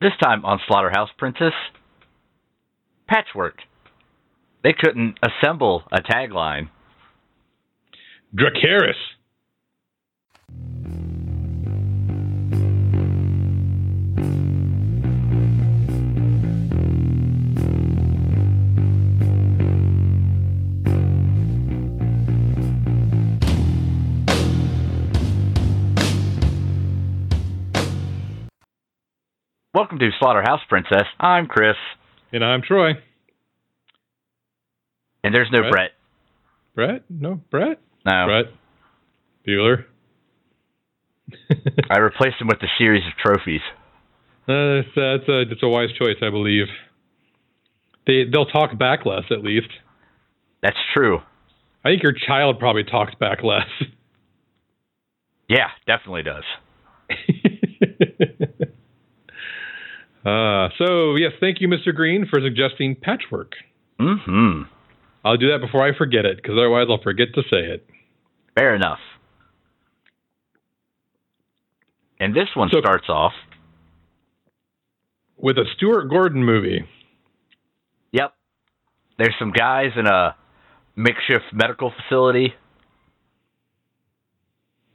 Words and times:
This 0.00 0.12
time 0.22 0.44
on 0.44 0.60
Slaughterhouse 0.68 1.08
Princess, 1.16 1.54
patchwork. 3.08 3.56
They 4.62 4.74
couldn't 4.78 5.18
assemble 5.22 5.84
a 5.90 6.00
tagline. 6.02 6.68
Dracarys. 8.34 8.92
Welcome 29.76 29.98
to 29.98 30.08
Slaughterhouse 30.18 30.62
Princess. 30.70 31.04
I'm 31.20 31.48
Chris, 31.48 31.76
And 32.32 32.42
I'm 32.42 32.62
Troy. 32.62 32.92
and 35.22 35.34
there's 35.34 35.50
no 35.52 35.68
Brett? 35.70 35.90
Brett. 36.74 37.02
No, 37.10 37.42
Brett? 37.50 37.78
No, 38.06 38.24
Brett. 38.26 38.46
Bueller. 39.46 39.84
I 41.90 41.98
replaced 41.98 42.40
him 42.40 42.46
with 42.46 42.56
a 42.62 42.68
series 42.78 43.02
of 43.06 43.12
trophies. 43.22 43.60
Uh, 44.48 44.80
that's, 44.80 44.88
that's, 44.96 45.28
a, 45.28 45.44
that's 45.46 45.62
a 45.62 45.68
wise 45.68 45.90
choice, 45.98 46.16
I 46.22 46.30
believe. 46.30 46.68
They, 48.06 48.24
they'll 48.32 48.46
talk 48.46 48.78
back 48.78 49.04
less, 49.04 49.24
at 49.30 49.42
least. 49.44 49.68
That's 50.62 50.78
true. 50.94 51.18
I 51.84 51.90
think 51.90 52.02
your 52.02 52.14
child 52.26 52.58
probably 52.58 52.84
talks 52.84 53.14
back 53.16 53.42
less. 53.42 53.68
Yeah, 55.50 55.68
definitely 55.86 56.22
does. 56.22 56.44
uh, 60.26 60.68
so, 60.78 61.14
yes, 61.16 61.32
thank 61.40 61.60
you, 61.60 61.68
Mr. 61.68 61.94
Green, 61.94 62.26
for 62.28 62.40
suggesting 62.40 62.96
patchwork. 63.00 63.52
Mm-hmm. 64.00 64.62
I'll 65.24 65.36
do 65.36 65.50
that 65.52 65.60
before 65.60 65.82
I 65.86 65.96
forget 65.96 66.24
it, 66.24 66.36
because 66.36 66.52
otherwise 66.58 66.86
I'll 66.90 67.02
forget 67.02 67.28
to 67.34 67.42
say 67.42 67.60
it. 67.60 67.86
Fair 68.54 68.74
enough. 68.74 68.98
And 72.18 72.34
this 72.34 72.48
one 72.54 72.70
So- 72.72 72.80
starts 72.80 73.08
off. 73.08 73.32
With 75.38 75.58
a 75.58 75.64
Stuart 75.76 76.06
Gordon 76.08 76.42
movie. 76.44 76.88
Yep. 78.12 78.32
There's 79.18 79.34
some 79.38 79.52
guys 79.52 79.90
in 79.94 80.06
a 80.06 80.34
makeshift 80.96 81.44
medical 81.52 81.92
facility. 81.92 82.54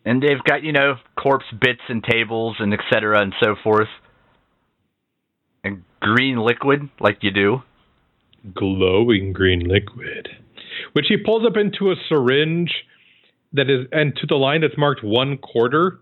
And 0.03 0.21
they've 0.21 0.43
got, 0.43 0.63
you 0.63 0.71
know, 0.71 0.95
corpse 1.15 1.45
bits 1.51 1.81
and 1.89 2.03
tables 2.03 2.55
and 2.57 2.73
et 2.73 2.79
cetera 2.91 3.21
and 3.21 3.33
so 3.39 3.55
forth. 3.63 3.87
And 5.63 5.83
green 6.01 6.37
liquid, 6.37 6.89
like 6.99 7.19
you 7.21 7.31
do. 7.31 7.61
glowing 8.53 9.33
green 9.33 9.67
liquid, 9.67 10.29
which 10.93 11.05
he 11.07 11.17
pulls 11.17 11.45
up 11.45 11.57
into 11.57 11.91
a 11.91 11.95
syringe 12.09 12.71
that 13.53 13.69
is, 13.69 13.87
and 13.91 14.15
to 14.17 14.27
the 14.27 14.35
line 14.35 14.61
that's 14.61 14.77
marked 14.77 15.03
one 15.03 15.37
quarter. 15.37 15.99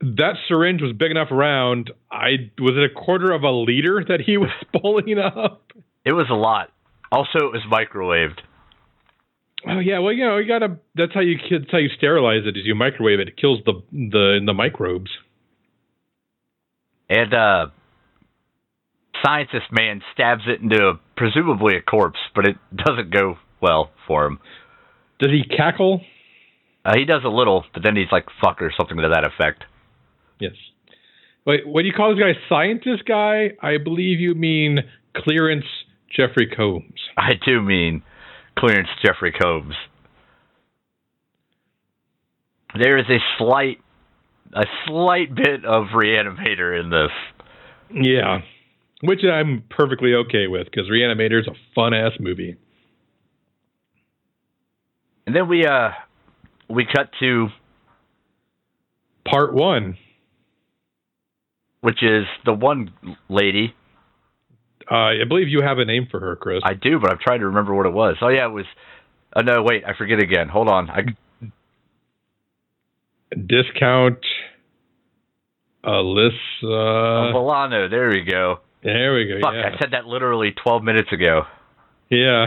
That 0.00 0.34
syringe 0.48 0.82
was 0.82 0.92
big 0.92 1.10
enough 1.10 1.30
around. 1.30 1.90
I 2.12 2.50
was 2.58 2.74
it 2.76 2.90
a 2.90 2.94
quarter 2.94 3.32
of 3.32 3.42
a 3.44 3.50
liter 3.50 4.04
that 4.08 4.20
he 4.20 4.36
was 4.36 4.50
pulling 4.80 5.18
up. 5.18 5.72
It 6.04 6.12
was 6.12 6.26
a 6.30 6.34
lot. 6.34 6.70
Also, 7.10 7.38
it 7.38 7.52
was 7.52 7.62
microwaved. 7.70 8.40
Oh 9.68 9.78
yeah, 9.80 9.98
well 10.00 10.12
you 10.12 10.24
know 10.24 10.36
you 10.38 10.46
gotta. 10.46 10.78
That's 10.94 11.14
how 11.14 11.20
you 11.20 11.38
that's 11.50 11.70
how 11.72 11.78
you 11.78 11.88
sterilize 11.96 12.42
it. 12.46 12.56
Is 12.56 12.66
you 12.66 12.74
microwave 12.74 13.20
it. 13.20 13.28
It 13.28 13.36
kills 13.36 13.60
the 13.64 13.82
the 13.92 14.40
the 14.44 14.54
microbes. 14.54 15.10
And, 17.08 17.32
uh, 17.32 17.66
scientist 19.26 19.66
man 19.72 20.00
stabs 20.12 20.42
it 20.46 20.60
into 20.60 20.76
a, 20.76 21.00
presumably 21.16 21.76
a 21.76 21.82
corpse, 21.82 22.18
but 22.34 22.46
it 22.46 22.56
doesn't 22.74 23.10
go 23.10 23.36
well 23.60 23.90
for 24.06 24.26
him. 24.26 24.38
Does 25.18 25.30
he 25.30 25.42
cackle? 25.56 26.02
Uh, 26.84 26.92
he 26.96 27.04
does 27.04 27.22
a 27.24 27.28
little, 27.28 27.64
but 27.74 27.82
then 27.82 27.96
he's 27.96 28.12
like, 28.12 28.26
fuck 28.40 28.62
or 28.62 28.72
something 28.78 28.96
to 28.98 29.08
that 29.08 29.26
effect. 29.26 29.64
Yes. 30.38 30.52
Wait, 31.44 31.66
what 31.66 31.82
do 31.82 31.88
you 31.88 31.94
call 31.94 32.14
this 32.14 32.22
guy? 32.22 32.32
Scientist 32.48 33.04
guy? 33.06 33.50
I 33.60 33.78
believe 33.82 34.20
you 34.20 34.34
mean 34.34 34.80
clearance 35.16 35.64
Jeffrey 36.14 36.46
Combs. 36.46 37.00
I 37.16 37.32
do 37.44 37.62
mean 37.62 38.02
clearance 38.58 38.88
Jeffrey 39.04 39.32
Combs. 39.32 39.74
There 42.78 42.98
is 42.98 43.06
a 43.08 43.18
slight, 43.38 43.78
a 44.52 44.66
slight 44.86 45.34
bit 45.34 45.64
of 45.64 45.86
reanimator 45.94 46.78
in 46.78 46.90
this. 46.90 47.10
Yeah, 47.90 48.40
which 49.06 49.20
I'm 49.24 49.64
perfectly 49.70 50.14
okay 50.14 50.46
with 50.46 50.66
because 50.66 50.88
Reanimator 50.90 51.40
is 51.40 51.46
a 51.46 51.54
fun 51.74 51.94
ass 51.94 52.12
movie. 52.20 52.56
And 55.26 55.34
then 55.34 55.48
we, 55.48 55.66
uh, 55.66 55.90
we 56.68 56.84
cut 56.86 57.10
to, 57.20 57.48
Part 59.28 59.54
one. 59.54 59.98
which 61.80 62.00
is 62.02 62.24
the 62.44 62.52
one 62.52 62.92
lady. 63.28 63.74
Uh, 64.88 64.94
I 64.94 65.24
believe 65.28 65.48
you 65.48 65.62
have 65.62 65.78
a 65.78 65.84
name 65.84 66.06
for 66.08 66.20
her, 66.20 66.36
Chris. 66.36 66.60
I 66.64 66.74
do, 66.74 67.00
but 67.00 67.10
I'm 67.10 67.18
trying 67.20 67.40
to 67.40 67.46
remember 67.46 67.74
what 67.74 67.86
it 67.86 67.92
was. 67.92 68.16
Oh 68.20 68.28
yeah, 68.28 68.46
it 68.46 68.52
was. 68.52 68.66
Oh 69.34 69.40
no, 69.40 69.62
wait, 69.64 69.82
I 69.84 69.94
forget 69.98 70.20
again. 70.22 70.48
Hold 70.48 70.68
on. 70.68 70.88
I, 70.90 71.02
Discount 73.34 74.20
Alyssa. 75.84 77.32
Volano. 77.32 77.88
There 77.88 78.08
we 78.10 78.22
go. 78.22 78.60
There 78.86 79.14
we 79.14 79.26
go. 79.26 79.40
Fuck, 79.42 79.54
yeah. 79.54 79.70
I 79.74 79.78
said 79.78 79.90
that 79.92 80.06
literally 80.06 80.52
12 80.62 80.82
minutes 80.82 81.12
ago. 81.12 81.42
yeah. 82.10 82.46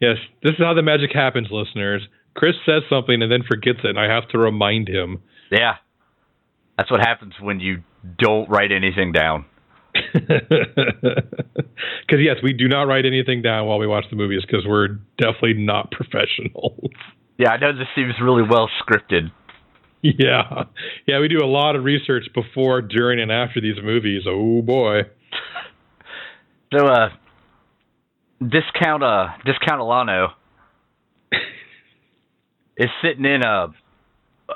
Yes. 0.00 0.16
This 0.42 0.52
is 0.52 0.58
how 0.58 0.74
the 0.74 0.82
magic 0.82 1.10
happens, 1.14 1.48
listeners. 1.50 2.02
Chris 2.34 2.54
says 2.66 2.82
something 2.90 3.22
and 3.22 3.30
then 3.30 3.42
forgets 3.46 3.78
it, 3.84 3.90
and 3.90 3.98
I 3.98 4.12
have 4.12 4.28
to 4.30 4.38
remind 4.38 4.88
him. 4.88 5.22
Yeah, 5.52 5.76
that's 6.76 6.90
what 6.90 7.00
happens 7.00 7.34
when 7.40 7.60
you 7.60 7.84
don't 8.18 8.48
write 8.50 8.72
anything 8.72 9.12
down. 9.12 9.44
Because 12.06 12.22
yes, 12.22 12.36
we 12.42 12.52
do 12.52 12.68
not 12.68 12.82
write 12.82 13.06
anything 13.06 13.40
down 13.42 13.66
while 13.66 13.78
we 13.78 13.86
watch 13.86 14.04
the 14.10 14.16
movies 14.16 14.42
because 14.46 14.64
we're 14.66 14.88
definitely 15.18 15.54
not 15.54 15.90
professionals. 15.92 16.90
Yeah, 17.38 17.50
I 17.50 17.56
know 17.56 17.72
this 17.72 17.88
seems 17.94 18.14
really 18.22 18.42
well 18.42 18.68
scripted. 18.82 19.30
Yeah. 20.02 20.64
Yeah, 21.06 21.20
we 21.20 21.28
do 21.28 21.38
a 21.42 21.46
lot 21.46 21.76
of 21.76 21.84
research 21.84 22.24
before, 22.34 22.82
during, 22.82 23.20
and 23.20 23.32
after 23.32 23.60
these 23.60 23.76
movies. 23.82 24.22
Oh 24.28 24.60
boy. 24.62 25.02
So, 26.74 26.86
uh, 26.86 27.08
discount, 28.40 29.04
uh, 29.04 29.28
discount 29.44 29.80
Alano 29.80 30.32
is 32.76 32.88
sitting 33.02 33.24
in 33.24 33.42
a 33.44 33.68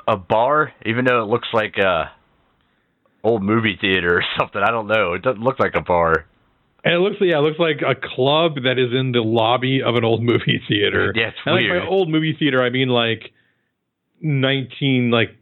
a 0.07 0.17
bar, 0.17 0.73
even 0.85 1.05
though 1.05 1.23
it 1.23 1.27
looks 1.27 1.47
like 1.53 1.77
a 1.77 2.11
old 3.23 3.41
movie 3.41 3.77
theater 3.79 4.17
or 4.17 4.23
something. 4.39 4.61
I 4.61 4.71
don't 4.71 4.87
know. 4.87 5.13
It 5.13 5.21
doesn't 5.21 5.41
look 5.41 5.59
like 5.59 5.75
a 5.75 5.81
bar. 5.81 6.25
And 6.83 6.93
it 6.93 6.97
looks 6.97 7.17
yeah, 7.21 7.37
it 7.37 7.41
looks 7.41 7.59
like 7.59 7.81
a 7.81 7.95
club 7.95 8.55
that 8.63 8.77
is 8.77 8.93
in 8.93 9.11
the 9.13 9.21
lobby 9.21 9.81
of 9.81 9.95
an 9.95 10.03
old 10.03 10.21
movie 10.31 10.61
theater. 10.67 11.13
Yeah, 11.15 11.29
it's 11.29 11.37
and 11.45 11.55
like 11.55 11.63
weird. 11.63 11.83
by 11.83 11.87
old 11.87 12.09
movie 12.09 12.35
theater 12.37 12.61
I 12.61 12.69
mean 12.69 12.89
like 12.89 13.31
nineteen 14.21 15.09
like 15.09 15.37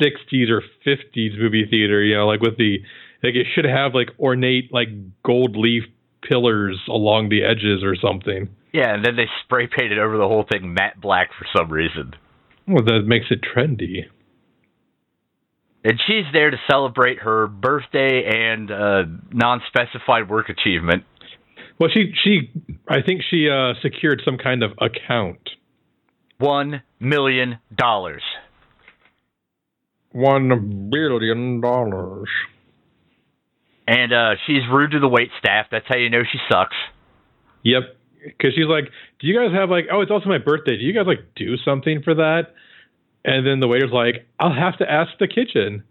sixties 0.00 0.50
or 0.50 0.62
fifties 0.84 1.32
movie 1.36 1.66
theater, 1.68 2.02
you 2.02 2.16
know, 2.16 2.26
like 2.26 2.40
with 2.40 2.56
the 2.58 2.78
like 3.22 3.34
it 3.34 3.46
should 3.54 3.64
have 3.64 3.94
like 3.94 4.10
ornate 4.20 4.72
like 4.72 4.88
gold 5.24 5.56
leaf 5.56 5.84
pillars 6.28 6.80
along 6.88 7.28
the 7.28 7.44
edges 7.44 7.82
or 7.82 7.96
something. 7.96 8.48
Yeah, 8.72 8.94
and 8.94 9.04
then 9.04 9.16
they 9.16 9.26
spray 9.44 9.66
painted 9.66 9.98
over 9.98 10.16
the 10.18 10.28
whole 10.28 10.44
thing 10.50 10.74
matte 10.74 11.00
black 11.00 11.30
for 11.38 11.46
some 11.56 11.70
reason. 11.72 12.12
Well 12.68 12.84
that 12.84 13.04
makes 13.06 13.26
it 13.30 13.40
trendy. 13.42 14.06
And 15.84 16.00
she's 16.06 16.24
there 16.32 16.50
to 16.50 16.56
celebrate 16.68 17.20
her 17.20 17.46
birthday 17.46 18.24
and 18.24 18.70
uh, 18.70 19.04
non-specified 19.32 20.28
work 20.28 20.48
achievement. 20.48 21.04
Well 21.78 21.90
she 21.92 22.12
she 22.22 22.50
I 22.88 23.02
think 23.02 23.22
she 23.30 23.48
uh 23.48 23.74
secured 23.82 24.22
some 24.24 24.38
kind 24.38 24.62
of 24.62 24.72
account. 24.80 25.48
One 26.38 26.82
million 27.00 27.58
dollars. 27.74 28.22
One 30.12 30.88
billion 30.90 31.60
dollars. 31.60 32.28
And 33.86 34.12
uh, 34.12 34.34
she's 34.46 34.62
rude 34.70 34.92
to 34.92 35.00
the 35.00 35.08
wait 35.08 35.30
staff. 35.38 35.66
That's 35.70 35.86
how 35.88 35.96
you 35.96 36.10
know 36.10 36.22
she 36.30 36.38
sucks. 36.50 36.76
Yep. 37.62 37.82
Because 38.24 38.54
she's 38.54 38.66
like, 38.66 38.90
"Do 39.20 39.28
you 39.28 39.38
guys 39.38 39.54
have 39.54 39.70
like? 39.70 39.84
Oh, 39.92 40.00
it's 40.00 40.10
also 40.10 40.28
my 40.28 40.38
birthday. 40.38 40.76
Do 40.76 40.82
you 40.82 40.92
guys 40.92 41.06
like 41.06 41.20
do 41.36 41.56
something 41.58 42.02
for 42.02 42.14
that?" 42.14 42.54
And 43.24 43.46
then 43.46 43.60
the 43.60 43.68
waiter's 43.68 43.92
like, 43.92 44.26
"I'll 44.40 44.52
have 44.52 44.78
to 44.78 44.90
ask 44.90 45.12
the 45.20 45.28
kitchen." 45.28 45.84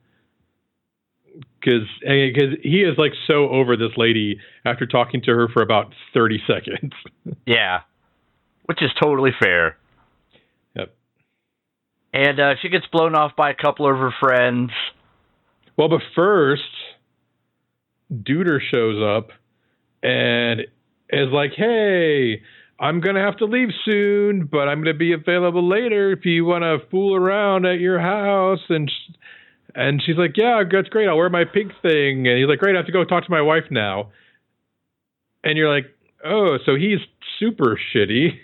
Because 1.60 1.88
because 2.02 2.58
he 2.64 2.82
is 2.82 2.98
like 2.98 3.14
so 3.28 3.50
over 3.50 3.76
this 3.78 3.92
lady 3.98 4.40
after 4.66 4.86
talking 4.86 5.22
to 5.24 5.32
her 5.32 5.48
for 5.48 5.64
about 5.64 5.94
thirty 6.14 6.42
seconds. 6.48 6.94
Yeah, 7.48 7.82
which 8.66 8.82
is 8.82 8.90
totally 9.02 9.32
fair. 9.40 9.78
Yep. 10.76 10.96
And 12.14 12.40
uh, 12.40 12.54
she 12.62 12.70
gets 12.70 12.86
blown 12.92 13.16
off 13.16 13.36
by 13.36 13.52
a 13.52 13.56
couple 13.56 13.90
of 13.90 13.98
her 13.98 14.12
friends. 14.20 14.72
Well, 15.78 15.90
but 15.90 16.02
first, 16.16 16.64
Duder 18.24 18.60
shows 18.62 19.02
up 19.02 19.32
and 20.04 20.62
is 21.10 21.30
like, 21.32 21.54
"Hey, 21.54 22.42
I'm 22.80 23.00
gonna 23.02 23.22
have 23.22 23.38
to 23.38 23.46
leave 23.46 23.70
soon, 23.84 24.46
but 24.46 24.68
I'm 24.68 24.80
gonna 24.82 24.94
be 24.94 25.14
available 25.14 25.68
later 25.68 26.12
if 26.12 26.26
you 26.26 26.46
want 26.46 26.64
to 26.64 26.86
fool 26.90 27.16
around 27.16 27.66
at 27.66 27.80
your 27.80 28.00
house." 28.00 28.62
And 28.70 28.90
sh- 28.90 29.14
and 29.74 30.02
she's 30.02 30.18
like, 30.18 30.38
"Yeah, 30.38 30.64
that's 30.70 30.90
great. 30.90 31.08
I'll 31.08 31.18
wear 31.18 31.30
my 31.30 31.44
pink 31.46 31.72
thing." 31.82 32.28
And 32.28 32.38
he's 32.38 32.48
like, 32.48 32.60
"Great, 32.60 32.76
I 32.76 32.80
have 32.80 32.86
to 32.86 32.92
go 32.92 33.04
talk 33.04 33.26
to 33.26 33.32
my 33.32 33.42
wife 33.42 33.70
now." 33.70 34.12
And 35.44 35.58
you're 35.58 35.70
like, 35.70 35.86
"Oh, 36.24 36.58
so 36.66 36.76
he's 36.76 37.00
super 37.40 37.78
shitty." 37.94 38.40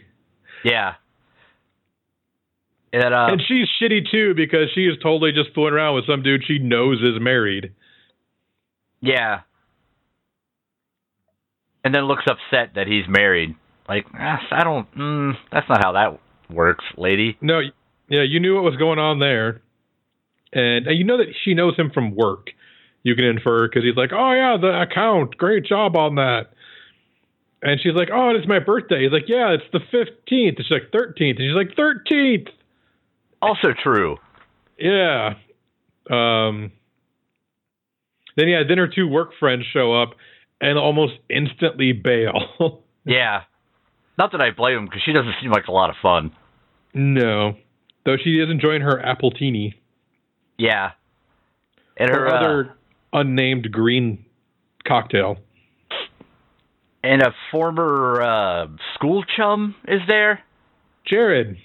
Yeah. 0.64 0.96
And, 2.94 3.14
uh, 3.14 3.28
and 3.32 3.42
she's 3.48 3.70
shitty 3.82 4.12
too 4.12 4.34
because 4.36 4.70
she 4.76 4.86
is 4.86 4.98
totally 5.02 5.32
just 5.32 5.54
fooling 5.56 5.74
around 5.74 5.96
with 5.96 6.06
some 6.06 6.22
dude 6.24 6.44
she 6.46 6.60
knows 6.60 7.02
is 7.02 7.20
married. 7.22 7.72
yeah. 9.00 9.42
And 11.84 11.96
then 11.96 12.04
looks 12.04 12.24
upset 12.28 12.76
that 12.76 12.88
he's 12.88 13.06
married. 13.08 13.56
Like, 13.90 14.06
ah, 14.14 14.40
I 14.52 14.64
don't. 14.64 14.90
Mm, 14.96 15.34
that's 15.52 15.68
not 15.68 15.84
how 15.84 15.94
that 15.94 16.20
works, 16.54 16.86
lady. 16.98 17.38
No, 17.42 17.60
yeah, 18.08 18.24
you 18.24 18.40
knew 18.40 18.56
what 18.56 18.64
was 18.64 18.76
going 18.76 19.00
on 19.00 19.20
there, 19.20 19.62
and, 20.54 20.86
and 20.88 20.98
you 20.98 21.04
know 21.04 21.18
that 21.18 21.34
she 21.44 21.54
knows 21.54 21.76
him 21.78 21.92
from 21.94 22.16
work. 22.16 22.48
You 23.04 23.16
can 23.16 23.26
infer 23.26 23.68
because 23.68 23.84
he's 23.84 23.96
like, 23.96 24.12
"Oh 24.14 24.32
yeah, 24.34 24.58
the 24.62 24.82
account, 24.82 25.38
great 25.38 25.66
job 25.66 25.96
on 25.96 26.16
that." 26.16 26.52
And 27.64 27.80
she's 27.82 27.94
like, 27.96 28.10
"Oh, 28.14 28.30
it's 28.36 28.48
my 28.48 28.60
birthday." 28.60 29.04
He's 29.04 29.12
like, 29.12 29.28
"Yeah, 29.28 29.56
it's 29.56 29.64
the 29.74 29.80
fifteenth." 29.92 30.58
She's 30.58 30.70
like, 30.70 30.92
"13th," 30.92 31.40
and 31.40 31.40
she's 31.40 31.56
like, 31.56 31.76
"13th." 31.76 32.50
Also 33.42 33.70
true. 33.82 34.18
Yeah. 34.78 35.36
Um. 36.10 36.72
Then 38.38 38.48
yeah, 38.50 38.62
then 38.68 38.78
her 38.78 38.88
two 38.88 39.08
work 39.08 39.32
friends 39.40 39.66
show 39.74 39.94
up 39.94 40.12
and 40.62 40.78
almost 40.78 41.14
instantly 41.30 41.92
bail. 41.94 42.84
Yeah. 43.04 43.42
Not 44.20 44.32
that 44.34 44.42
I 44.42 44.52
blame 44.52 44.78
him 44.78 44.86
because 44.86 45.02
she 45.04 45.12
doesn't 45.12 45.34
seem 45.42 45.50
like 45.50 45.66
a 45.68 45.72
lot 45.72 45.90
of 45.90 45.96
fun. 46.04 46.32
no, 46.94 47.56
though 48.06 48.16
she 48.24 48.38
is 48.40 48.48
enjoying 48.52 48.82
her 48.84 49.04
apple 49.04 49.32
teeny 49.32 49.74
Yeah. 50.60 50.92
And 51.98 52.12
or 52.12 52.14
her 52.14 52.28
uh, 52.28 52.38
other 52.38 52.74
unnamed 53.12 53.72
green 53.72 54.24
cocktail. 54.88 55.38
and 57.04 57.24
a 57.24 57.34
former 57.52 58.22
uh, 58.22 58.68
school 58.94 59.24
chum 59.36 59.74
is 59.88 60.02
there, 60.08 60.44
Jared. 61.08 61.58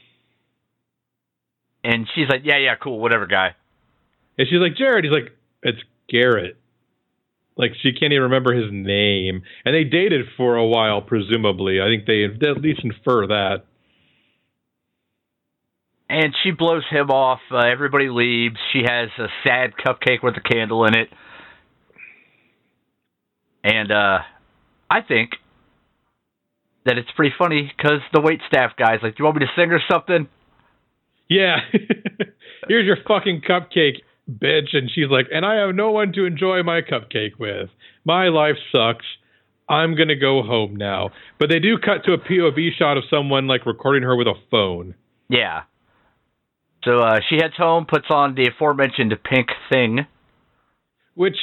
and 1.85 2.09
she's 2.15 2.29
like, 2.31 2.43
"Yeah, 2.45 2.57
yeah, 2.59 2.75
cool, 2.77 2.99
whatever, 2.99 3.27
guy." 3.27 3.55
And 4.39 4.49
she's 4.49 4.59
like, 4.59 4.77
Jared. 4.77 5.05
He's 5.05 5.13
like, 5.13 5.33
it's 5.63 5.79
Garrett. 6.09 6.57
Like 7.57 7.73
she 7.83 7.93
can't 7.93 8.13
even 8.13 8.25
remember 8.25 8.53
his 8.55 8.71
name. 8.71 9.43
And 9.65 9.75
they 9.75 9.85
dated 9.85 10.27
for 10.37 10.57
a 10.57 10.67
while, 10.67 11.01
presumably. 11.01 11.81
I 11.81 11.87
think 11.87 12.07
they 12.07 12.25
at 12.25 12.61
least 12.61 12.81
infer 12.85 13.27
that. 13.29 13.65
And 16.09 16.35
she 16.43 16.53
blows 16.53 16.85
him 16.89 17.11
off. 17.11 17.41
Uh, 17.51 17.59
everybody 17.59 18.09
leaves. 18.09 18.57
She 18.73 18.83
has 18.87 19.09
a 19.19 19.27
sad 19.43 19.73
cupcake 19.85 20.23
with 20.23 20.35
a 20.37 20.41
candle 20.41 20.85
in 20.85 20.95
it. 20.95 21.09
And 23.65 23.91
uh, 23.91 24.19
I 24.89 25.01
think 25.03 25.33
that 26.85 26.99
it's 26.99 27.11
pretty 27.17 27.35
funny 27.37 27.73
because 27.77 28.01
the 28.13 28.21
wait 28.21 28.41
staff 28.47 28.73
guy's 28.79 29.01
like, 29.03 29.17
"Do 29.17 29.23
you 29.23 29.25
want 29.25 29.39
me 29.39 29.47
to 29.47 29.53
sing 29.57 29.73
or 29.73 29.81
something?" 29.91 30.29
Yeah. 31.29 31.57
Here's 32.69 32.87
your 32.87 32.99
fucking 33.07 33.43
cupcake, 33.49 34.03
bitch. 34.31 34.75
And 34.75 34.91
she's 34.95 35.09
like, 35.11 35.27
and 35.33 35.45
I 35.45 35.57
have 35.67 35.75
no 35.75 35.91
one 35.91 36.13
to 36.15 36.25
enjoy 36.25 36.63
my 36.63 36.81
cupcake 36.83 37.39
with. 37.39 37.71
My 38.05 38.29
life 38.29 38.57
sucks. 38.75 39.05
I'm 39.69 39.97
going 39.97 40.09
to 40.09 40.15
go 40.17 40.43
home 40.43 40.77
now. 40.77 41.11
But 41.41 41.49
they 41.51 41.59
do 41.59 41.77
cut 41.79 42.05
to 42.05 42.13
a 42.13 42.19
POV 42.19 42.71
shot 42.79 42.97
of 42.97 43.05
someone 43.11 43.47
like 43.49 43.67
recording 43.67 44.03
her 44.05 44.15
with 44.17 44.29
a 44.29 44.35
phone. 44.51 44.95
Yeah. 45.29 45.63
So 46.85 47.01
uh, 47.01 47.19
she 47.29 47.37
heads 47.37 47.55
home, 47.57 47.85
puts 47.85 48.07
on 48.11 48.37
the 48.37 48.49
aforementioned 48.49 49.13
pink 49.25 49.49
thing. 49.73 50.07
which 51.15 51.37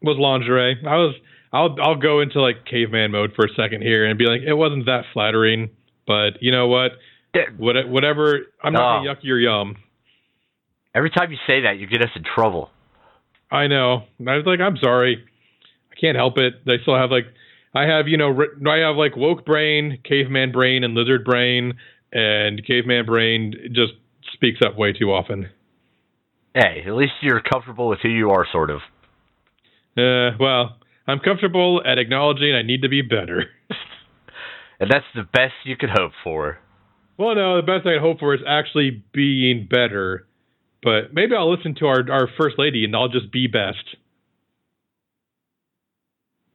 was 0.00 0.16
lingerie. 0.18 0.76
I 0.86 0.96
was 0.96 1.14
I'll 1.52 1.76
I'll 1.82 1.96
go 2.00 2.20
into 2.20 2.40
like 2.40 2.64
caveman 2.64 3.10
mode 3.10 3.32
for 3.36 3.44
a 3.44 3.48
second 3.54 3.82
here 3.82 4.06
and 4.06 4.18
be 4.18 4.24
like 4.24 4.40
it 4.40 4.54
wasn't 4.54 4.86
that 4.86 5.02
flattering, 5.12 5.68
but 6.06 6.40
you 6.40 6.50
know 6.50 6.66
what? 6.68 6.92
What 7.58 7.76
whatever 7.88 8.40
I'm 8.64 8.72
not 8.72 9.00
Oh. 9.00 9.04
gonna 9.04 9.14
yuck 9.14 9.18
your 9.22 9.38
yum. 9.38 9.76
Every 10.94 11.10
time 11.10 11.30
you 11.32 11.38
say 11.46 11.62
that, 11.62 11.78
you 11.78 11.86
get 11.86 12.02
us 12.02 12.10
in 12.14 12.22
trouble. 12.22 12.70
I 13.50 13.66
know. 13.66 14.04
I 14.26 14.36
was 14.36 14.44
like 14.46 14.60
I'm 14.60 14.76
sorry. 14.76 15.24
I 15.90 16.00
can't 16.00 16.16
help 16.16 16.38
it. 16.38 16.54
I 16.66 16.82
still 16.82 16.96
have 16.96 17.10
like 17.10 17.26
I 17.74 17.82
have 17.84 18.08
you 18.08 18.16
know 18.16 18.30
I 18.68 18.78
have 18.78 18.96
like 18.96 19.16
woke 19.16 19.44
brain, 19.44 19.98
caveman 20.04 20.52
brain, 20.52 20.84
and 20.84 20.94
lizard 20.94 21.24
brain, 21.24 21.74
and 22.12 22.64
caveman 22.66 23.06
brain 23.06 23.54
just 23.72 23.92
speaks 24.32 24.60
up 24.64 24.76
way 24.76 24.92
too 24.92 25.12
often. 25.12 25.48
Hey, 26.54 26.82
at 26.86 26.92
least 26.92 27.12
you're 27.22 27.40
comfortable 27.40 27.88
with 27.88 28.00
who 28.02 28.10
you 28.10 28.30
are, 28.30 28.46
sort 28.50 28.70
of. 28.70 28.80
Uh, 29.96 30.36
well, 30.38 30.76
I'm 31.06 31.18
comfortable 31.18 31.82
at 31.84 31.98
acknowledging 31.98 32.54
I 32.54 32.62
need 32.62 32.82
to 32.82 32.88
be 32.88 33.02
better. 33.02 33.46
And 34.82 34.90
that's 34.90 35.06
the 35.14 35.22
best 35.22 35.52
you 35.62 35.76
could 35.76 35.90
hope 35.90 36.10
for. 36.24 36.58
Well, 37.16 37.36
no, 37.36 37.54
the 37.54 37.62
best 37.62 37.86
I 37.86 37.92
can 37.92 38.00
hope 38.00 38.18
for 38.18 38.34
is 38.34 38.40
actually 38.44 39.04
being 39.12 39.68
better. 39.70 40.26
But 40.82 41.14
maybe 41.14 41.34
I'll 41.36 41.54
listen 41.54 41.74
to 41.76 41.86
our, 41.86 42.10
our 42.10 42.28
first 42.36 42.58
lady 42.58 42.84
and 42.84 42.94
I'll 42.96 43.08
just 43.08 43.30
be 43.30 43.46
best. 43.46 43.96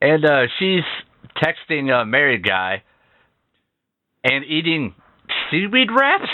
And 0.02 0.26
uh, 0.26 0.48
she's 0.60 0.84
texting 1.42 1.90
a 1.92 2.06
married 2.06 2.46
guy 2.46 2.84
and 4.24 4.44
eating 4.46 4.94
seaweed 5.50 5.90
wraps. 5.98 6.30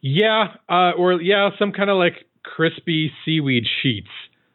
Yeah, 0.00 0.54
uh, 0.68 0.92
or 0.96 1.20
yeah, 1.20 1.50
some 1.58 1.72
kind 1.72 1.90
of 1.90 1.96
like 1.96 2.14
crispy 2.42 3.12
seaweed 3.24 3.64
sheets. 3.82 4.08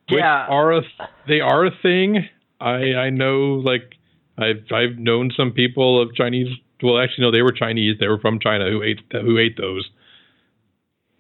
Which 0.10 0.20
Yeah. 0.20 0.46
are 0.50 0.74
a, 0.74 0.82
they 1.28 1.40
are 1.42 1.66
a 1.66 1.72
thing. 1.82 2.28
I 2.60 2.94
I 2.96 3.10
know 3.12 3.62
like 3.64 3.96
I've 4.38 4.64
I've 4.72 4.98
known 4.98 5.32
some 5.36 5.52
people 5.52 6.02
of 6.02 6.14
Chinese. 6.16 6.48
Well, 6.82 7.00
actually, 7.00 7.24
no, 7.26 7.32
they 7.32 7.42
were 7.42 7.52
Chinese. 7.52 7.98
They 8.00 8.08
were 8.08 8.20
from 8.20 8.40
China 8.40 8.70
who 8.70 8.82
ate 8.84 9.00
who 9.12 9.38
ate 9.38 9.58
those. 9.58 9.90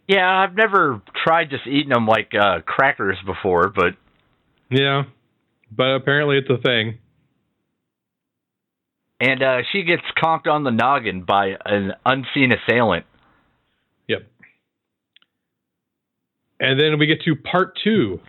Yeah, 0.07 0.25
I've 0.25 0.55
never 0.55 1.01
tried 1.23 1.49
just 1.49 1.67
eating 1.67 1.89
them 1.89 2.05
like 2.05 2.31
uh, 2.33 2.59
crackers 2.65 3.17
before, 3.25 3.69
but 3.75 3.95
Yeah, 4.69 5.03
but 5.71 5.95
apparently 5.95 6.37
it's 6.37 6.49
a 6.49 6.57
thing. 6.61 6.99
and 9.19 9.41
uh, 9.43 9.57
she 9.71 9.83
gets 9.83 10.03
conked 10.17 10.47
on 10.47 10.63
the 10.63 10.69
noggin 10.71 11.23
by 11.23 11.55
an 11.65 11.93
unseen 12.05 12.51
assailant. 12.53 13.05
Yep. 14.07 14.27
And 16.59 16.79
then 16.79 16.99
we 16.99 17.07
get 17.07 17.21
to 17.23 17.35
part 17.35 17.77
two, 17.83 18.19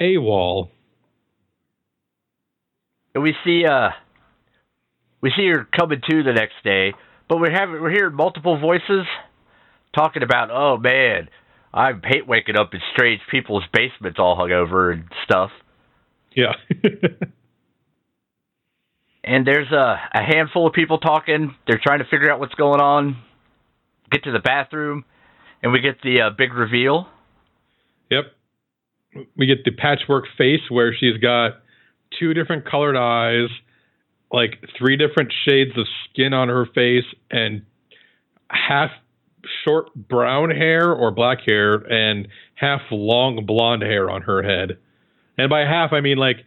AWOL. 0.00 0.68
And 3.14 3.22
we 3.24 3.34
see 3.44 3.64
uh 3.64 3.88
we 5.22 5.32
see 5.36 5.48
her 5.48 5.66
coming 5.76 6.00
to 6.08 6.22
the 6.22 6.32
next 6.34 6.54
day, 6.62 6.92
but 7.28 7.38
we're 7.40 7.50
having 7.50 7.80
we're 7.80 7.90
hearing 7.90 8.14
multiple 8.14 8.58
voices 8.60 9.06
talking 9.96 10.22
about, 10.22 10.50
oh 10.50 10.76
man, 10.76 11.28
I 11.74 11.92
hate 12.04 12.28
waking 12.28 12.56
up 12.56 12.74
in 12.74 12.80
strange 12.92 13.20
people's 13.30 13.64
basements 13.72 14.18
all 14.18 14.36
hungover 14.36 14.92
and 14.92 15.04
stuff. 15.24 15.50
Yeah. 16.34 16.52
And 19.26 19.44
there's 19.44 19.70
a, 19.72 19.98
a 20.14 20.22
handful 20.22 20.68
of 20.68 20.72
people 20.72 20.98
talking. 20.98 21.54
They're 21.66 21.80
trying 21.84 21.98
to 21.98 22.04
figure 22.04 22.30
out 22.30 22.38
what's 22.38 22.54
going 22.54 22.80
on. 22.80 23.16
Get 24.10 24.22
to 24.22 24.30
the 24.30 24.38
bathroom, 24.38 25.04
and 25.62 25.72
we 25.72 25.80
get 25.80 26.00
the 26.00 26.20
uh, 26.20 26.30
big 26.30 26.54
reveal. 26.54 27.08
yep. 28.08 28.26
We 29.36 29.46
get 29.46 29.64
the 29.64 29.72
patchwork 29.72 30.26
face 30.38 30.60
where 30.68 30.94
she's 30.94 31.16
got 31.16 31.54
two 32.20 32.34
different 32.34 32.70
colored 32.70 32.96
eyes, 32.96 33.48
like 34.30 34.62
three 34.78 34.96
different 34.96 35.32
shades 35.44 35.72
of 35.76 35.86
skin 36.04 36.32
on 36.32 36.48
her 36.48 36.66
face, 36.72 37.04
and 37.28 37.62
half 38.48 38.90
short 39.66 39.94
brown 39.94 40.50
hair 40.50 40.92
or 40.92 41.10
black 41.10 41.38
hair 41.46 41.74
and 41.74 42.28
half 42.54 42.80
long 42.90 43.44
blonde 43.46 43.82
hair 43.82 44.10
on 44.10 44.22
her 44.22 44.42
head. 44.42 44.78
And 45.38 45.50
by 45.50 45.60
half, 45.60 45.92
I 45.92 46.00
mean 46.00 46.18
like 46.18 46.38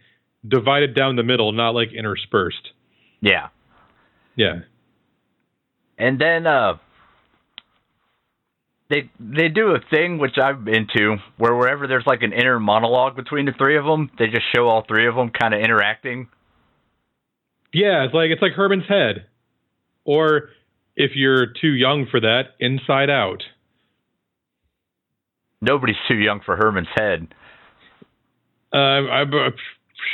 divided 0.46 0.94
down 0.94 1.16
the 1.16 1.22
middle, 1.22 1.52
not 1.52 1.74
like 1.74 1.92
interspersed. 1.92 2.70
Yeah. 3.20 3.48
Yeah. 4.36 4.60
And 5.98 6.20
then 6.20 6.46
uh 6.46 6.78
they 8.90 9.08
they 9.20 9.48
do 9.48 9.68
a 9.68 9.80
thing 9.90 10.18
which 10.18 10.36
I'm 10.36 10.66
into 10.68 11.16
where 11.38 11.54
wherever 11.54 11.86
there's 11.86 12.06
like 12.06 12.22
an 12.22 12.32
inner 12.32 12.58
monologue 12.58 13.16
between 13.16 13.46
the 13.46 13.52
three 13.52 13.78
of 13.78 13.84
them, 13.84 14.10
they 14.18 14.26
just 14.26 14.44
show 14.54 14.68
all 14.68 14.84
three 14.86 15.06
of 15.06 15.14
them 15.14 15.30
kind 15.30 15.54
of 15.54 15.60
interacting. 15.60 16.28
Yeah, 17.72 18.04
it's 18.04 18.14
like 18.14 18.30
it's 18.30 18.42
like 18.42 18.52
Herman's 18.52 18.88
head. 18.88 19.26
Or 20.04 20.48
if 21.00 21.12
you're 21.16 21.46
too 21.46 21.72
young 21.72 22.06
for 22.10 22.20
that, 22.20 22.54
Inside 22.60 23.10
Out. 23.10 23.42
Nobody's 25.62 25.96
too 26.08 26.14
young 26.16 26.40
for 26.44 26.56
Herman's 26.56 26.88
head. 26.94 27.28
Uh, 28.72 28.76
I, 28.78 29.24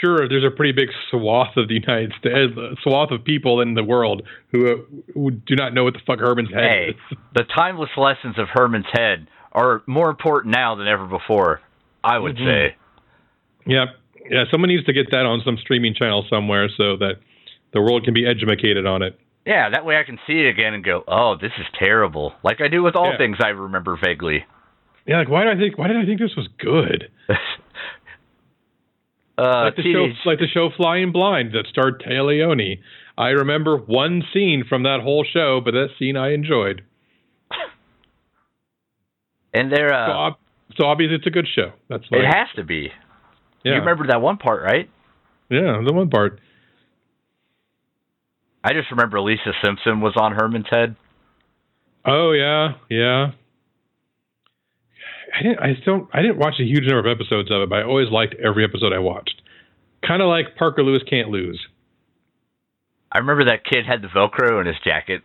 sure 0.01 0.29
there's 0.29 0.45
a 0.45 0.51
pretty 0.55 0.73
big 0.73 0.89
swath 1.11 1.57
of 1.57 1.69
the 1.69 1.75
United 1.75 2.13
States, 2.19 2.53
swath 2.83 3.11
of 3.11 3.25
people 3.25 3.61
in 3.61 3.75
the 3.75 3.85
world 3.85 4.23
who, 4.51 4.67
uh, 4.73 4.77
who 5.15 5.31
do 5.31 5.55
not 5.55 5.75
know 5.75 5.85
what 5.85 5.93
the 5.95 6.01
fuck 6.07 6.19
Herman's 6.19 6.51
head 6.51 6.63
Hey, 6.63 6.87
is. 7.11 7.19
the 7.35 7.45
timeless 7.45 7.91
lessons 7.97 8.39
of 8.39 8.49
Herman's 8.53 8.87
Head 8.93 9.29
are 9.53 9.83
more 9.87 10.11
important 10.11 10.55
now 10.55 10.75
than 10.75 10.87
ever 10.89 11.07
before. 11.07 11.61
I 12.03 12.19
would 12.19 12.37
Mhm. 12.37 12.45
say. 12.47 12.77
Yeah, 13.67 13.87
yeah. 14.31 14.45
Someone 14.51 14.69
needs 14.69 14.85
to 14.85 14.93
get 14.93 15.11
that 15.11 15.27
on 15.27 15.41
some 15.45 15.57
streaming 15.59 15.95
channel 15.95 16.25
somewhere 16.31 16.69
so 16.77 16.97
that 16.97 17.17
the 17.73 17.81
world 17.81 18.05
can 18.05 18.15
be 18.15 18.27
educated 18.27 18.87
on 18.87 19.03
it. 19.03 19.19
Yeah, 19.47 19.71
that 19.71 19.85
way 19.85 19.97
I 19.97 20.03
can 20.03 20.19
see 20.27 20.41
it 20.41 20.49
again 20.49 20.75
and 20.75 20.83
go, 20.85 21.05
"Oh, 21.07 21.37
this 21.41 21.53
is 21.59 21.67
terrible." 21.79 22.35
Like 22.43 22.61
I 22.61 22.67
do 22.69 22.83
with 22.83 22.97
all 22.97 23.13
Yeah. 23.13 23.19
things 23.19 23.39
I 23.43 23.49
remember 23.51 23.97
vaguely. 23.97 24.45
Yeah, 25.07 25.19
like 25.19 25.29
why 25.29 25.45
did 25.45 25.57
I 25.57 25.61
think? 25.61 25.79
Why 25.79 25.87
did 25.87 25.99
I 25.99 26.05
think 26.05 26.19
this 26.19 26.35
was 26.37 26.49
good? 26.59 27.09
uh, 29.39 29.65
like 29.65 29.77
the 29.77 29.83
show, 29.93 30.09
like 30.29 30.39
the 30.41 30.49
show 30.53 30.71
Flying 30.77 31.13
Blind 31.13 31.53
that 31.53 31.67
starred 31.71 32.01
Téa 32.03 32.27
Leoni. 32.27 32.81
I 33.19 33.29
remember 33.29 33.77
one 33.77 34.23
scene 34.33 34.65
from 34.69 34.83
that 34.83 35.01
whole 35.03 35.25
show, 35.25 35.61
but 35.65 35.73
that 35.73 35.89
scene 35.99 36.17
I 36.17 36.33
enjoyed. 36.35 36.83
and 39.55 39.73
there 39.73 39.93
are 39.95 40.09
So, 40.09 40.13
uh, 40.13 40.17
ob- 40.17 40.39
so 40.77 40.85
obviously 40.87 41.17
it's 41.17 41.27
a 41.27 41.31
good 41.31 41.47
show. 41.55 41.73
That's 41.89 42.05
it 42.11 42.25
has 42.27 42.49
to 42.57 42.65
be. 42.65 42.91
yeah, 43.65 43.75
You 43.75 43.79
remember 43.81 44.07
that 44.09 44.21
one 44.21 44.37
part, 44.39 44.63
right? 44.63 44.91
yeah, 45.49 45.81
the 45.87 45.93
one 45.93 46.11
part. 46.11 46.41
I 48.65 48.73
just 48.73 48.91
remember 48.91 49.21
Lisa 49.21 49.53
Simpson 49.65 50.01
was 50.01 50.15
on 50.17 50.33
Herman's 50.33 50.67
Head. 50.69 50.97
Oh 52.05 52.33
yeah, 52.33 52.75
yeah. 52.89 53.33
I 55.39 55.43
didn't. 55.43 55.59
I 55.61 55.77
don't. 55.85 56.09
I 56.13 56.23
didn't 56.23 56.39
watch 56.39 56.55
a 56.61 56.65
huge 56.65 56.85
number 56.85 56.99
of 56.99 57.07
episodes 57.07 57.51
of 57.51 57.63
it, 57.63 57.69
but 57.69 57.81
I 57.81 57.83
always 57.83 58.11
liked 58.11 58.35
every 58.43 58.65
episode 58.65 58.93
I 58.93 58.99
watched. 58.99 59.43
Kind 60.07 60.23
of 60.23 60.29
like 60.29 60.57
Parker 60.57 60.83
Lewis 60.83 61.03
can't 61.09 61.29
lose. 61.29 61.61
I 63.11 63.19
remember 63.19 63.47
that 63.47 63.65
kid 63.65 63.87
had 63.87 64.03
the 64.03 64.09
Velcro 64.09 64.61
in 64.61 64.67
his 64.67 64.77
jacket. 64.85 65.23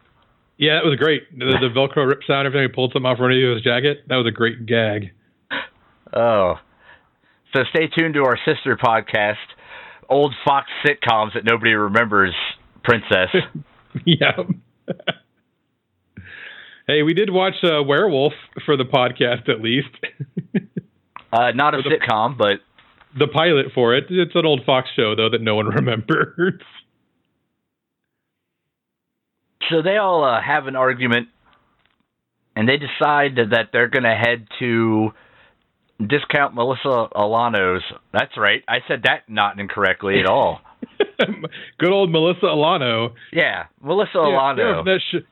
Yeah, 0.58 0.76
that 0.76 0.86
was 0.86 0.98
great. 0.98 1.24
The, 1.38 1.46
the 1.46 1.70
Velcro 1.76 2.08
rip 2.08 2.22
sound 2.26 2.46
every 2.46 2.60
time 2.60 2.70
he 2.70 2.74
pulled 2.74 2.94
something 2.94 3.10
off 3.10 3.20
underneath 3.20 3.56
his 3.56 3.64
jacket. 3.64 4.08
That 4.08 4.18
was 4.18 4.28
a 4.28 4.32
great 4.32 4.66
gag. 4.66 5.12
Oh. 6.14 6.56
So 7.54 7.64
stay 7.74 7.88
tuned 7.88 8.16
to 8.16 8.24
our 8.24 8.38
sister 8.46 8.78
podcast, 8.78 9.36
Old 10.10 10.34
Fox 10.46 10.68
Sitcoms 10.86 11.34
That 11.34 11.44
Nobody 11.46 11.74
Remembers 11.74 12.36
Princess. 12.84 13.30
yeah. 14.06 14.38
hey, 16.88 17.04
we 17.04 17.14
did 17.14 17.30
watch 17.30 17.56
uh, 17.64 17.84
Werewolf 17.84 18.34
for 18.66 18.78
the 18.78 18.86
podcast 18.86 19.50
at 19.50 19.62
least. 19.62 19.90
Uh, 21.34 21.52
not 21.56 21.74
a 21.74 21.78
the- 21.82 21.90
sitcom, 21.90 22.38
but 22.38 22.58
the 23.18 23.26
pilot 23.26 23.68
for 23.74 23.96
it. 23.96 24.04
It's 24.10 24.36
an 24.36 24.46
old 24.46 24.66
Fox 24.66 24.90
show 24.96 25.16
though 25.16 25.30
that 25.30 25.42
no 25.42 25.56
one 25.56 25.68
remembers. 25.68 26.62
so 29.70 29.82
they 29.82 29.96
all 29.98 30.26
uh, 30.26 30.42
have 30.42 30.68
an 30.68 30.76
argument, 30.76 31.30
and 32.56 32.68
they 32.68 32.76
decide 32.76 33.36
that, 33.38 33.52
that 33.52 33.70
they're 33.72 33.88
going 33.88 34.04
to 34.04 34.14
head 34.14 34.48
to 34.60 35.12
discount 36.06 36.54
Melissa 36.54 37.08
Alano's. 37.16 37.84
That's 38.12 38.36
right. 38.38 38.64
I 38.68 38.80
said 38.88 39.04
that 39.04 39.30
not 39.30 39.58
incorrectly 39.58 40.20
at 40.20 40.26
all. 40.26 40.60
Good 41.80 41.92
old 41.92 42.12
Melissa 42.12 42.46
Alano. 42.46 43.14
Yeah, 43.34 43.66
Melissa 43.82 44.12
Yeah, 44.16 44.22
Alano. 44.22 44.86
that 44.86 45.00
sh- 45.12 45.26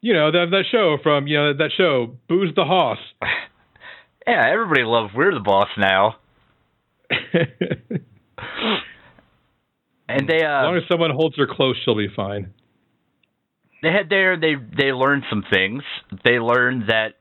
you 0.00 0.14
know 0.14 0.30
that 0.30 0.46
that 0.50 0.64
show 0.70 0.96
from 1.02 1.26
you 1.26 1.36
know 1.38 1.52
that 1.54 1.70
show 1.76 2.16
Booze 2.28 2.54
the 2.54 2.64
Hoss. 2.64 2.98
yeah, 4.26 4.48
everybody 4.50 4.82
loves 4.84 5.12
We're 5.14 5.32
the 5.34 5.40
Boss 5.40 5.68
now. 5.76 6.16
And 10.10 10.26
they 10.26 10.36
as 10.36 10.42
uh 10.42 10.62
long 10.64 10.76
as 10.76 10.84
someone 10.90 11.10
holds 11.10 11.36
her 11.36 11.46
close, 11.46 11.76
she'll 11.84 11.94
be 11.96 12.08
fine. 12.14 12.54
they 13.82 13.90
had 13.92 14.08
there 14.08 14.38
they 14.40 14.54
they 14.54 14.92
learned 14.92 15.24
some 15.28 15.44
things. 15.52 15.82
They 16.24 16.38
learned 16.38 16.84
that 16.88 17.16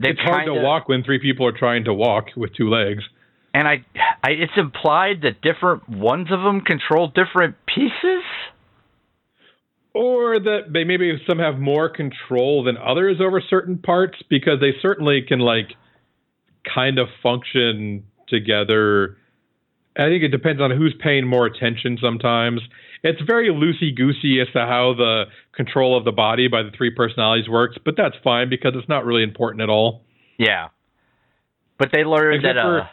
they 0.00 0.10
it's 0.10 0.20
hard 0.20 0.46
to 0.46 0.54
walk 0.54 0.88
when 0.88 1.04
three 1.04 1.20
people 1.20 1.46
are 1.46 1.56
trying 1.56 1.84
to 1.84 1.94
walk 1.94 2.26
with 2.36 2.54
two 2.56 2.68
legs. 2.70 3.04
And 3.52 3.66
I, 3.66 3.84
I 4.22 4.30
it's 4.30 4.52
implied 4.56 5.22
that 5.22 5.40
different 5.42 5.88
ones 5.88 6.28
of 6.30 6.42
them 6.42 6.60
control 6.60 7.08
different 7.08 7.56
pieces. 7.66 8.24
Or 9.92 10.38
that 10.38 10.72
they 10.72 10.84
maybe 10.84 11.20
some 11.28 11.38
have 11.38 11.58
more 11.58 11.88
control 11.88 12.62
than 12.62 12.76
others 12.76 13.16
over 13.20 13.40
certain 13.40 13.78
parts 13.78 14.18
because 14.28 14.60
they 14.60 14.72
certainly 14.80 15.22
can 15.26 15.40
like 15.40 15.72
kind 16.72 16.98
of 16.98 17.08
function 17.22 18.04
together. 18.28 19.16
I 19.96 20.04
think 20.04 20.22
it 20.22 20.28
depends 20.28 20.62
on 20.62 20.70
who's 20.70 20.94
paying 21.02 21.26
more 21.26 21.46
attention 21.46 21.98
sometimes. 22.00 22.60
It's 23.02 23.20
very 23.22 23.48
loosey 23.48 23.96
goosey 23.96 24.40
as 24.40 24.46
to 24.52 24.60
how 24.60 24.94
the 24.96 25.24
control 25.52 25.98
of 25.98 26.04
the 26.04 26.12
body 26.12 26.46
by 26.46 26.62
the 26.62 26.70
three 26.70 26.90
personalities 26.90 27.48
works, 27.48 27.76
but 27.84 27.94
that's 27.96 28.14
fine 28.22 28.48
because 28.48 28.74
it's 28.76 28.88
not 28.88 29.04
really 29.04 29.24
important 29.24 29.62
at 29.62 29.68
all. 29.68 30.04
Yeah, 30.38 30.68
but 31.78 31.90
they 31.92 32.04
learned 32.04 32.44
Except 32.44 32.54
that 32.54 32.64
uh, 32.64 32.86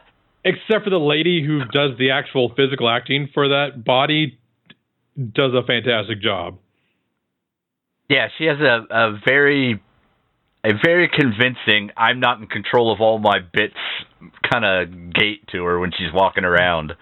Except 0.47 0.85
for 0.85 0.89
the 0.89 0.97
lady 0.97 1.45
who 1.45 1.59
does 1.65 1.97
the 1.99 2.11
actual 2.11 2.53
physical 2.55 2.89
acting 2.89 3.27
for 3.33 3.49
that 3.49 3.83
body 3.83 4.39
does 5.17 5.51
a 5.53 5.61
fantastic 5.65 6.21
job. 6.21 6.57
yeah, 8.09 8.27
she 8.37 8.45
has 8.45 8.57
a 8.59 8.85
a 8.89 9.19
very 9.25 9.81
a 10.63 10.71
very 10.83 11.09
convincing 11.09 11.91
I'm 11.97 12.19
not 12.19 12.39
in 12.39 12.47
control 12.47 12.93
of 12.93 13.01
all 13.01 13.19
my 13.19 13.39
bits 13.39 13.75
kind 14.49 14.63
of 14.63 15.13
gait 15.13 15.47
to 15.51 15.63
her 15.65 15.79
when 15.79 15.91
she's 15.91 16.13
walking 16.13 16.45
around. 16.45 16.93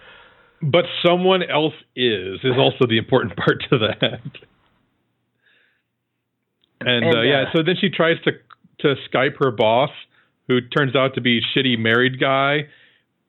But 0.62 0.86
someone 1.06 1.42
else 1.42 1.74
is 1.94 2.40
is 2.42 2.56
also 2.58 2.86
the 2.88 2.98
important 2.98 3.36
part 3.44 3.64
to 3.70 3.78
that. 3.78 4.20
And, 6.80 7.04
And, 7.04 7.16
uh, 7.16 7.20
yeah, 7.22 7.42
uh, 7.42 7.52
so 7.54 7.62
then 7.64 7.76
she 7.80 7.90
tries 7.90 8.16
to 8.24 8.32
to 8.80 8.94
Skype 9.08 9.36
her 9.42 9.50
boss, 9.50 9.90
who 10.48 10.60
turns 10.60 10.94
out 10.94 11.14
to 11.14 11.20
be 11.20 11.40
shitty 11.54 11.78
married 11.78 12.20
guy. 12.20 12.68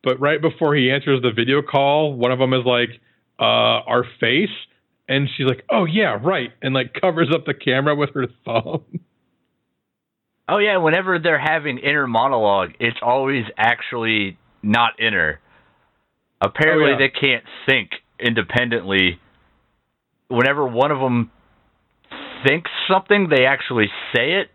But 0.03 0.19
right 0.19 0.41
before 0.41 0.75
he 0.75 0.91
answers 0.91 1.21
the 1.21 1.31
video 1.31 1.61
call, 1.61 2.13
one 2.13 2.31
of 2.31 2.39
them 2.39 2.53
is 2.53 2.65
like, 2.65 2.89
uh, 3.39 3.43
"Our 3.85 4.03
face," 4.19 4.49
and 5.09 5.27
she's 5.35 5.47
like, 5.47 5.63
"Oh 5.69 5.85
yeah, 5.85 6.17
right," 6.23 6.51
and 6.61 6.73
like 6.73 6.93
covers 6.93 7.29
up 7.33 7.45
the 7.45 7.53
camera 7.53 7.95
with 7.95 8.11
her 8.13 8.27
thumb. 8.45 8.83
Oh 10.49 10.59
yeah, 10.59 10.77
whenever 10.77 11.19
they're 11.19 11.37
having 11.37 11.77
inner 11.77 12.07
monologue, 12.07 12.69
it's 12.79 12.99
always 13.01 13.43
actually 13.57 14.37
not 14.63 14.97
inner. 14.97 15.41
Apparently, 16.39 16.85
Oh, 16.85 16.89
yeah. 16.91 16.97
they 16.97 17.09
can't 17.09 17.43
think 17.67 17.89
independently. 18.17 19.19
Whenever 20.29 20.65
one 20.65 20.91
of 20.91 20.99
them 20.99 21.31
thinks 22.47 22.71
something, 22.89 23.27
they 23.29 23.45
actually 23.45 23.87
say 24.15 24.39
it. 24.39 24.47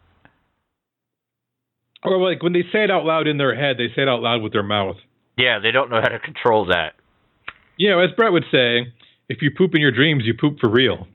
Or 2.03 2.19
like 2.19 2.43
when 2.43 2.55
they 2.55 2.63
say 2.73 2.85
it 2.85 2.91
out 2.91 3.05
loud 3.05 3.27
in 3.27 3.37
their 3.37 3.55
head, 3.55 3.77
they 3.77 3.89
say 3.95 4.01
it 4.01 4.09
out 4.09 4.23
loud 4.23 4.41
with 4.41 4.53
their 4.55 4.63
mouth. 4.63 4.97
Yeah, 5.37 5.59
they 5.63 5.71
don't 5.71 5.91
know 5.91 6.01
how 6.01 6.09
to 6.09 6.19
control 6.19 6.67
that. 6.67 6.95
You 7.77 7.91
know, 7.91 8.01
as 8.01 8.11
Brett 8.17 8.33
would 8.33 8.45
say, 8.53 8.93
if 9.29 9.41
you 9.41 9.51
poop 9.57 9.75
in 9.75 9.81
your 9.81 9.93
dreams, 9.93 10.25
you 10.27 10.35
poop 10.39 10.59
for 10.61 10.69
real. 10.71 11.07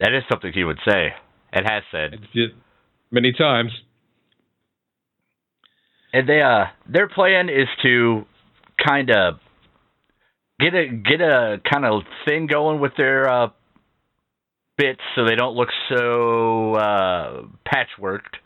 That 0.00 0.12
is 0.14 0.22
something 0.30 0.52
he 0.52 0.64
would 0.64 0.78
say. 0.86 1.14
It 1.52 1.64
has 1.68 1.82
said. 1.90 2.20
Many 3.10 3.32
times. 3.32 3.70
And 6.12 6.28
they 6.28 6.42
uh 6.42 6.64
their 6.88 7.08
plan 7.08 7.48
is 7.48 7.68
to 7.82 8.24
kind 8.84 9.10
of 9.10 9.34
get 10.60 10.74
a 10.74 10.86
get 10.88 11.20
a 11.20 11.60
kind 11.72 11.84
of 11.86 12.02
thing 12.26 12.46
going 12.46 12.80
with 12.80 12.92
their 12.96 13.28
uh 13.28 13.48
bits 14.76 15.00
so 15.14 15.24
they 15.24 15.36
don't 15.36 15.54
look 15.56 15.68
so 15.88 16.74
uh 16.74 17.42
patchworked. 17.66 18.36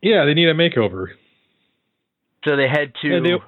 Yeah, 0.00 0.24
they 0.24 0.34
need 0.34 0.48
a 0.48 0.54
makeover. 0.54 1.08
So 2.44 2.56
they 2.56 2.66
head 2.68 2.92
to 3.02 3.08
Yeah, 3.08 3.20
they- 3.20 3.44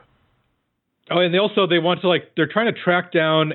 Oh, 1.11 1.19
and 1.19 1.35
they 1.35 1.39
also 1.39 1.67
they 1.67 1.79
want 1.79 2.01
to 2.01 2.09
like 2.09 2.33
they're 2.37 2.49
trying 2.51 2.73
to 2.73 2.81
track 2.81 3.13
down 3.13 3.55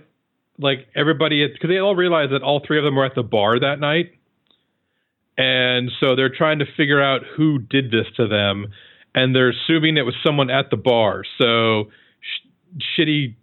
like 0.60 0.88
everybody 0.96 1.48
because 1.48 1.70
they 1.70 1.80
all 1.80 1.96
realize 1.96 2.30
that 2.32 2.44
all 2.44 2.62
three 2.66 2.78
of 2.78 2.84
them 2.84 2.96
were 2.96 3.06
at 3.06 3.16
the 3.16 3.24
bar 3.24 3.60
that 3.60 3.80
night, 3.80 4.12
and 5.38 5.90
so 6.00 6.16
they're 6.16 6.34
trying 6.36 6.60
to 6.60 6.66
figure 6.78 7.02
out 7.02 7.22
who 7.36 7.58
did 7.58 7.92
this 7.92 8.06
to 8.18 8.28
them, 8.28 8.68
and 9.16 9.36
they're 9.36 9.50
assuming 9.50 9.98
it 9.98 10.06
was 10.06 10.16
someone 10.24 10.52
at 10.52 10.70
the 10.70 10.78
bar. 10.78 11.24
So 11.42 11.86
sh- 12.22 12.80
shitty, 13.00 13.36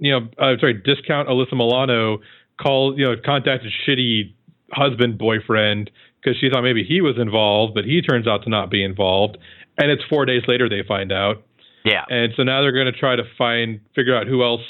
you 0.00 0.10
know, 0.10 0.28
uh, 0.38 0.58
sorry, 0.60 0.74
discount 0.74 1.28
Alyssa 1.28 1.54
Milano 1.54 2.18
called 2.60 2.98
you 2.98 3.06
know 3.06 3.14
contacted 3.24 3.72
shitty 3.86 4.34
husband 4.72 5.16
boyfriend 5.16 5.90
because 6.20 6.38
she 6.40 6.50
thought 6.50 6.62
maybe 6.62 6.84
he 6.84 7.00
was 7.00 7.16
involved, 7.18 7.72
but 7.74 7.84
he 7.84 8.02
turns 8.02 8.26
out 8.26 8.42
to 8.42 8.50
not 8.50 8.70
be 8.70 8.84
involved, 8.84 9.38
and 9.78 9.90
it's 9.90 10.02
four 10.10 10.26
days 10.26 10.42
later 10.46 10.68
they 10.68 10.82
find 10.86 11.10
out. 11.10 11.42
Yeah. 11.86 12.04
And 12.08 12.32
so 12.36 12.42
now 12.42 12.60
they're 12.62 12.72
going 12.72 12.92
to 12.92 12.98
try 12.98 13.14
to 13.16 13.22
find, 13.38 13.80
figure 13.94 14.14
out 14.16 14.26
who 14.26 14.42
else 14.42 14.60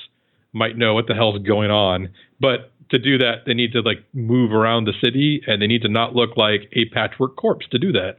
might 0.53 0.77
know 0.77 0.95
what 0.95 1.07
the 1.09 1.15
hell's 1.15 1.39
going 1.43 1.71
on. 1.71 2.11
But 2.41 2.71
to 2.91 2.99
do 2.99 3.19
that, 3.19 3.45
they 3.47 3.55
need 3.55 3.73
to 3.73 3.81
like 3.81 4.05
move 4.13 4.53
around 4.53 4.85
the 4.85 4.93
city 5.05 5.41
and 5.47 5.61
they 5.61 5.67
need 5.67 5.83
to 5.83 5.89
not 5.89 6.15
look 6.15 6.37
like 6.37 6.71
a 6.73 6.85
patchwork 6.95 7.37
corpse 7.37 7.67
to 7.73 7.79
do 7.79 7.93
that. 7.93 8.19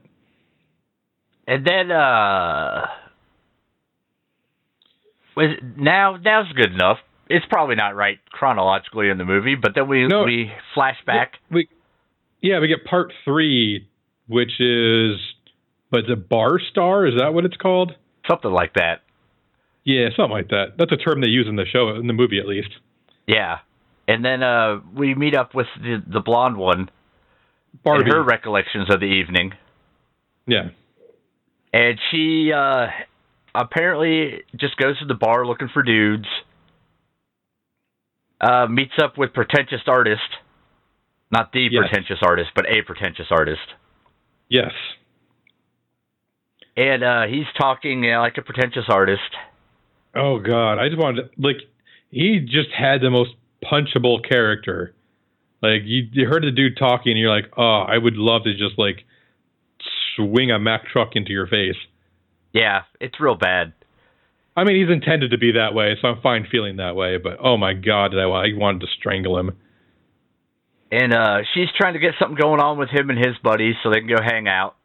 And 1.48 1.66
then 1.66 1.92
uh 1.92 2.88
was 5.36 5.56
now 5.78 6.18
now's 6.18 6.52
good 6.54 6.74
enough. 6.74 6.98
it's 7.30 7.46
probably 7.50 7.76
not 7.76 7.96
right 7.96 8.18
chronologically 8.32 9.10
in 9.10 9.18
the 9.18 9.26
movie, 9.26 9.56
but 9.56 9.72
then 9.76 9.88
we 9.88 10.08
No. 10.08 10.24
we 10.24 10.52
flash 10.74 10.98
back. 11.06 11.34
We, 11.52 11.70
yeah, 12.42 12.60
we 12.60 12.68
get 12.68 12.86
part 12.86 13.14
three, 13.24 13.88
which 14.28 14.60
is, 14.60 15.18
but 15.92 16.02
the 16.08 16.16
Bar 16.16 16.60
Star 16.72 17.06
is 17.08 17.16
that 17.20 17.34
what 17.34 17.46
it's 17.46 17.58
called? 17.58 17.94
Something 18.30 18.52
like 18.52 18.74
that. 18.76 19.02
Yeah, 19.84 20.10
something 20.16 20.32
like 20.32 20.50
that. 20.50 20.74
That's 20.78 20.92
a 20.92 20.98
term 20.98 21.22
they 21.22 21.30
use 21.30 21.48
in 21.48 21.56
the 21.56 21.66
show, 21.66 21.96
in 21.96 22.08
the 22.08 22.14
movie 22.14 22.40
at 22.40 22.46
least. 22.48 22.70
Yeah. 23.26 23.60
And 24.08 24.24
then 24.24 24.44
uh, 24.44 24.80
we 24.94 25.16
meet 25.16 25.36
up 25.36 25.54
with 25.56 25.68
the, 25.82 26.02
the 26.06 26.20
blonde 26.20 26.58
one 26.58 26.90
Barbie. 27.84 28.04
and 28.04 28.12
her 28.14 28.24
recollections 28.24 28.94
of 28.94 29.00
the 29.00 29.06
evening. 29.06 29.54
yeah. 30.46 30.70
And 31.74 32.00
she 32.12 32.52
uh, 32.54 32.88
apparently 33.54 34.44
just 34.56 34.78
goes 34.78 34.98
to 35.00 35.06
the 35.06 35.14
bar 35.14 35.46
looking 35.46 35.70
for 35.74 35.84
dudes. 35.84 36.26
Uh, 38.40 38.68
meets 38.68 38.94
up 39.02 39.18
with 39.18 39.34
pretentious 39.34 39.82
artist. 39.88 40.22
Not 41.32 41.52
the 41.52 41.68
Yes. 41.72 41.84
pretentious 41.90 42.20
artist, 42.22 42.52
but 42.56 42.66
a 42.70 42.82
pretentious 42.84 43.28
artist. 43.32 43.68
Yes. 44.50 44.72
And 46.78 47.04
uh, 47.04 47.24
he's 47.28 47.48
talking 47.60 48.04
you 48.04 48.12
know, 48.12 48.20
like 48.20 48.38
a 48.38 48.44
pretentious 48.44 48.86
artist. 48.88 49.36
Oh 50.16 50.40
God, 50.40 50.78
I 50.78 50.88
just 50.88 51.00
wanted 51.00 51.24
to, 51.24 51.42
like 51.42 51.58
he 52.12 52.40
just 52.40 52.70
had 52.78 53.02
the 53.02 53.10
most 53.10 53.32
punchable 53.64 54.28
character. 54.28 54.94
Like 55.62 55.82
you, 55.84 56.08
you 56.12 56.28
heard 56.28 56.44
the 56.44 56.52
dude 56.52 56.78
talking, 56.78 57.12
and 57.12 57.20
you're 57.20 57.36
like, 57.36 57.52
oh, 57.58 57.80
I 57.88 57.98
would 57.98 58.16
love 58.16 58.44
to 58.44 58.54
just 58.54 58.78
like 58.78 59.06
swing 60.16 60.52
a 60.52 60.60
Mack 60.60 60.86
truck 60.86 61.16
into 61.16 61.32
your 61.32 61.48
face. 61.48 61.76
Yeah, 62.54 62.84
it's 63.02 63.20
real 63.20 63.36
bad. 63.36 63.74
I 64.56 64.64
mean, 64.64 64.76
he's 64.76 64.92
intended 64.92 65.32
to 65.32 65.38
be 65.38 65.54
that 65.54 65.74
way, 65.74 65.96
so 66.02 66.08
I'm 66.08 66.22
fine 66.22 66.48
feeling 66.50 66.78
that 66.78 66.96
way. 66.96 67.18
But 67.18 67.38
oh 67.44 67.58
my 67.58 67.74
God, 67.74 68.12
did 68.12 68.20
I, 68.20 68.24
I 68.24 68.54
wanted 68.54 68.82
to 68.82 68.88
strangle 68.98 69.38
him. 69.38 69.58
And 70.92 71.14
uh, 71.14 71.40
she's 71.54 71.68
trying 71.76 71.94
to 71.94 72.00
get 72.00 72.14
something 72.18 72.38
going 72.38 72.62
on 72.62 72.78
with 72.78 72.90
him 72.90 73.10
and 73.10 73.20
his 73.20 73.36
buddies 73.44 73.76
so 73.84 73.90
they 73.90 74.00
can 74.00 74.08
go 74.08 74.22
hang 74.24 74.48
out. 74.48 74.77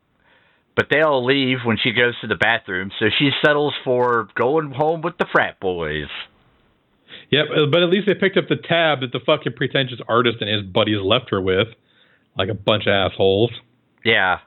But 0.75 0.87
they 0.91 1.03
all 1.03 1.25
leave 1.25 1.59
when 1.65 1.77
she 1.77 1.93
goes 1.93 2.19
to 2.23 2.27
the 2.27 2.35
bathroom, 2.35 2.91
so 2.99 3.07
she 3.19 3.31
settles 3.45 3.75
for 3.85 4.29
going 4.35 4.71
home 4.71 5.03
with 5.03 5.19
the 5.19 5.27
frat 5.31 5.61
boys. 5.61 6.09
Yep, 7.31 7.45
uh, 7.51 7.67
but 7.71 7.83
at 7.83 7.91
least 7.91 8.07
they 8.07 8.15
picked 8.15 8.37
up 8.37 8.49
the 8.49 8.57
tab 8.57 9.01
that 9.01 9.13
the 9.13 9.21
fucking 9.25 9.53
pretentious 9.55 10.01
artist 10.09 10.39
and 10.41 10.49
his 10.49 10.63
buddies 10.63 10.99
left 11.03 11.31
her 11.31 11.41
with, 11.41 11.69
like 12.37 12.49
a 12.49 12.55
bunch 12.55 12.85
of 12.87 12.93
assholes. 12.93 13.51
Yeah. 14.05 14.39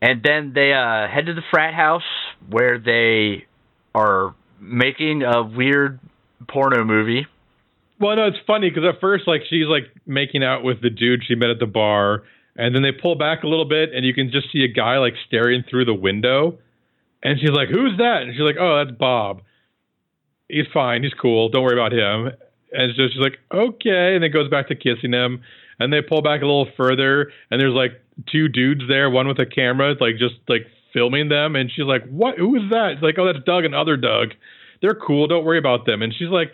And 0.00 0.22
then 0.22 0.52
they 0.54 0.72
uh, 0.72 1.08
head 1.08 1.26
to 1.26 1.34
the 1.34 1.42
frat 1.50 1.74
house 1.74 2.02
where 2.48 2.78
they 2.78 3.46
are 3.94 4.34
making 4.60 5.22
a 5.22 5.42
weird 5.42 6.00
porno 6.48 6.84
movie. 6.84 7.26
Well, 8.00 8.16
no, 8.16 8.26
it's 8.26 8.38
funny 8.46 8.68
because 8.68 8.84
at 8.84 9.00
first, 9.00 9.28
like, 9.28 9.42
she's 9.48 9.66
like 9.66 9.84
making 10.06 10.42
out 10.42 10.64
with 10.64 10.82
the 10.82 10.90
dude 10.90 11.22
she 11.26 11.34
met 11.36 11.50
at 11.50 11.60
the 11.60 11.66
bar, 11.66 12.24
and 12.56 12.74
then 12.74 12.82
they 12.82 12.92
pull 12.92 13.14
back 13.14 13.42
a 13.42 13.48
little 13.48 13.64
bit, 13.64 13.92
and 13.94 14.04
you 14.04 14.14
can 14.14 14.30
just 14.30 14.52
see 14.52 14.64
a 14.64 14.68
guy 14.68 14.98
like 14.98 15.14
staring 15.26 15.64
through 15.68 15.86
the 15.86 15.94
window, 15.94 16.58
and 17.22 17.38
she's 17.40 17.50
like, 17.50 17.68
"Who's 17.68 17.96
that?" 17.98 18.22
And 18.22 18.32
she's 18.32 18.42
like, 18.42 18.56
"Oh, 18.58 18.84
that's 18.84 18.96
Bob. 18.96 19.42
He's 20.48 20.66
fine. 20.72 21.02
He's 21.02 21.14
cool. 21.14 21.48
Don't 21.48 21.62
worry 21.62 21.78
about 21.78 21.92
him." 21.92 22.32
And 22.72 22.94
so 22.96 23.08
she's 23.08 23.20
like, 23.20 23.38
"Okay," 23.52 24.14
and 24.14 24.22
then 24.22 24.30
goes 24.30 24.48
back 24.48 24.68
to 24.68 24.74
kissing 24.74 25.12
him, 25.12 25.42
and 25.78 25.92
they 25.92 26.02
pull 26.02 26.22
back 26.22 26.42
a 26.42 26.46
little 26.46 26.68
further, 26.76 27.32
and 27.50 27.60
there's 27.60 27.74
like 27.74 28.00
two 28.30 28.48
dudes 28.48 28.82
there, 28.88 29.08
one 29.10 29.28
with 29.28 29.38
a 29.38 29.46
camera, 29.46 29.94
like 30.00 30.18
just 30.18 30.36
like 30.48 30.66
filming 30.92 31.28
them, 31.28 31.56
and 31.56 31.70
she's 31.70 31.86
like, 31.86 32.06
"What? 32.08 32.38
Who 32.38 32.54
is 32.56 32.70
that?" 32.70 32.92
It's 32.92 33.02
like, 33.02 33.18
"Oh, 33.18 33.26
that's 33.26 33.44
Doug 33.44 33.64
and 33.64 33.74
other 33.74 33.96
Doug. 33.96 34.34
They're 34.80 34.94
cool. 34.94 35.26
Don't 35.26 35.44
worry 35.44 35.58
about 35.58 35.86
them." 35.86 36.02
And 36.02 36.14
she's 36.14 36.28
like, 36.28 36.52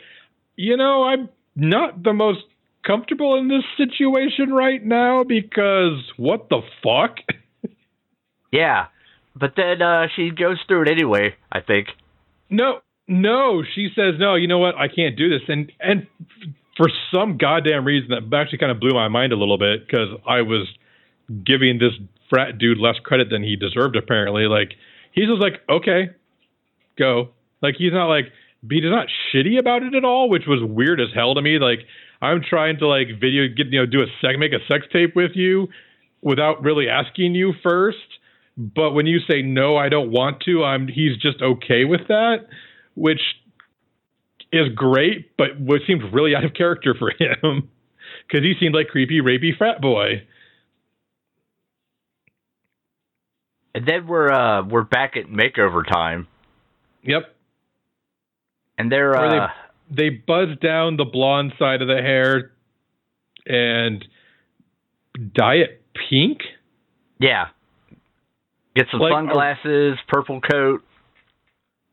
"You 0.57 0.77
know, 0.77 1.05
I'm 1.05 1.29
not 1.57 2.03
the 2.03 2.13
most 2.13 2.45
comfortable 2.89 3.39
in 3.39 3.49
this 3.49 3.65
situation 3.77 4.53
right 4.53 4.85
now 4.85 5.23
because 5.23 6.03
what 6.17 6.49
the 6.49 6.63
fuck?" 6.83 7.19
Yeah. 8.51 8.87
But 9.35 9.53
then 9.57 9.83
uh, 9.83 10.07
she 10.15 10.31
goes 10.31 10.59
through 10.67 10.83
it 10.83 10.89
anyway, 10.89 11.35
I 11.53 11.61
think. 11.61 11.89
No, 12.51 12.81
no. 13.07 13.63
She 13.75 13.89
says, 13.95 14.15
no, 14.19 14.35
you 14.35 14.49
know 14.49 14.59
what? 14.59 14.75
I 14.75 14.89
can't 14.89 15.17
do 15.17 15.29
this. 15.29 15.43
And 15.49 15.71
and 15.81 16.07
for 16.77 16.89
some 17.13 17.39
goddamn 17.39 17.85
reason, 17.85 18.11
that 18.11 18.37
actually 18.37 18.59
kind 18.59 18.73
of 18.73 18.81
blew 18.81 18.95
my 18.95 19.09
mind 19.09 19.33
a 19.33 19.37
little 19.37 19.59
bit 19.59 19.87
because 19.87 20.09
I 20.27 20.43
was 20.43 20.69
giving 21.45 21.79
this 21.79 21.93
frat 22.31 22.59
dude 22.59 22.79
less 22.79 22.97
credit 23.03 23.29
than 23.31 23.43
he 23.43 23.57
deserved, 23.57 23.97
apparently. 23.97 24.45
Like, 24.45 24.73
he's 25.13 25.29
just 25.29 25.41
like, 25.41 25.61
okay, 25.69 26.11
go. 26.99 27.31
Like, 27.61 27.75
he's 27.77 27.93
not 27.93 28.07
like, 28.07 28.27
he's 28.69 28.83
not 28.85 29.09
shitty 29.33 29.59
about 29.59 29.83
it 29.83 29.95
at 29.95 30.05
all, 30.05 30.31
which 30.31 30.45
was 30.47 30.61
weird 30.63 31.01
as 31.01 31.09
hell 31.15 31.35
to 31.35 31.43
me. 31.43 31.59
Like, 31.59 31.81
I'm 32.21 32.43
trying 32.43 32.79
to, 32.79 32.89
like, 32.89 33.09
video, 33.21 33.49
get, 33.49 33.69
you 33.69 33.81
know, 33.81 33.87
do 33.87 34.03
a 34.03 34.07
seg, 34.25 34.39
make 34.39 34.53
a 34.53 34.65
sex 34.67 34.87
tape 34.93 35.15
with 35.15 35.33
you 35.35 35.69
without 36.21 36.63
really 36.63 36.89
asking 36.89 37.35
you 37.35 37.53
first. 37.63 37.99
But 38.57 38.91
when 38.91 39.07
you 39.07 39.21
say 39.31 39.43
no, 39.43 39.77
I 39.77 39.89
don't 39.89 40.11
want 40.11 40.41
to, 40.47 40.65
I'm 40.65 40.89
he's 40.89 41.17
just 41.17 41.41
okay 41.41 41.85
with 41.85 42.09
that, 42.09 42.49
which 42.95 43.21
is 44.53 44.69
great, 44.75 45.37
but 45.37 45.61
what 45.61 45.83
seemed 45.87 46.03
really 46.13 46.35
out 46.35 46.45
of 46.45 46.55
character 46.55 46.95
for 46.99 47.11
him 47.11 47.69
because 48.27 48.45
he 48.45 48.55
seemed 48.59 48.75
like 48.75 48.89
creepy, 48.89 49.21
rapey 49.21 49.57
frat 49.57 49.81
boy. 49.81 50.27
And 53.75 53.87
then 53.87 54.07
we're 54.07 54.31
uh, 54.31 54.65
we're 54.65 54.83
back 54.83 55.17
at 55.17 55.27
makeover 55.27 55.87
time, 55.87 56.27
Yep, 57.03 57.33
and 58.77 58.91
they're 58.91 59.15
uh, 59.15 59.49
they 59.91 60.11
buzz 60.11 60.49
down 60.61 60.97
the 60.97 61.05
blonde 61.05 61.53
side 61.59 61.83
of 61.83 61.89
the 61.89 61.97
hair 61.97 62.53
and 63.47 64.05
dye 65.35 65.55
it 65.57 65.83
pink. 66.11 66.41
yeah, 67.19 67.49
get 68.77 68.87
some 68.91 69.01
Like, 69.01 69.13
sunglasses, 69.13 69.99
purple 70.09 70.41
coat. 70.41 70.83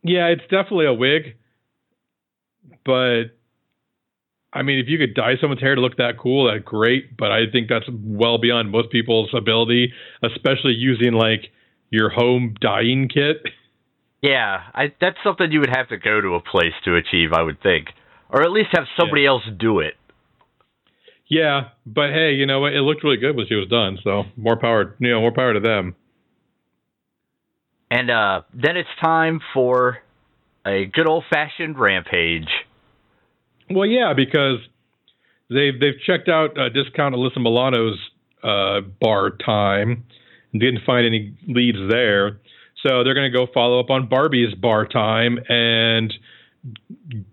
Yeah, 0.03 0.27
it's 0.27 0.43
definitely 0.43 0.85
a 0.85 0.93
wig, 0.93 1.35
but 2.85 3.23
I 4.53 4.61
mean, 4.61 4.79
if 4.79 4.87
you 4.87 4.97
could 4.97 5.13
dye 5.15 5.35
someone's 5.41 5.61
hair 5.61 5.75
to 5.75 5.81
look 5.81 5.97
that 5.97 6.17
cool, 6.17 6.47
that's 6.51 6.63
great. 6.63 7.17
But 7.17 7.31
I 7.31 7.49
think 7.51 7.67
that's 7.69 7.85
well 7.91 8.37
beyond 8.37 8.71
most 8.71 8.89
people's 8.91 9.29
ability, 9.33 9.91
especially 10.23 10.73
using 10.73 11.13
like 11.13 11.49
your 11.89 12.09
home 12.09 12.55
dyeing 12.61 13.09
kit. 13.09 13.37
Yeah, 14.21 14.61
I, 14.73 14.93
that's 14.99 15.17
something 15.23 15.51
you 15.51 15.59
would 15.59 15.75
have 15.75 15.89
to 15.89 15.97
go 15.97 16.19
to 16.19 16.35
a 16.35 16.41
place 16.41 16.73
to 16.85 16.95
achieve, 16.95 17.31
I 17.33 17.41
would 17.41 17.61
think, 17.61 17.89
or 18.29 18.41
at 18.41 18.51
least 18.51 18.69
have 18.73 18.85
somebody 18.99 19.25
else 19.25 19.43
do 19.59 19.79
it. 19.79 19.93
Yeah, 21.27 21.69
but 21.85 22.11
hey, 22.11 22.33
you 22.33 22.45
know 22.45 22.59
what? 22.59 22.73
It 22.73 22.81
looked 22.81 23.03
really 23.03 23.17
good 23.17 23.35
when 23.35 23.47
she 23.47 23.55
was 23.55 23.67
done. 23.67 23.97
So 24.03 24.23
more 24.37 24.57
power, 24.57 24.95
you 24.99 25.09
know, 25.09 25.21
more 25.21 25.33
power 25.33 25.53
to 25.53 25.59
them. 25.59 25.95
And 27.89 28.09
uh, 28.09 28.41
then 28.53 28.77
it's 28.77 28.89
time 29.01 29.39
for 29.53 29.99
a 30.65 30.85
good 30.85 31.07
old 31.07 31.23
fashioned 31.29 31.79
rampage. 31.79 32.47
Well, 33.69 33.85
yeah, 33.85 34.13
because 34.15 34.59
they've 35.49 35.79
they've 35.79 35.99
checked 36.05 36.29
out 36.29 36.57
uh, 36.57 36.69
discount 36.69 37.15
Alyssa 37.15 37.37
Milano's 37.37 37.99
uh, 38.43 38.81
bar 38.99 39.31
time 39.31 40.05
and 40.51 40.61
didn't 40.61 40.81
find 40.85 41.05
any 41.05 41.37
leads 41.47 41.77
there. 41.89 42.39
So 42.85 43.03
they're 43.03 43.13
going 43.15 43.31
to 43.31 43.35
go 43.37 43.47
follow 43.51 43.79
up 43.79 43.89
on 43.89 44.07
Barbie's 44.09 44.53
bar 44.53 44.85
time 44.85 45.39
and 45.49 46.13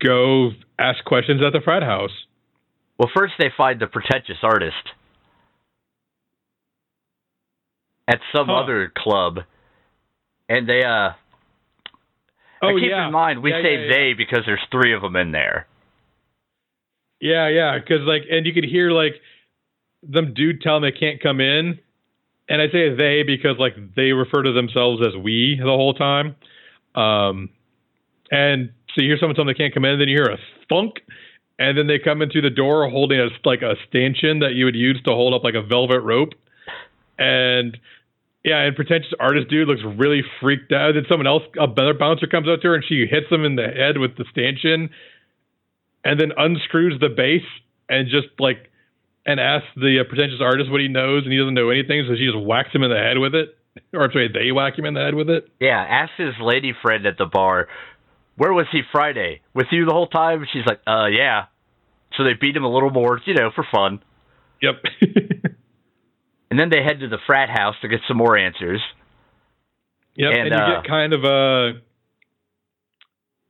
go 0.01 0.51
ask 0.79 1.03
questions 1.05 1.41
at 1.45 1.53
the 1.53 1.61
frat 1.63 1.83
house. 1.83 2.11
Well, 2.97 3.09
first 3.15 3.33
they 3.37 3.51
find 3.55 3.79
the 3.79 3.87
pretentious 3.87 4.37
artist 4.41 4.75
at 8.07 8.19
some 8.35 8.47
Huh. 8.47 8.55
other 8.63 8.91
club, 8.95 9.39
and 10.49 10.67
they 10.67 10.83
uh. 10.83 11.11
Oh 12.61 12.77
keep 12.79 12.89
yeah, 12.89 13.07
in 13.07 13.11
mind 13.13 13.43
we 13.43 13.51
Yeah, 13.51 13.61
say 13.61 13.75
yeah. 13.75 13.93
they 13.93 14.13
because 14.13 14.43
there's 14.45 14.65
three 14.71 14.93
of 14.93 15.01
them 15.01 15.15
in 15.17 15.31
there. 15.31 15.67
Yeah, 17.19 17.49
yeah, 17.49 17.77
because 17.77 18.01
like, 18.07 18.23
and 18.29 18.45
you 18.45 18.53
could 18.53 18.63
hear 18.63 18.91
like 18.91 19.15
them 20.01 20.33
dude 20.33 20.61
tell 20.61 20.79
them 20.79 20.89
they 20.89 20.97
can't 20.97 21.21
come 21.21 21.39
in, 21.41 21.79
and 22.49 22.61
I 22.61 22.67
say 22.67 22.93
they 22.93 23.23
because 23.23 23.57
like 23.57 23.75
they 23.95 24.11
refer 24.11 24.43
to 24.43 24.51
themselves 24.51 25.01
as 25.05 25.15
we 25.15 25.59
the 25.59 25.69
whole 25.69 25.93
time. 25.93 26.35
Um, 26.95 27.49
and 28.31 28.71
so 28.93 29.01
you 29.01 29.09
hear 29.09 29.17
someone 29.19 29.35
tell 29.35 29.45
them 29.45 29.53
they 29.53 29.57
can't 29.57 29.73
come 29.73 29.85
in, 29.85 29.99
then 29.99 30.07
you 30.07 30.17
hear 30.17 30.31
a 30.31 30.37
thunk, 30.69 31.01
and 31.57 31.77
then 31.77 31.87
they 31.87 31.99
come 31.99 32.21
into 32.21 32.41
the 32.41 32.49
door 32.49 32.89
holding 32.89 33.19
a 33.19 33.29
like 33.45 33.61
a 33.61 33.75
stanchion 33.87 34.39
that 34.39 34.53
you 34.53 34.65
would 34.65 34.75
use 34.75 35.01
to 35.05 35.11
hold 35.11 35.33
up 35.33 35.43
like 35.43 35.55
a 35.55 35.61
velvet 35.61 36.01
rope, 36.01 36.33
and 37.17 37.77
yeah, 38.43 38.59
and 38.59 38.75
pretentious 38.75 39.13
artist 39.19 39.49
dude 39.49 39.67
looks 39.67 39.81
really 39.97 40.21
freaked 40.41 40.73
out. 40.73 40.93
Then 40.93 41.05
someone 41.07 41.27
else, 41.27 41.43
a 41.59 41.67
better 41.67 41.93
bouncer 41.93 42.27
comes 42.27 42.47
up 42.49 42.61
to 42.61 42.67
her 42.69 42.75
and 42.75 42.83
she 42.87 43.05
hits 43.09 43.27
him 43.31 43.45
in 43.45 43.55
the 43.55 43.67
head 43.67 43.97
with 43.97 44.17
the 44.17 44.25
stanchion, 44.31 44.89
and 46.03 46.19
then 46.19 46.31
unscrews 46.37 46.99
the 46.99 47.09
base 47.09 47.47
and 47.89 48.09
just 48.09 48.27
like 48.39 48.69
and 49.25 49.39
asks 49.39 49.67
the 49.75 49.99
uh, 50.01 50.03
pretentious 50.07 50.39
artist 50.41 50.71
what 50.71 50.81
he 50.81 50.87
knows, 50.87 51.23
and 51.23 51.31
he 51.31 51.39
doesn't 51.39 51.53
know 51.53 51.69
anything, 51.69 52.05
so 52.07 52.15
she 52.15 52.25
just 52.25 52.37
whacks 52.37 52.73
him 52.73 52.83
in 52.83 52.89
the 52.89 52.97
head 52.97 53.17
with 53.17 53.35
it, 53.35 53.55
or 53.93 54.03
I'm 54.03 54.11
sorry, 54.11 54.29
they 54.31 54.51
whack 54.51 54.77
him 54.77 54.85
in 54.85 54.93
the 54.93 55.01
head 55.01 55.15
with 55.15 55.29
it. 55.29 55.47
Yeah, 55.59 55.79
ask 55.79 56.11
his 56.17 56.33
lady 56.41 56.73
friend 56.81 57.05
at 57.05 57.17
the 57.17 57.25
bar 57.25 57.67
where 58.35 58.53
was 58.53 58.65
he 58.71 58.81
Friday? 58.91 59.41
With 59.53 59.67
you 59.71 59.85
the 59.85 59.91
whole 59.91 60.07
time? 60.07 60.45
She's 60.51 60.65
like, 60.65 60.81
uh, 60.87 61.05
yeah. 61.05 61.45
So 62.17 62.23
they 62.23 62.33
beat 62.39 62.55
him 62.55 62.63
a 62.63 62.71
little 62.71 62.89
more, 62.89 63.19
you 63.25 63.33
know, 63.33 63.51
for 63.53 63.65
fun. 63.71 64.01
Yep. 64.61 64.83
and 66.51 66.59
then 66.59 66.69
they 66.69 66.83
head 66.83 66.99
to 67.01 67.09
the 67.09 67.17
frat 67.25 67.49
house 67.49 67.75
to 67.81 67.87
get 67.87 67.99
some 68.07 68.17
more 68.17 68.37
answers. 68.37 68.81
Yep, 70.15 70.31
and, 70.31 70.47
and 70.47 70.55
you 70.55 70.61
uh, 70.61 70.81
get 70.81 70.89
kind 70.89 71.13
of 71.13 71.23
a, 71.23 71.71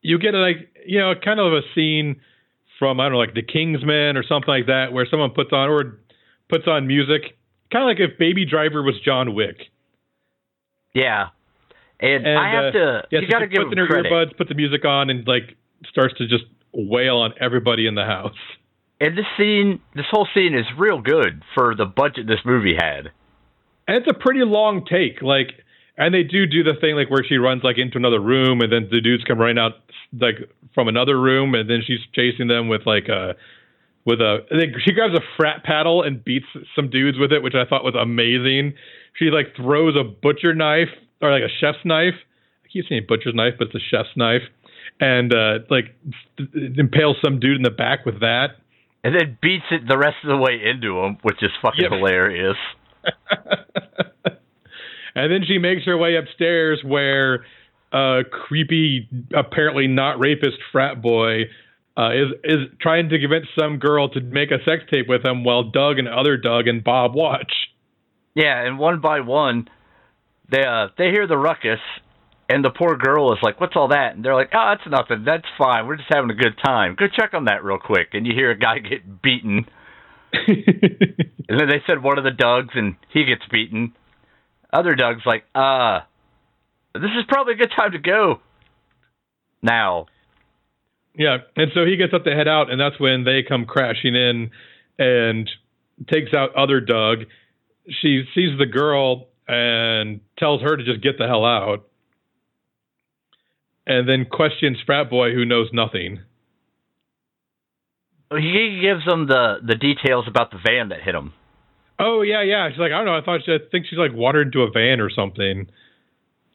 you 0.01 0.17
get 0.17 0.33
like 0.33 0.69
you 0.85 0.99
know 0.99 1.13
kind 1.13 1.39
of 1.39 1.51
a 1.51 1.61
scene 1.75 2.21
from 2.83 2.99
I 2.99 3.05
don't 3.05 3.13
know 3.13 3.19
like 3.19 3.33
the 3.33 3.41
Kingsman 3.41 4.17
or 4.17 4.23
something 4.27 4.49
like 4.49 4.67
that 4.67 4.91
where 4.91 5.07
someone 5.09 5.29
puts 5.31 5.53
on 5.53 5.69
or 5.69 5.99
puts 6.49 6.67
on 6.67 6.85
music, 6.85 7.37
kind 7.71 7.83
of 7.83 7.87
like 7.87 7.99
if 8.01 8.19
Baby 8.19 8.45
Driver 8.45 8.83
was 8.83 8.95
John 9.05 9.33
Wick. 9.33 9.55
Yeah, 10.93 11.29
and, 12.01 12.27
and 12.27 12.37
I 12.37 12.51
have 12.51 12.65
uh, 12.65 12.71
to. 12.71 13.07
Yeah, 13.09 13.19
you 13.21 13.27
so 13.27 13.31
got 13.31 13.39
to 13.39 13.47
give 13.47 13.63
puts 13.63 13.71
in 13.71 13.77
her 13.77 13.87
credit. 13.87 14.11
earbuds, 14.11 14.37
put 14.37 14.49
the 14.49 14.55
music 14.55 14.83
on, 14.83 15.09
and 15.09 15.25
like 15.25 15.55
starts 15.89 16.13
to 16.17 16.27
just 16.27 16.43
wail 16.73 17.17
on 17.19 17.33
everybody 17.39 17.87
in 17.87 17.95
the 17.95 18.03
house. 18.03 18.35
And 18.99 19.17
this 19.17 19.25
scene, 19.37 19.79
this 19.95 20.05
whole 20.11 20.27
scene 20.33 20.53
is 20.53 20.65
real 20.77 21.01
good 21.01 21.41
for 21.55 21.75
the 21.75 21.85
budget 21.85 22.27
this 22.27 22.39
movie 22.45 22.75
had. 22.75 23.11
And 23.87 23.97
it's 23.97 24.07
a 24.09 24.13
pretty 24.13 24.41
long 24.43 24.85
take, 24.85 25.21
like, 25.21 25.62
and 25.97 26.13
they 26.13 26.23
do 26.23 26.45
do 26.45 26.63
the 26.63 26.73
thing 26.79 26.95
like 26.95 27.09
where 27.09 27.23
she 27.23 27.37
runs 27.37 27.63
like 27.63 27.77
into 27.77 27.97
another 27.97 28.19
room, 28.19 28.61
and 28.61 28.71
then 28.71 28.87
the 28.89 29.01
dudes 29.01 29.23
come 29.23 29.39
running 29.39 29.59
out 29.59 29.73
like 30.19 30.35
from 30.73 30.87
another 30.87 31.19
room, 31.19 31.53
and 31.53 31.69
then 31.69 31.81
she's 31.85 31.99
chasing 32.13 32.47
them 32.47 32.67
with 32.67 32.81
like 32.85 33.07
a 33.09 33.35
with 34.05 34.19
a. 34.19 34.39
she 34.83 34.91
grabs 34.91 35.13
a 35.13 35.21
frat 35.37 35.63
paddle 35.63 36.01
and 36.01 36.23
beats 36.23 36.47
some 36.75 36.89
dudes 36.89 37.17
with 37.19 37.31
it, 37.31 37.43
which 37.43 37.55
I 37.55 37.65
thought 37.65 37.83
was 37.83 37.95
amazing. 37.99 38.73
She 39.17 39.25
like 39.25 39.55
throws 39.55 39.95
a 39.95 40.03
butcher 40.03 40.55
knife 40.55 40.89
or 41.21 41.31
like 41.31 41.43
a 41.43 41.53
chef's 41.59 41.85
knife. 41.85 42.15
I 42.65 42.67
keep 42.69 42.85
saying 42.89 43.05
butcher's 43.07 43.35
knife, 43.35 43.53
but 43.59 43.67
it's 43.67 43.75
a 43.75 43.87
chef's 43.91 44.15
knife, 44.15 44.41
and 44.99 45.33
uh, 45.33 45.59
like 45.69 45.95
impales 46.55 47.17
some 47.23 47.39
dude 47.39 47.57
in 47.57 47.63
the 47.63 47.69
back 47.69 48.03
with 48.03 48.19
that, 48.21 48.57
and 49.03 49.13
then 49.13 49.37
beats 49.43 49.65
it 49.69 49.87
the 49.87 49.97
rest 49.97 50.17
of 50.23 50.29
the 50.29 50.37
way 50.37 50.59
into 50.63 50.99
him, 50.99 51.17
which 51.21 51.43
is 51.43 51.51
fucking 51.61 51.83
yep. 51.83 51.91
hilarious. 51.91 52.57
and 55.15 55.31
then 55.31 55.41
she 55.47 55.57
makes 55.57 55.83
her 55.85 55.97
way 55.97 56.15
upstairs 56.15 56.81
where 56.83 57.45
a 57.91 58.21
creepy, 58.29 59.07
apparently 59.35 59.87
not 59.87 60.19
rapist 60.19 60.57
frat 60.71 61.01
boy 61.01 61.43
uh, 61.95 62.11
is 62.11 62.27
is 62.43 62.59
trying 62.81 63.09
to 63.09 63.19
convince 63.19 63.45
some 63.57 63.77
girl 63.77 64.09
to 64.09 64.19
make 64.19 64.49
a 64.51 64.57
sex 64.65 64.83
tape 64.91 65.07
with 65.07 65.23
him 65.23 65.43
while 65.43 65.63
Doug 65.63 65.99
and 65.99 66.07
other 66.07 66.37
Doug 66.37 66.67
and 66.67 66.83
Bob 66.83 67.15
watch. 67.15 67.53
Yeah, 68.33 68.65
and 68.65 68.79
one 68.79 68.99
by 68.99 69.19
one, 69.19 69.67
they 70.49 70.65
uh, 70.65 70.87
they 70.97 71.11
hear 71.11 71.27
the 71.27 71.37
ruckus, 71.37 71.79
and 72.49 72.65
the 72.65 72.71
poor 72.71 72.97
girl 72.97 73.31
is 73.33 73.39
like, 73.43 73.61
"What's 73.61 73.75
all 73.75 73.89
that?" 73.89 74.15
And 74.15 74.25
they're 74.25 74.33
like, 74.33 74.49
"Oh, 74.53 74.73
that's 74.75 74.89
nothing. 74.89 75.23
That's 75.23 75.45
fine. 75.57 75.85
We're 75.85 75.97
just 75.97 76.09
having 76.11 76.31
a 76.31 76.35
good 76.35 76.57
time. 76.65 76.95
Go 76.97 77.05
check 77.07 77.35
on 77.35 77.45
that 77.45 77.63
real 77.63 77.77
quick." 77.77 78.09
And 78.13 78.25
you 78.25 78.33
hear 78.33 78.49
a 78.49 78.57
guy 78.57 78.79
get 78.89 79.21
beaten. 79.21 79.65
and 80.47 81.59
then 81.59 81.69
they 81.69 81.83
said 81.85 82.01
one 82.01 82.17
of 82.17 82.23
the 82.23 82.31
Dougs, 82.31 82.73
and 82.73 82.95
he 83.13 83.23
gets 83.25 83.43
beaten. 83.51 83.93
Other 84.73 84.95
Doug's 84.95 85.25
like, 85.25 85.45
"Uh, 85.55 86.01
this 86.93 87.11
is 87.11 87.25
probably 87.27 87.53
a 87.53 87.57
good 87.57 87.71
time 87.71 87.91
to 87.91 87.99
go." 87.99 88.41
Now. 89.61 90.07
Yeah, 91.15 91.37
and 91.55 91.71
so 91.73 91.85
he 91.85 91.95
gets 91.95 92.13
up 92.13 92.25
to 92.25 92.35
head 92.35 92.47
out, 92.47 92.71
and 92.71 92.81
that's 92.81 92.99
when 92.99 93.23
they 93.23 93.43
come 93.43 93.65
crashing 93.65 94.15
in 94.15 94.49
and 94.97 95.49
takes 96.11 96.33
out 96.33 96.55
other 96.55 96.81
Doug. 96.81 97.25
She 97.87 98.23
sees 98.33 98.57
the 98.57 98.65
girl 98.65 99.27
and 99.47 100.21
tells 100.37 100.61
her 100.61 100.75
to 100.75 100.83
just 100.83 101.01
get 101.01 101.17
the 101.17 101.27
hell 101.27 101.45
out. 101.45 101.87
And 103.85 104.07
then 104.07 104.25
questions 104.25 104.77
Frat 104.85 105.09
Boy, 105.09 105.33
who 105.33 105.45
knows 105.45 105.69
nothing. 105.73 106.21
He 108.31 108.79
gives 108.81 109.05
them 109.05 109.27
the, 109.27 109.57
the 109.63 109.75
details 109.75 110.25
about 110.27 110.51
the 110.51 110.57
van 110.57 110.89
that 110.89 111.01
hit 111.01 111.13
him. 111.13 111.33
Oh 111.99 112.21
yeah, 112.21 112.43
yeah. 112.43 112.69
She's 112.69 112.79
like, 112.79 112.91
I 112.91 112.97
don't 112.97 113.05
know. 113.05 113.17
I 113.17 113.21
thought 113.23 113.41
she, 113.45 113.51
I 113.51 113.57
think 113.71 113.85
she's 113.89 113.99
like 113.99 114.13
wandered 114.13 114.47
into 114.47 114.61
a 114.61 114.71
van 114.71 114.99
or 114.99 115.09
something. 115.09 115.67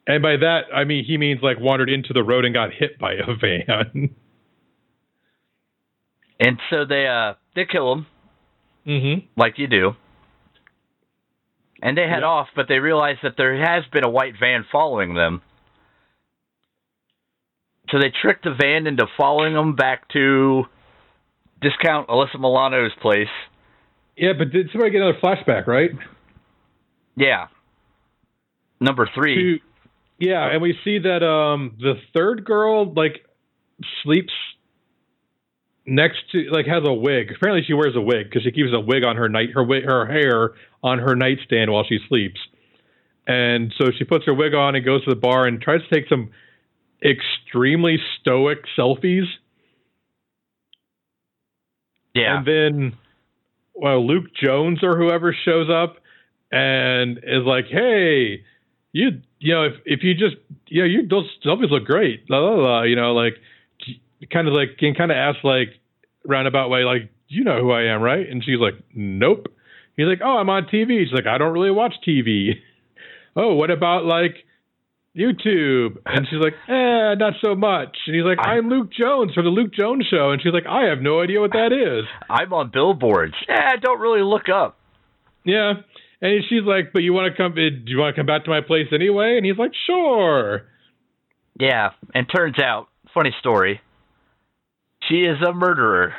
And 0.07 0.21
by 0.21 0.37
that, 0.37 0.61
I 0.73 0.83
mean 0.83 1.05
he 1.05 1.17
means 1.17 1.41
like 1.41 1.59
wandered 1.59 1.89
into 1.89 2.13
the 2.13 2.23
road 2.23 2.45
and 2.45 2.53
got 2.53 2.71
hit 2.73 2.99
by 2.99 3.13
a 3.13 3.35
van. 3.39 4.15
and 6.39 6.59
so 6.69 6.85
they 6.85 7.07
uh 7.07 7.33
they 7.55 7.65
kill 7.65 7.93
him, 7.93 8.07
mm-hmm. 8.85 9.27
like 9.39 9.57
you 9.57 9.67
do 9.67 9.95
and 11.81 11.97
they 11.97 12.07
head 12.07 12.23
off, 12.23 12.47
but 12.55 12.67
they 12.67 12.79
realize 12.79 13.17
that 13.23 13.35
there 13.37 13.57
has 13.57 13.83
been 13.91 14.03
a 14.03 14.09
white 14.09 14.33
van 14.39 14.65
following 14.71 15.13
them. 15.13 15.41
So 17.89 17.97
they 17.97 18.11
trick 18.21 18.43
the 18.43 18.53
van 18.59 18.85
into 18.85 19.07
following 19.17 19.53
them 19.53 19.75
back 19.75 20.09
to 20.09 20.63
discount 21.61 22.07
Alyssa 22.07 22.39
Milano's 22.39 22.91
place. 23.01 23.27
Yeah, 24.19 24.33
but 24.37 24.51
did 24.51 24.69
somebody 24.71 24.91
get 24.91 25.01
another 25.01 25.17
flashback, 25.23 25.65
right? 25.65 25.91
Yeah. 27.15 27.47
Number 28.81 29.09
three. 29.15 29.59
To, 29.59 29.65
yeah, 30.19 30.51
and 30.51 30.61
we 30.61 30.77
see 30.83 30.99
that 30.99 31.25
um, 31.25 31.77
the 31.79 31.93
third 32.13 32.43
girl 32.43 32.93
like 32.93 33.25
sleeps 34.03 34.33
next 35.85 36.17
to 36.33 36.49
like 36.51 36.65
has 36.65 36.83
a 36.85 36.91
wig. 36.91 37.31
Apparently, 37.33 37.63
she 37.65 37.73
wears 37.73 37.95
a 37.95 38.01
wig 38.01 38.25
because 38.25 38.43
she 38.43 38.51
keeps 38.51 38.71
a 38.73 38.79
wig 38.81 39.05
on 39.05 39.15
her 39.15 39.29
night 39.29 39.51
her 39.53 39.63
her 39.63 40.05
hair 40.05 40.51
on 40.83 40.99
her 40.99 41.15
nightstand 41.15 41.71
while 41.71 41.85
she 41.87 41.99
sleeps. 42.09 42.41
And 43.25 43.73
so 43.77 43.89
she 43.97 44.03
puts 44.03 44.25
her 44.25 44.33
wig 44.33 44.53
on 44.53 44.75
and 44.75 44.83
goes 44.83 45.05
to 45.05 45.11
the 45.11 45.15
bar 45.15 45.45
and 45.47 45.61
tries 45.61 45.79
to 45.87 45.95
take 45.95 46.09
some 46.09 46.31
extremely 47.01 47.99
stoic 48.19 48.65
selfies. 48.77 49.27
Yeah. 52.13 52.39
And 52.39 52.45
then 52.45 52.97
well, 53.81 54.05
Luke 54.05 54.25
Jones 54.41 54.79
or 54.83 54.97
whoever 54.97 55.35
shows 55.45 55.69
up 55.69 55.97
and 56.51 57.17
is 57.19 57.43
like, 57.45 57.65
"Hey, 57.69 58.43
you 58.91 59.21
you 59.39 59.53
know, 59.53 59.63
if 59.63 59.73
if 59.85 60.03
you 60.03 60.13
just 60.13 60.35
you 60.67 60.81
know, 60.81 60.87
you 60.87 61.07
those 61.07 61.29
selfies 61.45 61.71
look 61.71 61.85
great." 61.85 62.29
La 62.29 62.39
la 62.39 62.55
la, 62.55 62.81
you 62.83 62.95
know, 62.95 63.13
like 63.13 63.35
kind 64.31 64.47
of 64.47 64.53
like 64.53 64.77
can 64.77 64.93
kind 64.93 65.11
of 65.11 65.17
ask 65.17 65.43
like 65.43 65.69
roundabout 66.25 66.69
way, 66.69 66.83
like, 66.83 67.09
you 67.27 67.43
know 67.43 67.59
who 67.61 67.71
I 67.71 67.83
am, 67.83 68.01
right? 68.01 68.27
And 68.27 68.43
she's 68.43 68.59
like, 68.59 68.75
Nope. 68.93 69.47
He's 69.95 70.07
like, 70.07 70.21
Oh, 70.23 70.37
I'm 70.37 70.49
on 70.49 70.63
TV. 70.63 71.03
She's 71.03 71.13
like, 71.13 71.27
I 71.27 71.37
don't 71.37 71.53
really 71.53 71.71
watch 71.71 71.95
TV. 72.07 72.53
oh, 73.35 73.53
what 73.53 73.71
about 73.71 74.05
like 74.05 74.45
YouTube? 75.19 75.97
And 76.05 76.25
she's 76.29 76.39
like, 76.39 76.53
Eh, 76.67 77.15
not 77.15 77.33
so 77.43 77.55
much. 77.55 77.97
And 78.07 78.15
he's 78.15 78.25
like, 78.25 78.39
I'm 78.41 78.69
Luke 78.69 78.89
Jones 78.91 79.33
from 79.33 79.45
the 79.45 79.51
Luke 79.51 79.73
Jones 79.73 80.05
Show. 80.09 80.31
And 80.31 80.41
she's 80.41 80.53
like, 80.53 80.65
I 80.67 80.85
have 80.85 80.99
no 80.99 81.21
idea 81.21 81.41
what 81.41 81.51
that 81.51 81.73
is. 81.73 82.05
I'm 82.29 82.53
on 82.53 82.71
billboards. 82.71 83.35
Yeah, 83.47 83.69
I 83.73 83.75
don't 83.75 83.99
really 83.99 84.23
look 84.23 84.49
up. 84.49 84.77
Yeah. 85.43 85.73
And 86.21 86.43
she's 86.47 86.63
like, 86.63 86.93
But 86.93 87.03
you 87.03 87.13
want 87.13 87.31
to 87.31 87.37
come? 87.37 87.55
Do 87.55 87.61
you 87.85 87.97
want 87.97 88.15
to 88.15 88.19
come 88.19 88.25
back 88.25 88.45
to 88.45 88.49
my 88.49 88.61
place 88.61 88.87
anyway? 88.93 89.35
And 89.37 89.45
he's 89.45 89.57
like, 89.57 89.71
Sure. 89.85 90.63
Yeah. 91.59 91.89
And 92.15 92.25
turns 92.33 92.57
out, 92.59 92.87
funny 93.13 93.35
story 93.39 93.81
she 95.07 95.15
is 95.25 95.37
a 95.45 95.53
murderer. 95.53 96.13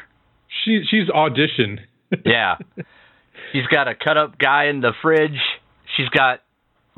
She 0.65 0.83
she's 0.91 1.09
auditioned. 1.09 1.79
yeah. 2.25 2.57
She's 3.53 3.67
got 3.67 3.89
a 3.89 3.95
cut 3.95 4.17
up 4.17 4.39
guy 4.39 4.67
in 4.67 4.81
the 4.81 4.93
fridge. 5.03 5.39
She's 5.97 6.09
got 6.09 6.41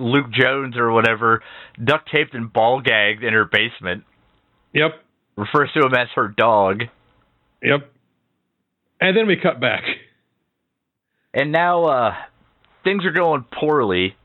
Luke 0.02 0.30
Jones 0.30 0.76
or 0.76 0.90
whatever 0.90 1.42
duct 1.82 2.10
taped 2.10 2.34
and 2.34 2.52
ball 2.52 2.80
gagged 2.80 3.22
in 3.22 3.32
her 3.32 3.44
basement. 3.44 4.04
Yep. 4.72 5.02
Refers 5.36 5.70
to 5.74 5.80
him 5.86 5.94
as 5.94 6.08
her 6.14 6.28
dog. 6.28 6.82
Yep. 7.62 7.90
And 9.00 9.16
then 9.16 9.26
we 9.26 9.36
cut 9.36 9.60
back. 9.60 9.84
And 11.32 11.52
now 11.52 11.84
uh 11.84 12.14
things 12.84 13.04
are 13.04 13.12
going 13.12 13.44
poorly. 13.60 14.16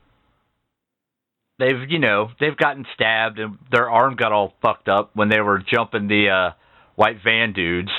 They've, 1.58 1.88
you 1.88 1.98
know, 1.98 2.30
they've 2.38 2.56
gotten 2.56 2.84
stabbed 2.94 3.38
and 3.38 3.58
their 3.72 3.90
arm 3.90 4.14
got 4.16 4.32
all 4.32 4.54
fucked 4.62 4.88
up 4.88 5.10
when 5.14 5.28
they 5.28 5.40
were 5.40 5.62
jumping 5.72 6.08
the 6.08 6.28
uh 6.28 6.54
white 6.96 7.18
van 7.24 7.52
dudes. 7.52 7.90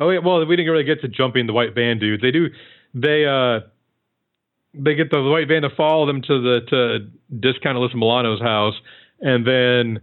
Oh 0.00 0.10
yeah, 0.10 0.20
well 0.24 0.44
we 0.44 0.56
didn't 0.56 0.72
really 0.72 0.84
get 0.84 1.02
to 1.02 1.08
jumping 1.08 1.46
the 1.46 1.52
white 1.52 1.74
van 1.74 1.98
dudes. 1.98 2.22
They 2.22 2.30
do 2.30 2.48
they 2.94 3.24
uh 3.26 3.66
they 4.78 4.94
get 4.94 5.10
the 5.10 5.22
white 5.22 5.48
van 5.48 5.62
to 5.62 5.70
follow 5.76 6.06
them 6.06 6.22
to 6.22 6.40
the 6.40 6.60
to 6.70 7.40
discount 7.40 7.76
Alyssa 7.76 7.94
Milano's 7.94 8.40
house 8.40 8.74
and 9.20 9.46
then 9.46 10.00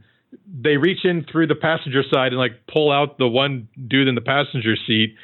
they 0.62 0.78
reach 0.78 1.06
in 1.06 1.26
through 1.32 1.48
the 1.48 1.56
passenger 1.56 2.04
side 2.12 2.28
and 2.28 2.38
like 2.38 2.68
pull 2.72 2.92
out 2.92 3.18
the 3.18 3.28
one 3.28 3.68
dude 3.88 4.08
in 4.08 4.16
the 4.16 4.22
passenger 4.22 4.76
seat, 4.86 5.16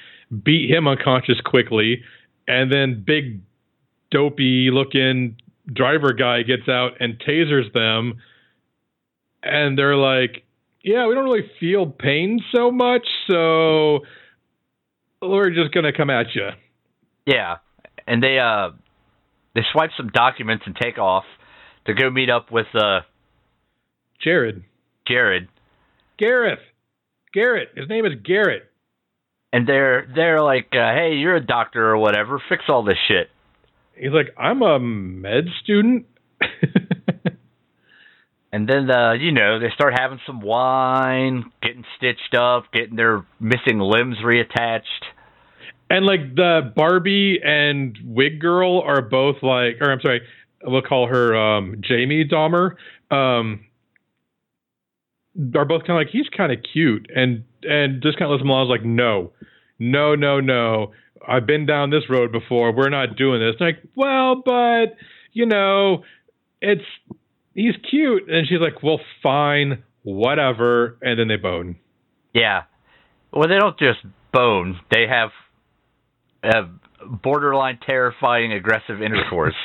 beat 0.44 0.70
him 0.70 0.88
unconscious 0.88 1.40
quickly, 1.44 2.02
and 2.48 2.72
then 2.72 3.04
big 3.06 3.42
dopey 4.10 4.70
looking 4.72 5.36
driver 5.72 6.14
guy 6.14 6.44
gets 6.44 6.68
out 6.68 6.92
and 7.00 7.20
tasers 7.20 7.72
them 7.74 8.16
and 9.44 9.78
they're 9.78 9.96
like 9.96 10.44
yeah, 10.84 11.08
we 11.08 11.14
don't 11.14 11.26
really 11.26 11.50
feel 11.60 11.86
pain 11.86 12.42
so 12.56 12.72
much, 12.72 13.06
so 13.30 14.00
we're 15.22 15.52
just 15.52 15.72
gonna 15.74 15.94
come 15.94 16.10
at 16.10 16.34
you. 16.34 16.50
Yeah, 17.26 17.58
and 18.08 18.24
they 18.24 18.40
uh 18.40 18.72
they 19.56 19.62
swipe 19.72 19.92
some 19.98 20.10
documents 20.10 20.64
and 20.66 20.76
take 20.76 20.98
off 20.98 21.26
to 21.86 21.94
go 21.94 22.10
meet 22.10 22.30
up 22.30 22.52
with 22.52 22.68
uh 22.76 23.02
Jared. 24.24 24.64
Jared. 25.08 25.48
Gareth. 26.18 26.60
Garrett. 27.34 27.70
His 27.76 27.90
name 27.90 28.06
is 28.06 28.14
Garrett. 28.24 28.64
And 29.52 29.68
they're 29.68 30.08
they're 30.16 30.42
like, 30.42 30.68
uh, 30.74 30.94
"Hey, 30.94 31.16
you're 31.16 31.36
a 31.36 31.46
doctor 31.46 31.90
or 31.90 31.98
whatever. 31.98 32.42
Fix 32.50 32.64
all 32.70 32.84
this 32.84 32.98
shit." 33.08 33.30
He's 33.96 34.12
like, 34.12 34.34
I'm 34.38 34.62
a 34.62 34.80
med 34.80 35.46
student. 35.62 36.06
And 38.52 38.68
then, 38.68 38.92
uh, 38.92 39.14
you 39.14 39.32
know, 39.32 39.60
they 39.60 39.70
start 39.74 39.94
having 39.98 40.20
some 40.28 40.42
wine, 40.42 41.46
getting 41.62 41.86
stitched 41.98 42.36
up, 42.38 42.66
getting 42.74 42.98
their 42.98 43.26
missing 43.40 43.80
limbs 43.80 44.18
reattached. 44.24 44.82
And 45.91 46.06
like 46.06 46.36
the 46.36 46.71
Barbie 46.73 47.41
and 47.43 47.97
Wig 48.06 48.39
Girl 48.39 48.80
are 48.80 49.01
both 49.01 49.36
like, 49.43 49.75
or 49.82 49.91
I'm 49.91 49.99
sorry, 49.99 50.21
we'll 50.63 50.82
call 50.82 51.08
her 51.08 51.36
um, 51.36 51.82
Jamie 51.82 52.25
Dahmer. 52.25 52.75
Um, 53.12 53.65
are 55.54 55.65
both 55.65 55.82
kind 55.82 56.01
of 56.01 56.08
like 56.08 56.10
he's 56.10 56.30
kind 56.36 56.54
of 56.54 56.60
cute, 56.71 57.10
and 57.13 57.43
and 57.63 58.01
just 58.01 58.17
kind 58.17 58.32
of 58.32 58.39
along. 58.39 58.60
I 58.60 58.62
was 58.62 58.69
like, 58.69 58.86
no, 58.86 59.34
no, 59.80 60.15
no, 60.15 60.39
no. 60.39 60.93
I've 61.27 61.45
been 61.45 61.65
down 61.65 61.89
this 61.89 62.10
road 62.10 62.32
before. 62.32 62.73
We're 62.73 62.89
not 62.89 63.17
doing 63.17 63.41
this. 63.41 63.60
like, 63.60 63.80
well, 63.95 64.41
but 64.45 64.95
you 65.34 65.45
know, 65.45 66.04
it's 66.62 66.86
he's 67.54 67.75
cute, 67.89 68.30
and 68.30 68.47
she's 68.47 68.62
like, 68.62 68.82
well, 68.82 69.01
fine, 69.21 69.84
whatever. 70.04 70.97
And 71.01 71.19
then 71.19 71.27
they 71.27 71.36
bone. 71.36 71.75
Yeah. 72.34 72.63
Well, 73.34 73.49
they 73.49 73.58
don't 73.60 73.77
just 73.77 73.99
bone; 74.32 74.80
they 74.89 75.06
have 75.10 75.32
a 76.43 76.63
borderline 77.06 77.80
terrifying 77.86 78.54
aggressive 78.54 79.01
intercourse. 79.01 79.56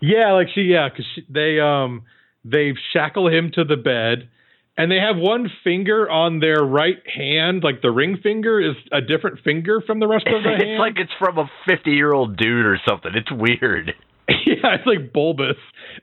Yeah, 0.00 0.32
like 0.32 0.48
she, 0.54 0.62
yeah, 0.62 0.88
because 0.88 1.04
they 1.28 1.60
um 1.60 2.04
they 2.44 2.72
shackle 2.94 3.28
him 3.28 3.50
to 3.54 3.62
the 3.62 3.76
bed, 3.76 4.28
and 4.78 4.90
they 4.90 4.96
have 4.96 5.16
one 5.16 5.50
finger 5.64 6.08
on 6.08 6.40
their 6.40 6.62
right 6.62 7.02
hand, 7.06 7.62
like 7.62 7.82
the 7.82 7.90
ring 7.90 8.18
finger 8.22 8.60
is 8.60 8.76
a 8.92 9.00
different 9.00 9.40
finger 9.44 9.82
from 9.86 10.00
the 10.00 10.06
rest 10.06 10.26
of 10.26 10.42
the 10.42 10.50
hand. 10.50 10.62
it's 10.62 10.78
like 10.78 10.94
it's 10.96 11.12
from 11.18 11.38
a 11.38 11.50
50 11.68 11.90
year 11.90 12.12
old 12.12 12.36
dude 12.36 12.66
or 12.66 12.78
something. 12.88 13.12
It's 13.14 13.30
weird. 13.30 13.94
yeah, 14.28 14.74
it's 14.74 14.86
like 14.86 15.12
bulbous, 15.12 15.56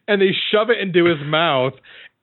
and 0.07 0.21
they 0.21 0.31
shove 0.51 0.69
it 0.69 0.79
into 0.79 1.05
his 1.05 1.19
mouth, 1.25 1.73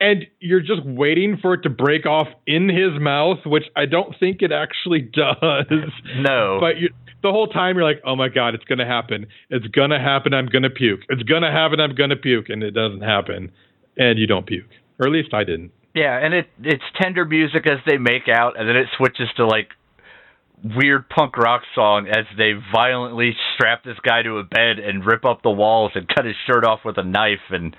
and 0.00 0.24
you're 0.40 0.60
just 0.60 0.84
waiting 0.84 1.38
for 1.40 1.54
it 1.54 1.62
to 1.62 1.70
break 1.70 2.06
off 2.06 2.28
in 2.46 2.68
his 2.68 3.00
mouth, 3.00 3.38
which 3.44 3.64
I 3.76 3.86
don't 3.86 4.14
think 4.18 4.40
it 4.40 4.50
actually 4.50 5.02
does. 5.02 5.90
No. 6.16 6.58
But 6.60 6.78
you, 6.78 6.88
the 7.22 7.30
whole 7.30 7.46
time 7.48 7.76
you're 7.76 7.84
like, 7.84 8.00
oh 8.06 8.16
my 8.16 8.28
god, 8.28 8.54
it's 8.54 8.64
gonna 8.64 8.86
happen. 8.86 9.26
It's 9.50 9.66
gonna 9.68 10.00
happen. 10.00 10.32
I'm 10.34 10.46
gonna 10.46 10.70
puke. 10.70 11.00
It's 11.08 11.22
gonna 11.22 11.50
happen. 11.52 11.80
I'm 11.80 11.94
gonna 11.94 12.16
puke, 12.16 12.48
and 12.48 12.62
it 12.62 12.70
doesn't 12.72 13.02
happen, 13.02 13.52
and 13.96 14.18
you 14.18 14.26
don't 14.26 14.46
puke, 14.46 14.68
or 14.98 15.06
at 15.06 15.12
least 15.12 15.34
I 15.34 15.44
didn't. 15.44 15.72
Yeah, 15.94 16.18
and 16.24 16.32
it 16.34 16.46
it's 16.62 16.84
tender 17.00 17.24
music 17.24 17.66
as 17.66 17.78
they 17.86 17.98
make 17.98 18.28
out, 18.28 18.58
and 18.58 18.68
then 18.68 18.76
it 18.76 18.86
switches 18.96 19.28
to 19.36 19.46
like 19.46 19.68
weird 20.76 21.08
punk 21.08 21.36
rock 21.38 21.62
song 21.74 22.06
as 22.06 22.26
they 22.36 22.52
violently 22.72 23.34
strap 23.54 23.82
this 23.82 23.96
guy 24.06 24.22
to 24.22 24.36
a 24.38 24.44
bed 24.44 24.78
and 24.78 25.04
rip 25.06 25.24
up 25.24 25.42
the 25.42 25.50
walls 25.50 25.90
and 25.94 26.06
cut 26.06 26.24
his 26.26 26.36
shirt 26.46 26.64
off 26.66 26.80
with 26.84 26.98
a 26.98 27.02
knife 27.02 27.40
and 27.50 27.74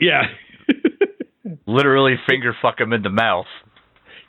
Yeah. 0.00 0.22
literally 1.66 2.14
finger 2.28 2.54
fuck 2.62 2.80
him 2.80 2.92
in 2.92 3.02
the 3.02 3.10
mouth. 3.10 3.46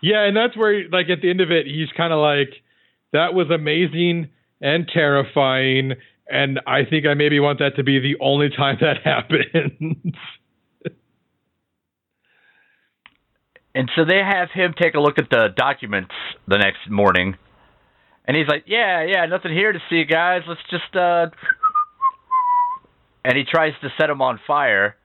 yeah, 0.02 0.24
and 0.26 0.36
that's 0.36 0.56
where, 0.58 0.88
like, 0.90 1.10
at 1.10 1.22
the 1.22 1.30
end 1.30 1.42
of 1.42 1.52
it, 1.52 1.66
he's 1.66 1.88
kind 1.96 2.12
of 2.14 2.20
like, 2.20 2.50
that 3.14 3.34
was 3.34 3.50
amazing 3.50 4.30
and 4.66 4.90
terrifying, 4.92 5.94
and 6.28 6.60
I 6.66 6.86
think 6.90 7.06
I 7.06 7.14
maybe 7.14 7.40
want 7.40 7.60
that 7.60 7.76
to 7.76 7.84
be 7.84 8.00
the 8.00 8.16
only 8.20 8.50
time 8.50 8.78
that 8.82 8.98
happens. 9.04 10.16
And 13.76 13.92
so 13.96 14.06
they 14.06 14.18
have 14.24 14.50
him 14.52 14.74
take 14.82 14.96
a 14.96 15.00
look 15.00 15.20
at 15.20 15.30
the 15.30 15.50
documents 15.56 16.14
the 16.48 16.58
next 16.58 16.90
morning. 16.90 17.36
And 18.26 18.36
he's 18.36 18.48
like, 18.48 18.64
"Yeah, 18.66 19.04
yeah, 19.04 19.26
nothing 19.28 19.52
here 19.52 19.72
to 19.72 19.80
see, 19.90 20.04
guys. 20.06 20.42
Let's 20.48 20.62
just 20.72 20.96
uh 20.96 21.28
and 23.24 23.38
he 23.38 23.44
tries 23.44 23.74
to 23.82 23.90
set 24.00 24.10
him 24.10 24.22
on 24.22 24.40
fire. 24.48 24.96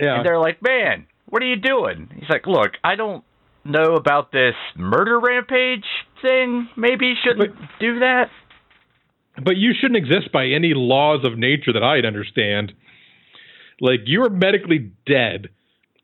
yeah. 0.00 0.16
And 0.16 0.26
they're 0.26 0.40
like, 0.40 0.60
"Man, 0.60 1.06
what 1.26 1.40
are 1.42 1.46
you 1.46 1.56
doing?" 1.56 2.08
He's 2.18 2.28
like, 2.28 2.46
"Look, 2.46 2.72
I 2.82 2.96
don't 2.96 3.22
know 3.64 3.94
about 3.94 4.32
this 4.32 4.54
murder 4.74 5.20
rampage 5.20 5.84
thing. 6.20 6.68
Maybe 6.76 7.06
you 7.08 7.14
shouldn't 7.22 7.54
do 7.78 8.00
that." 8.00 8.30
But 9.42 9.56
you 9.56 9.72
shouldn't 9.78 9.96
exist 9.96 10.32
by 10.32 10.46
any 10.46 10.72
laws 10.74 11.24
of 11.24 11.38
nature 11.38 11.72
that 11.72 11.82
I'd 11.82 12.04
understand. 12.04 12.72
Like 13.80 14.00
you 14.06 14.22
are 14.24 14.30
medically 14.30 14.90
dead, 15.06 15.48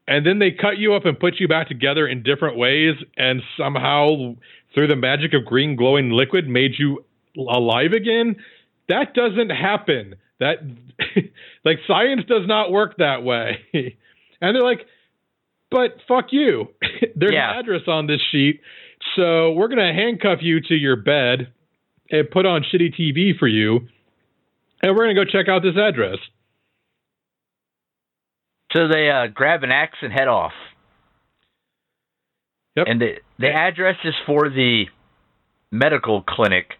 and 0.06 0.24
then 0.26 0.38
they 0.38 0.50
cut 0.52 0.78
you 0.78 0.94
up 0.94 1.04
and 1.06 1.18
put 1.18 1.40
you 1.40 1.48
back 1.48 1.68
together 1.68 2.06
in 2.06 2.22
different 2.22 2.56
ways, 2.56 2.94
and 3.16 3.42
somehow 3.56 4.34
through 4.74 4.88
the 4.88 4.96
magic 4.96 5.34
of 5.34 5.44
green 5.44 5.76
glowing 5.76 6.10
liquid 6.10 6.48
made 6.48 6.72
you 6.78 7.04
alive 7.36 7.92
again. 7.92 8.36
That 8.88 9.14
doesn't 9.14 9.50
happen. 9.50 10.16
That 10.40 10.56
like 11.64 11.78
science 11.86 12.22
does 12.28 12.46
not 12.46 12.70
work 12.70 12.96
that 12.98 13.22
way. 13.24 13.64
and 13.72 14.54
they're 14.54 14.62
like, 14.62 14.86
but 15.70 15.96
fuck 16.06 16.26
you. 16.30 16.68
There's 17.16 17.32
Yeah. 17.32 17.52
an 17.54 17.58
address 17.60 17.82
on 17.88 18.06
this 18.06 18.20
sheet, 18.30 18.60
so 19.16 19.52
we're 19.52 19.68
gonna 19.68 19.92
handcuff 19.92 20.38
you 20.42 20.60
to 20.60 20.74
your 20.74 20.96
bed 20.96 21.52
and 22.14 22.30
put 22.30 22.46
on 22.46 22.62
shitty 22.62 22.98
TV 22.98 23.36
for 23.38 23.48
you, 23.48 23.88
and 24.82 24.96
we're 24.96 25.04
gonna 25.04 25.14
go 25.14 25.24
check 25.24 25.48
out 25.48 25.62
this 25.62 25.76
address. 25.76 26.18
So 28.72 28.88
they 28.88 29.08
uh, 29.10 29.28
grab 29.28 29.62
an 29.62 29.70
axe 29.70 29.98
and 30.02 30.12
head 30.12 30.28
off. 30.28 30.52
Yep. 32.76 32.86
And 32.88 33.00
the 33.00 33.14
the 33.38 33.50
address 33.50 33.96
is 34.04 34.14
for 34.26 34.48
the 34.48 34.86
medical 35.70 36.22
clinic. 36.22 36.72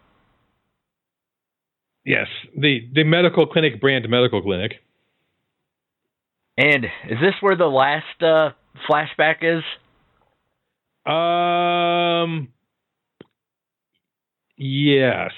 Yes, 2.05 2.27
the 2.55 2.87
the 2.93 3.03
medical 3.03 3.47
clinic 3.47 3.79
brand 3.79 4.07
medical 4.09 4.41
clinic. 4.41 4.73
And 6.57 6.85
is 6.85 7.17
this 7.21 7.33
where 7.41 7.57
the 7.57 7.65
last 7.65 8.21
uh, 8.21 8.51
flashback 8.89 9.37
is? 9.41 9.63
Um. 11.05 12.49
Yes. 14.57 15.31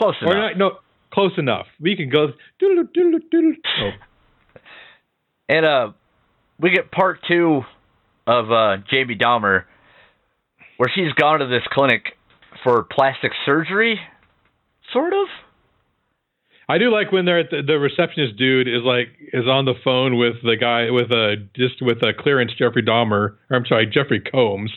Close 0.00 0.14
Or 0.22 0.32
enough. 0.32 0.50
not, 0.50 0.58
no, 0.58 0.70
close 1.12 1.32
enough. 1.38 1.66
We 1.80 1.96
can 1.96 2.08
go. 2.10 2.28
Doodle, 2.58 2.84
doodle, 2.92 3.20
doodle. 3.30 3.54
Oh, 3.82 3.90
And 5.48 5.64
uh, 5.64 5.92
we 6.58 6.70
get 6.70 6.90
part 6.90 7.20
two 7.28 7.62
of 8.26 8.50
uh, 8.50 8.78
Jamie 8.90 9.16
Dahmer, 9.16 9.62
where 10.76 10.90
she's 10.92 11.12
gone 11.12 11.38
to 11.38 11.46
this 11.46 11.62
clinic 11.70 12.16
for 12.64 12.82
plastic 12.82 13.30
surgery, 13.44 14.00
sort 14.92 15.12
of. 15.12 15.28
I 16.68 16.78
do 16.78 16.92
like 16.92 17.12
when 17.12 17.26
they're 17.26 17.38
at 17.38 17.50
the, 17.50 17.62
the 17.64 17.78
receptionist 17.78 18.36
dude 18.36 18.66
is 18.66 18.82
like 18.84 19.06
is 19.32 19.46
on 19.46 19.66
the 19.66 19.74
phone 19.84 20.18
with 20.18 20.34
the 20.42 20.56
guy 20.56 20.90
with 20.90 21.12
a 21.12 21.36
just 21.54 21.76
with 21.80 21.98
a 22.02 22.12
clearance 22.12 22.50
Jeffrey 22.58 22.82
Dahmer. 22.82 23.36
Or 23.48 23.56
I'm 23.56 23.64
sorry, 23.66 23.86
Jeffrey 23.86 24.20
Combs. 24.20 24.72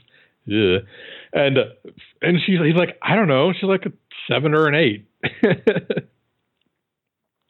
Yeah. 0.45 0.77
And 1.31 1.57
and 2.21 2.39
she's 2.45 2.59
he's 2.59 2.75
like 2.75 2.97
I 3.01 3.15
don't 3.15 3.27
know. 3.27 3.53
She's 3.53 3.69
like 3.69 3.85
a 3.85 3.91
seven 4.31 4.53
or 4.53 4.67
an 4.67 4.75
eight. 4.75 5.07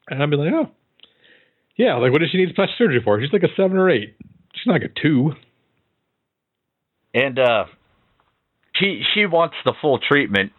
and 0.09 0.23
I'd 0.23 0.29
be 0.29 0.35
like, 0.35 0.53
oh, 0.53 0.69
yeah. 1.77 1.95
Like, 1.95 2.11
what 2.11 2.21
does 2.21 2.29
she 2.31 2.37
need 2.37 2.53
plastic 2.55 2.77
surgery 2.77 3.01
for? 3.03 3.21
She's 3.21 3.31
like 3.31 3.43
a 3.43 3.55
seven 3.55 3.77
or 3.77 3.89
eight. 3.89 4.15
She's 4.53 4.67
not 4.67 4.73
like 4.73 4.91
a 4.91 5.01
two. 5.01 5.31
And 7.13 7.39
uh, 7.39 7.65
she 8.75 9.03
she 9.13 9.25
wants 9.25 9.55
the 9.65 9.73
full 9.81 9.99
treatment. 9.99 10.51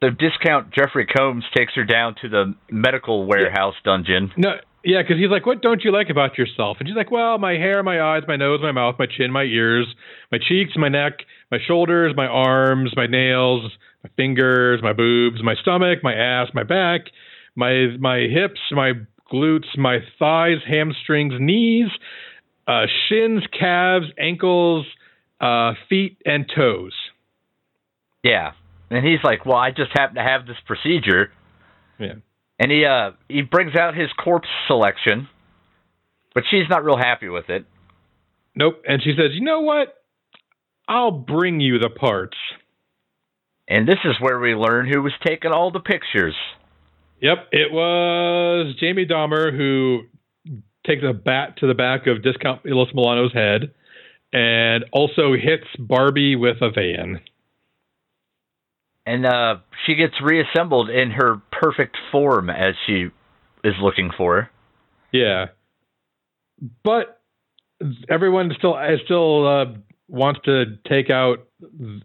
The 0.00 0.10
discount 0.10 0.72
Jeffrey 0.72 1.06
Combs 1.06 1.44
takes 1.56 1.74
her 1.74 1.84
down 1.84 2.16
to 2.22 2.28
the 2.28 2.54
medical 2.70 3.26
warehouse 3.26 3.74
dungeon. 3.84 4.30
No, 4.36 4.50
yeah, 4.86 5.02
because 5.02 5.18
he's 5.18 5.30
like, 5.30 5.44
"What 5.44 5.62
don't 5.62 5.82
you 5.82 5.90
like 5.90 6.10
about 6.10 6.38
yourself?" 6.38 6.76
And 6.78 6.88
she's 6.88 6.96
like, 6.96 7.10
"Well, 7.10 7.38
my 7.38 7.54
hair, 7.54 7.82
my 7.82 8.00
eyes, 8.00 8.22
my 8.28 8.36
nose, 8.36 8.60
my 8.62 8.70
mouth, 8.70 8.94
my 9.00 9.06
chin, 9.06 9.32
my 9.32 9.42
ears, 9.42 9.86
my 10.30 10.38
cheeks, 10.38 10.74
my 10.76 10.88
neck, 10.88 11.24
my 11.50 11.58
shoulders, 11.66 12.14
my 12.16 12.26
arms, 12.26 12.92
my 12.94 13.08
nails, 13.08 13.72
my 14.04 14.10
fingers, 14.16 14.80
my 14.84 14.92
boobs, 14.92 15.42
my 15.42 15.56
stomach, 15.56 15.98
my 16.04 16.14
ass, 16.14 16.50
my 16.54 16.62
back, 16.62 17.06
my 17.56 17.96
my 17.98 18.28
hips, 18.32 18.60
my 18.70 18.92
glutes, 19.30 19.76
my 19.76 19.98
thighs, 20.20 20.58
hamstrings, 20.64 21.34
knees, 21.40 21.88
uh, 22.68 22.86
shins, 23.08 23.42
calves, 23.58 24.06
ankles, 24.20 24.86
uh, 25.40 25.72
feet, 25.88 26.16
and 26.24 26.48
toes." 26.54 26.94
Yeah. 28.22 28.52
And 28.88 29.04
he's 29.04 29.24
like, 29.24 29.44
"Well, 29.44 29.56
I 29.56 29.72
just 29.72 29.90
happen 29.98 30.14
to 30.14 30.22
have 30.22 30.46
this 30.46 30.58
procedure." 30.64 31.32
Yeah. 31.98 32.14
And 32.58 32.70
he 32.70 32.84
uh 32.84 33.12
he 33.28 33.42
brings 33.42 33.74
out 33.76 33.94
his 33.94 34.08
corpse 34.12 34.48
selection, 34.66 35.28
but 36.34 36.44
she's 36.50 36.68
not 36.70 36.84
real 36.84 36.96
happy 36.96 37.28
with 37.28 37.50
it. 37.50 37.66
Nope. 38.54 38.82
And 38.88 39.02
she 39.02 39.10
says, 39.10 39.32
"You 39.34 39.42
know 39.42 39.60
what? 39.60 39.94
I'll 40.88 41.10
bring 41.10 41.60
you 41.60 41.78
the 41.78 41.90
parts." 41.90 42.36
And 43.68 43.86
this 43.86 43.98
is 44.04 44.14
where 44.20 44.38
we 44.38 44.54
learn 44.54 44.88
who 44.90 45.02
was 45.02 45.12
taking 45.26 45.50
all 45.50 45.70
the 45.70 45.80
pictures. 45.80 46.34
Yep, 47.20 47.48
it 47.52 47.72
was 47.72 48.74
Jamie 48.78 49.06
Dahmer 49.06 49.56
who 49.56 50.02
takes 50.86 51.02
a 51.02 51.12
bat 51.12 51.56
to 51.58 51.66
the 51.66 51.74
back 51.74 52.06
of 52.06 52.22
Discount 52.22 52.60
Los 52.64 52.92
Milano's 52.94 53.32
head 53.32 53.72
and 54.32 54.84
also 54.92 55.32
hits 55.32 55.66
Barbie 55.78 56.36
with 56.36 56.58
a 56.60 56.70
van. 56.70 57.20
And 59.06 59.24
uh, 59.24 59.56
she 59.86 59.94
gets 59.94 60.14
reassembled 60.20 60.90
in 60.90 61.12
her 61.12 61.40
perfect 61.52 61.96
form 62.10 62.50
as 62.50 62.74
she 62.86 63.06
is 63.62 63.74
looking 63.80 64.10
for. 64.16 64.50
Yeah, 65.12 65.46
but 66.82 67.20
everyone 68.08 68.52
still 68.58 68.76
still 69.04 69.46
uh, 69.46 69.64
wants 70.08 70.40
to 70.44 70.64
take 70.88 71.10
out 71.10 71.46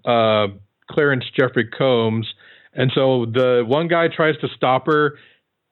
uh, 0.05 0.53
clearance 0.89 1.25
Jeffrey 1.37 1.67
Combs, 1.67 2.27
and 2.73 2.91
so 2.93 3.25
the 3.25 3.63
one 3.65 3.87
guy 3.87 4.07
tries 4.07 4.37
to 4.37 4.47
stop 4.55 4.85
her 4.85 5.17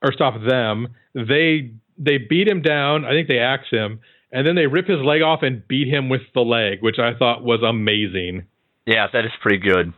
or 0.04 0.14
stop 0.14 0.36
them. 0.48 0.88
They 1.14 1.74
they 1.98 2.18
beat 2.18 2.48
him 2.48 2.62
down. 2.62 3.06
I 3.06 3.12
think 3.12 3.28
they 3.28 3.40
axe 3.40 3.68
him, 3.70 4.00
and 4.32 4.48
then 4.48 4.56
they 4.56 4.68
rip 4.68 4.88
his 4.88 5.00
leg 5.00 5.22
off 5.22 5.44
and 5.44 5.68
beat 5.68 5.88
him 5.88 6.10
with 6.10 6.22
the 6.34 6.42
leg, 6.42 6.82
which 6.82 7.00
I 7.00 7.14
thought 7.18 7.44
was 7.44 7.62
amazing. 7.62 8.46
Yeah, 8.86 9.08
that 9.12 9.26
is 9.26 9.32
pretty 9.42 9.60
good. 9.60 9.94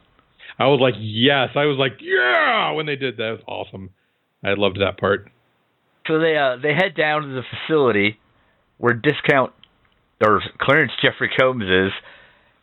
I 0.62 0.68
was 0.68 0.80
like, 0.80 0.94
yes. 1.00 1.50
I 1.56 1.66
was 1.66 1.78
like, 1.80 2.00
yeah, 2.02 2.72
when 2.72 2.86
they 2.86 2.96
did 2.96 3.18
that. 3.18 3.30
It 3.30 3.32
was 3.32 3.68
awesome. 3.68 3.90
I 4.44 4.54
loved 4.54 4.80
that 4.80 5.00
part. 5.00 5.32
So 6.08 6.20
they 6.20 6.38
uh, 6.38 6.58
they 6.62 6.74
head 6.74 6.96
down 6.96 7.24
to 7.24 7.28
the 7.28 7.42
facility 7.50 8.20
where 8.78 8.94
discount 8.94 9.54
or 10.26 10.42
clearance 10.60 10.92
Jeffrey 11.02 11.30
Combs 11.40 11.64
is, 11.64 11.92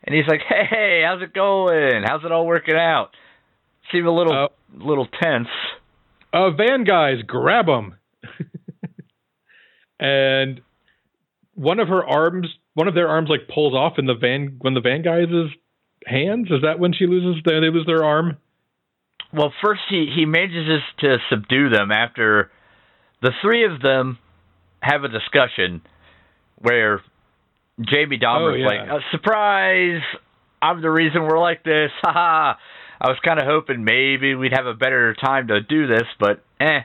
and 0.03 0.13
he's 0.15 0.27
like, 0.27 0.41
"Hey, 0.47 0.63
hey 0.69 1.03
how's 1.05 1.21
it 1.21 1.33
going? 1.33 2.03
How's 2.05 2.23
it 2.25 2.31
all 2.31 2.45
working 2.45 2.75
out?" 2.75 3.11
Seem 3.91 4.05
a 4.05 4.11
little 4.11 4.45
uh, 4.45 4.47
little 4.77 5.07
tense. 5.21 5.47
Uh, 6.33 6.51
van 6.51 6.83
guys, 6.83 7.21
grab 7.25 7.67
him. 7.67 7.95
and 9.99 10.61
one 11.55 11.79
of 11.79 11.87
her 11.87 12.05
arms, 12.05 12.47
one 12.73 12.87
of 12.87 12.93
their 12.93 13.07
arms, 13.07 13.29
like 13.29 13.47
pulls 13.53 13.73
off 13.73 13.93
in 13.97 14.05
the 14.05 14.15
van 14.15 14.57
when 14.59 14.73
the 14.73 14.81
van 14.81 15.01
guys' 15.01 15.49
hands. 16.05 16.47
Is 16.49 16.61
that 16.63 16.79
when 16.79 16.93
she 16.93 17.07
loses? 17.07 17.41
They 17.45 17.53
lose 17.53 17.85
their 17.85 18.03
arm. 18.03 18.37
Well, 19.33 19.53
first 19.63 19.81
he 19.89 20.11
he 20.15 20.25
manages 20.25 20.81
to 20.99 21.17
subdue 21.29 21.69
them 21.69 21.91
after 21.91 22.51
the 23.21 23.31
three 23.41 23.65
of 23.65 23.81
them 23.81 24.17
have 24.81 25.03
a 25.03 25.07
discussion 25.07 25.81
where 26.57 27.01
Jamie 27.79 28.17
Dahmer's 28.17 28.53
oh, 28.53 28.71
yeah. 28.71 28.93
like, 28.93 29.01
"Surprise! 29.11 30.01
I'm 30.61 30.81
the 30.81 30.89
reason 30.89 31.23
we're 31.23 31.39
like 31.39 31.63
this." 31.63 31.91
Haha. 32.01 32.57
I 33.01 33.07
was 33.07 33.17
kind 33.23 33.39
of 33.39 33.45
hoping 33.45 33.85
maybe 33.85 34.35
we'd 34.35 34.51
have 34.53 34.65
a 34.65 34.73
better 34.73 35.15
time 35.15 35.47
to 35.47 35.61
do 35.61 35.87
this, 35.87 36.03
but 36.19 36.43
eh. 36.59 36.81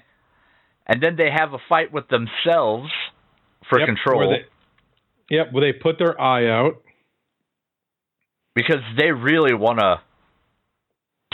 And 0.87 1.03
then 1.03 1.17
they 1.17 1.29
have 1.35 1.55
a 1.55 1.59
fight 1.69 1.93
with 1.93 2.05
themselves 2.09 2.91
for 3.69 3.81
yep, 3.81 3.89
control. 3.89 4.29
Where 4.29 4.39
they, 4.39 5.35
yep, 5.35 5.53
where 5.53 5.73
they 5.73 5.77
put 5.77 5.99
their 5.99 6.21
eye 6.21 6.47
out 6.47 6.84
because 8.55 8.81
they 8.99 9.11
really 9.11 9.55
want 9.55 9.79
to. 9.81 10.01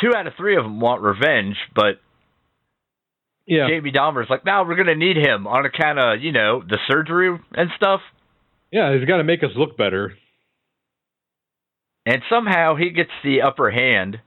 Two 0.00 0.14
out 0.16 0.26
of 0.26 0.32
three 0.36 0.56
of 0.56 0.64
them 0.64 0.80
want 0.80 1.02
revenge, 1.02 1.56
but 1.74 2.00
yeah. 3.46 3.66
Jamie 3.68 3.92
Dahmer's 3.92 4.30
like, 4.30 4.44
now 4.44 4.64
we're 4.64 4.76
gonna 4.76 4.94
need 4.94 5.16
him 5.16 5.46
on 5.46 5.66
account 5.66 5.98
of 5.98 6.22
you 6.22 6.32
know 6.32 6.62
the 6.66 6.78
surgery 6.88 7.38
and 7.52 7.70
stuff. 7.76 8.00
Yeah, 8.72 8.96
he's 8.96 9.06
got 9.06 9.16
to 9.16 9.24
make 9.24 9.42
us 9.42 9.50
look 9.56 9.76
better. 9.76 10.16
And 12.06 12.22
somehow 12.30 12.76
he 12.76 12.90
gets 12.90 13.10
the 13.24 13.42
upper 13.42 13.70
hand. 13.70 14.20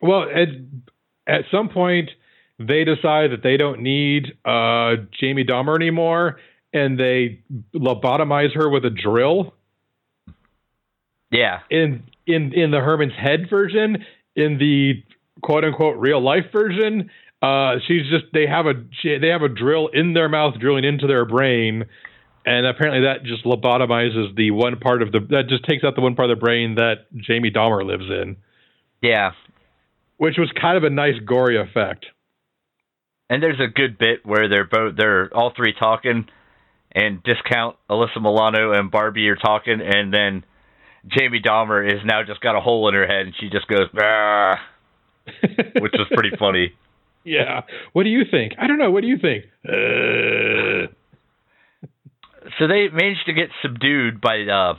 Well, 0.00 0.24
at 0.24 0.48
at 1.26 1.44
some 1.50 1.70
point 1.70 2.10
they 2.58 2.84
decide 2.84 3.32
that 3.32 3.42
they 3.42 3.56
don't 3.56 3.80
need 3.80 4.36
uh, 4.44 4.96
Jamie 5.18 5.44
Dahmer 5.44 5.74
anymore, 5.74 6.38
and 6.72 6.98
they 6.98 7.40
lobotomize 7.74 8.54
her 8.54 8.68
with 8.68 8.84
a 8.84 8.90
drill. 8.90 9.54
Yeah. 11.34 11.60
In 11.68 12.04
in 12.26 12.52
in 12.52 12.70
the 12.70 12.78
Herman's 12.78 13.12
Head 13.18 13.50
version, 13.50 14.04
in 14.36 14.58
the 14.58 15.02
quote 15.42 15.64
unquote 15.64 15.98
real 15.98 16.22
life 16.22 16.46
version, 16.52 17.10
uh, 17.42 17.76
she's 17.86 18.08
just 18.08 18.26
they 18.32 18.46
have 18.46 18.66
a 18.66 18.74
they 19.02 19.28
have 19.28 19.42
a 19.42 19.48
drill 19.48 19.88
in 19.88 20.14
their 20.14 20.28
mouth 20.28 20.54
drilling 20.60 20.84
into 20.84 21.08
their 21.08 21.24
brain, 21.24 21.86
and 22.46 22.66
apparently 22.66 23.02
that 23.02 23.24
just 23.24 23.44
lobotomizes 23.44 24.34
the 24.36 24.52
one 24.52 24.78
part 24.78 25.02
of 25.02 25.10
the 25.10 25.20
that 25.30 25.48
just 25.48 25.64
takes 25.64 25.82
out 25.82 25.96
the 25.96 26.00
one 26.00 26.14
part 26.14 26.30
of 26.30 26.38
the 26.38 26.40
brain 26.40 26.76
that 26.76 27.06
Jamie 27.16 27.50
Dahmer 27.50 27.84
lives 27.84 28.08
in. 28.08 28.36
Yeah. 29.02 29.32
Which 30.16 30.36
was 30.38 30.50
kind 30.58 30.76
of 30.76 30.84
a 30.84 30.90
nice 30.90 31.18
gory 31.26 31.60
effect. 31.60 32.06
And 33.28 33.42
there's 33.42 33.58
a 33.58 33.66
good 33.66 33.98
bit 33.98 34.24
where 34.24 34.48
they're 34.48 34.66
both 34.66 34.96
they're 34.96 35.34
all 35.36 35.52
three 35.56 35.74
talking 35.76 36.26
and 36.92 37.20
discount 37.24 37.76
Alyssa 37.90 38.22
Milano 38.22 38.72
and 38.72 38.92
Barbie 38.92 39.28
are 39.28 39.36
talking 39.36 39.80
and 39.82 40.14
then 40.14 40.44
Jamie 41.08 41.40
Dahmer 41.40 41.86
is 41.86 42.00
now 42.04 42.22
just 42.22 42.40
got 42.40 42.56
a 42.56 42.60
hole 42.60 42.88
in 42.88 42.94
her 42.94 43.06
head 43.06 43.26
and 43.26 43.34
she 43.38 43.48
just 43.50 43.66
goes, 43.68 43.88
which 45.80 45.92
was 45.92 46.06
pretty 46.12 46.36
funny. 46.38 46.72
Yeah. 47.26 47.62
What 47.94 48.02
do 48.02 48.10
you 48.10 48.24
think? 48.30 48.52
I 48.58 48.66
don't 48.66 48.76
know. 48.78 48.90
What 48.90 49.00
do 49.00 49.06
you 49.06 49.16
think? 49.16 49.46
Uh... 49.66 50.92
So 52.58 52.68
they 52.68 52.88
managed 52.88 53.24
to 53.26 53.32
get 53.32 53.48
subdued 53.62 54.20
by 54.20 54.42
uh, 54.42 54.74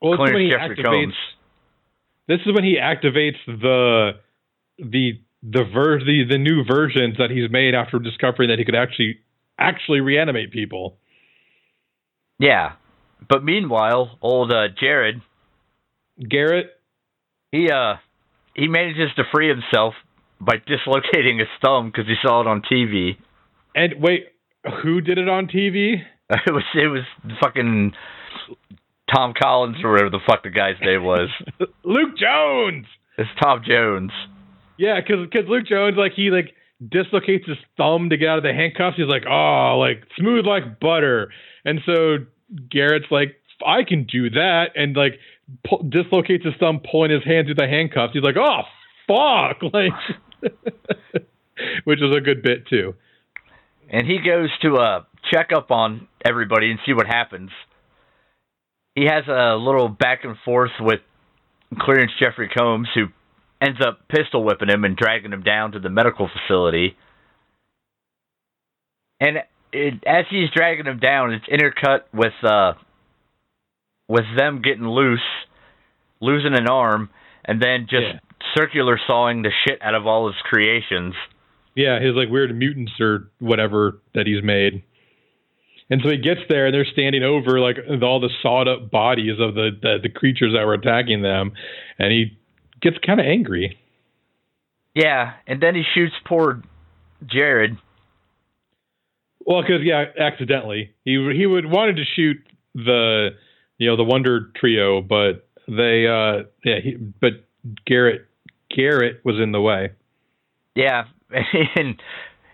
well, 0.00 0.16
clearance 0.16 0.52
Jeffrey 0.52 0.82
Combs. 0.82 1.14
This 2.28 2.40
is 2.46 2.54
when 2.54 2.64
he 2.64 2.78
activates 2.80 3.38
the 3.46 4.12
the 4.78 5.18
the 5.42 5.64
ver- 5.64 5.98
the 5.98 6.24
the 6.28 6.38
new 6.38 6.64
versions 6.64 7.16
that 7.18 7.30
he's 7.30 7.50
made 7.50 7.74
after 7.74 7.98
discovering 7.98 8.50
that 8.50 8.58
he 8.58 8.64
could 8.64 8.74
actually 8.74 9.18
actually 9.58 10.00
reanimate 10.00 10.52
people. 10.52 10.96
Yeah, 12.38 12.72
but 13.28 13.44
meanwhile, 13.44 14.18
old 14.20 14.52
uh, 14.52 14.68
Jared 14.78 15.20
Garrett, 16.28 16.70
he 17.52 17.70
uh 17.70 17.94
he 18.54 18.68
manages 18.68 19.14
to 19.16 19.24
free 19.32 19.48
himself 19.48 19.94
by 20.40 20.56
dislocating 20.66 21.38
his 21.38 21.48
thumb 21.64 21.90
because 21.90 22.06
he 22.06 22.14
saw 22.22 22.40
it 22.40 22.46
on 22.46 22.62
TV. 22.62 23.16
And 23.74 23.94
wait, 24.00 24.26
who 24.82 25.00
did 25.00 25.18
it 25.18 25.28
on 25.28 25.46
TV? 25.46 26.02
it 26.30 26.52
was 26.52 26.64
it 26.74 26.88
was 26.88 27.04
fucking 27.40 27.92
Tom 29.14 29.34
Collins 29.40 29.76
or 29.84 29.92
whatever 29.92 30.10
the 30.10 30.20
fuck 30.26 30.42
the 30.42 30.50
guy's 30.50 30.76
name 30.80 31.04
was. 31.04 31.28
Luke 31.84 32.16
Jones. 32.18 32.86
It's 33.18 33.30
Tom 33.42 33.62
Jones. 33.66 34.10
Yeah, 34.78 35.00
because 35.00 35.26
because 35.30 35.48
Luke 35.48 35.66
Jones 35.66 35.96
like 35.96 36.12
he 36.14 36.30
like 36.30 36.52
dislocates 36.86 37.46
his 37.46 37.56
thumb 37.76 38.10
to 38.10 38.16
get 38.16 38.28
out 38.28 38.38
of 38.38 38.44
the 38.44 38.52
handcuffs. 38.52 38.96
He's 38.96 39.06
like, 39.06 39.24
oh, 39.28 39.78
like 39.78 40.02
smooth 40.18 40.44
like 40.44 40.80
butter. 40.80 41.30
And 41.64 41.80
so 41.86 42.18
Garrett's 42.70 43.06
like, 43.10 43.36
I 43.64 43.84
can 43.84 44.04
do 44.04 44.30
that, 44.30 44.66
and 44.74 44.96
like 44.96 45.18
dislocates 45.88 46.44
his 46.44 46.54
thumb, 46.60 46.80
pulling 46.90 47.10
his 47.10 47.24
hand 47.24 47.46
through 47.46 47.54
the 47.54 47.68
handcuffs. 47.68 48.12
He's 48.12 48.22
like, 48.22 48.36
oh 48.36 48.62
fuck, 49.06 49.62
like, 49.72 49.92
which 51.84 52.02
is 52.02 52.14
a 52.14 52.20
good 52.20 52.42
bit 52.42 52.66
too. 52.68 52.94
And 53.88 54.06
he 54.06 54.18
goes 54.18 54.50
to 54.62 54.74
uh, 54.76 55.04
check 55.32 55.50
up 55.54 55.70
on 55.70 56.08
everybody 56.24 56.70
and 56.70 56.80
see 56.84 56.92
what 56.92 57.06
happens. 57.06 57.50
He 58.94 59.04
has 59.04 59.24
a 59.28 59.56
little 59.56 59.88
back 59.88 60.24
and 60.24 60.36
forth 60.44 60.72
with 60.80 61.00
clearance 61.78 62.12
Jeffrey 62.18 62.48
Combs, 62.48 62.88
who 62.94 63.06
ends 63.60 63.78
up 63.86 64.08
pistol 64.08 64.42
whipping 64.42 64.68
him 64.68 64.84
and 64.84 64.96
dragging 64.96 65.32
him 65.32 65.42
down 65.42 65.72
to 65.72 65.78
the 65.78 65.90
medical 65.90 66.28
facility. 66.28 66.96
And 69.20 69.38
it, 69.76 69.94
as 70.06 70.24
he's 70.30 70.50
dragging 70.54 70.86
him 70.86 70.98
down, 70.98 71.32
it's 71.32 71.46
intercut 71.46 72.00
with 72.12 72.32
uh, 72.42 72.72
with 74.08 74.24
them 74.36 74.62
getting 74.62 74.86
loose, 74.86 75.20
losing 76.20 76.54
an 76.54 76.68
arm, 76.68 77.10
and 77.44 77.60
then 77.60 77.86
just 77.88 78.02
yeah. 78.02 78.18
circular 78.56 78.98
sawing 79.06 79.42
the 79.42 79.50
shit 79.66 79.80
out 79.82 79.94
of 79.94 80.06
all 80.06 80.26
his 80.28 80.36
creations. 80.44 81.14
Yeah, 81.74 82.00
his 82.00 82.14
like 82.14 82.30
weird 82.30 82.56
mutants 82.56 82.92
or 83.00 83.30
whatever 83.38 84.00
that 84.14 84.26
he's 84.26 84.42
made. 84.42 84.82
And 85.88 86.00
so 86.02 86.10
he 86.10 86.16
gets 86.16 86.40
there, 86.48 86.66
and 86.66 86.74
they're 86.74 86.86
standing 86.90 87.22
over 87.22 87.60
like 87.60 87.76
all 88.02 88.18
the 88.18 88.30
sawed 88.42 88.66
up 88.66 88.90
bodies 88.90 89.38
of 89.38 89.54
the 89.54 89.70
the, 89.80 89.98
the 90.04 90.08
creatures 90.08 90.54
that 90.54 90.64
were 90.64 90.74
attacking 90.74 91.22
them, 91.22 91.52
and 91.98 92.10
he 92.10 92.38
gets 92.80 92.96
kind 93.04 93.20
of 93.20 93.26
angry. 93.26 93.78
Yeah, 94.94 95.34
and 95.46 95.62
then 95.62 95.74
he 95.74 95.82
shoots 95.94 96.14
poor 96.24 96.62
Jared. 97.26 97.76
Well, 99.46 99.62
because 99.62 99.82
yeah, 99.84 100.04
accidentally 100.18 100.94
he 101.04 101.12
he 101.36 101.46
would 101.46 101.66
wanted 101.66 101.96
to 101.96 102.04
shoot 102.16 102.36
the 102.74 103.30
you 103.78 103.88
know 103.88 103.96
the 103.96 104.04
Wonder 104.04 104.50
Trio, 104.56 105.00
but 105.00 105.48
they 105.68 106.06
uh 106.06 106.44
yeah 106.64 106.80
he, 106.82 106.96
but 106.96 107.44
Garrett 107.86 108.26
Garrett 108.74 109.24
was 109.24 109.36
in 109.40 109.52
the 109.52 109.60
way. 109.60 109.90
Yeah, 110.74 111.04
and 111.30 112.00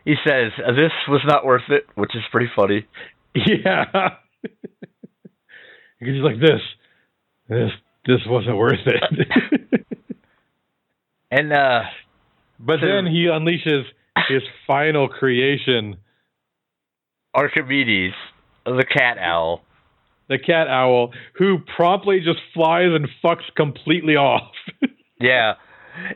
he 0.04 0.14
says 0.26 0.52
this 0.58 0.92
was 1.08 1.22
not 1.26 1.44
worth 1.44 1.68
it, 1.70 1.86
which 1.94 2.14
is 2.14 2.22
pretty 2.30 2.50
funny. 2.54 2.86
Yeah, 3.34 3.84
because 4.42 6.14
he's 6.14 6.22
like 6.22 6.40
this, 6.40 6.60
this 7.48 7.70
this 8.06 8.20
wasn't 8.26 8.56
worth 8.58 8.86
it. 8.86 9.28
and 11.30 11.52
uh, 11.52 11.82
but 12.60 12.80
so, 12.80 12.86
then 12.86 13.06
he 13.06 13.26
unleashes 13.26 13.84
his 14.28 14.42
final 14.66 15.08
creation, 15.08 15.96
Archimedes, 17.34 18.14
the 18.64 18.84
cat 18.90 19.18
owl. 19.18 19.62
the 20.28 20.38
cat 20.38 20.68
owl, 20.68 21.12
who 21.34 21.58
promptly 21.76 22.20
just 22.20 22.38
flies 22.54 22.90
and 22.94 23.08
fucks 23.22 23.44
completely 23.56 24.16
off. 24.16 24.52
yeah, 25.20 25.54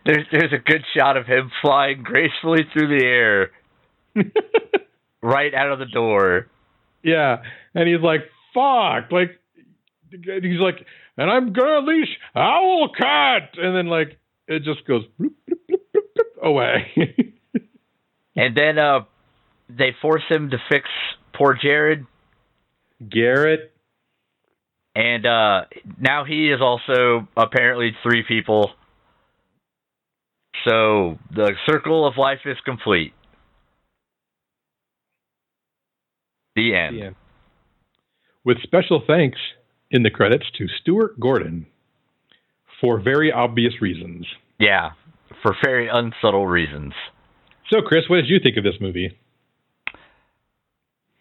there's 0.04 0.26
there's 0.30 0.52
a 0.52 0.58
good 0.58 0.82
shot 0.96 1.16
of 1.16 1.26
him 1.26 1.50
flying 1.62 2.02
gracefully 2.02 2.60
through 2.72 2.98
the 2.98 3.04
air, 3.04 3.50
right 5.22 5.54
out 5.54 5.72
of 5.72 5.78
the 5.78 5.86
door. 5.86 6.46
Yeah, 7.02 7.42
and 7.74 7.88
he's 7.88 8.02
like, 8.02 8.20
"Fuck!" 8.54 9.12
Like 9.12 9.38
he's 10.10 10.60
like, 10.60 10.76
"And 11.16 11.30
I'm 11.30 11.52
gonna 11.52 11.86
leash 11.86 12.08
owl 12.34 12.90
cat," 12.96 13.50
and 13.56 13.76
then 13.76 13.86
like 13.86 14.18
it 14.48 14.62
just 14.62 14.86
goes 14.86 15.02
bloop, 15.20 15.34
bloop, 15.48 15.78
bloop, 15.96 16.42
away. 16.42 17.34
and 18.36 18.56
then 18.56 18.78
uh, 18.78 19.00
they 19.68 19.94
force 20.00 20.22
him 20.28 20.50
to 20.50 20.58
fix 20.70 20.88
poor 21.34 21.58
Jared. 21.60 22.06
Garrett. 23.10 23.72
And 24.94 25.26
uh, 25.26 25.64
now 26.00 26.24
he 26.24 26.50
is 26.50 26.60
also 26.60 27.28
apparently 27.36 27.90
three 28.02 28.24
people. 28.26 28.70
So 30.66 31.18
the 31.34 31.52
circle 31.68 32.06
of 32.06 32.16
life 32.16 32.40
is 32.46 32.56
complete. 32.64 33.12
The 36.54 36.74
end. 36.74 36.96
The 36.96 37.02
end. 37.06 37.14
With 38.44 38.62
special 38.62 39.02
thanks 39.06 39.38
in 39.90 40.02
the 40.02 40.10
credits 40.10 40.46
to 40.56 40.66
Stuart 40.80 41.20
Gordon 41.20 41.66
for 42.80 43.00
very 43.00 43.30
obvious 43.30 43.74
reasons. 43.82 44.26
Yeah, 44.58 44.92
for 45.42 45.54
very 45.62 45.88
unsubtle 45.88 46.46
reasons. 46.46 46.94
So, 47.70 47.82
Chris, 47.82 48.04
what 48.08 48.16
did 48.16 48.28
you 48.28 48.38
think 48.42 48.56
of 48.56 48.64
this 48.64 48.80
movie? 48.80 49.18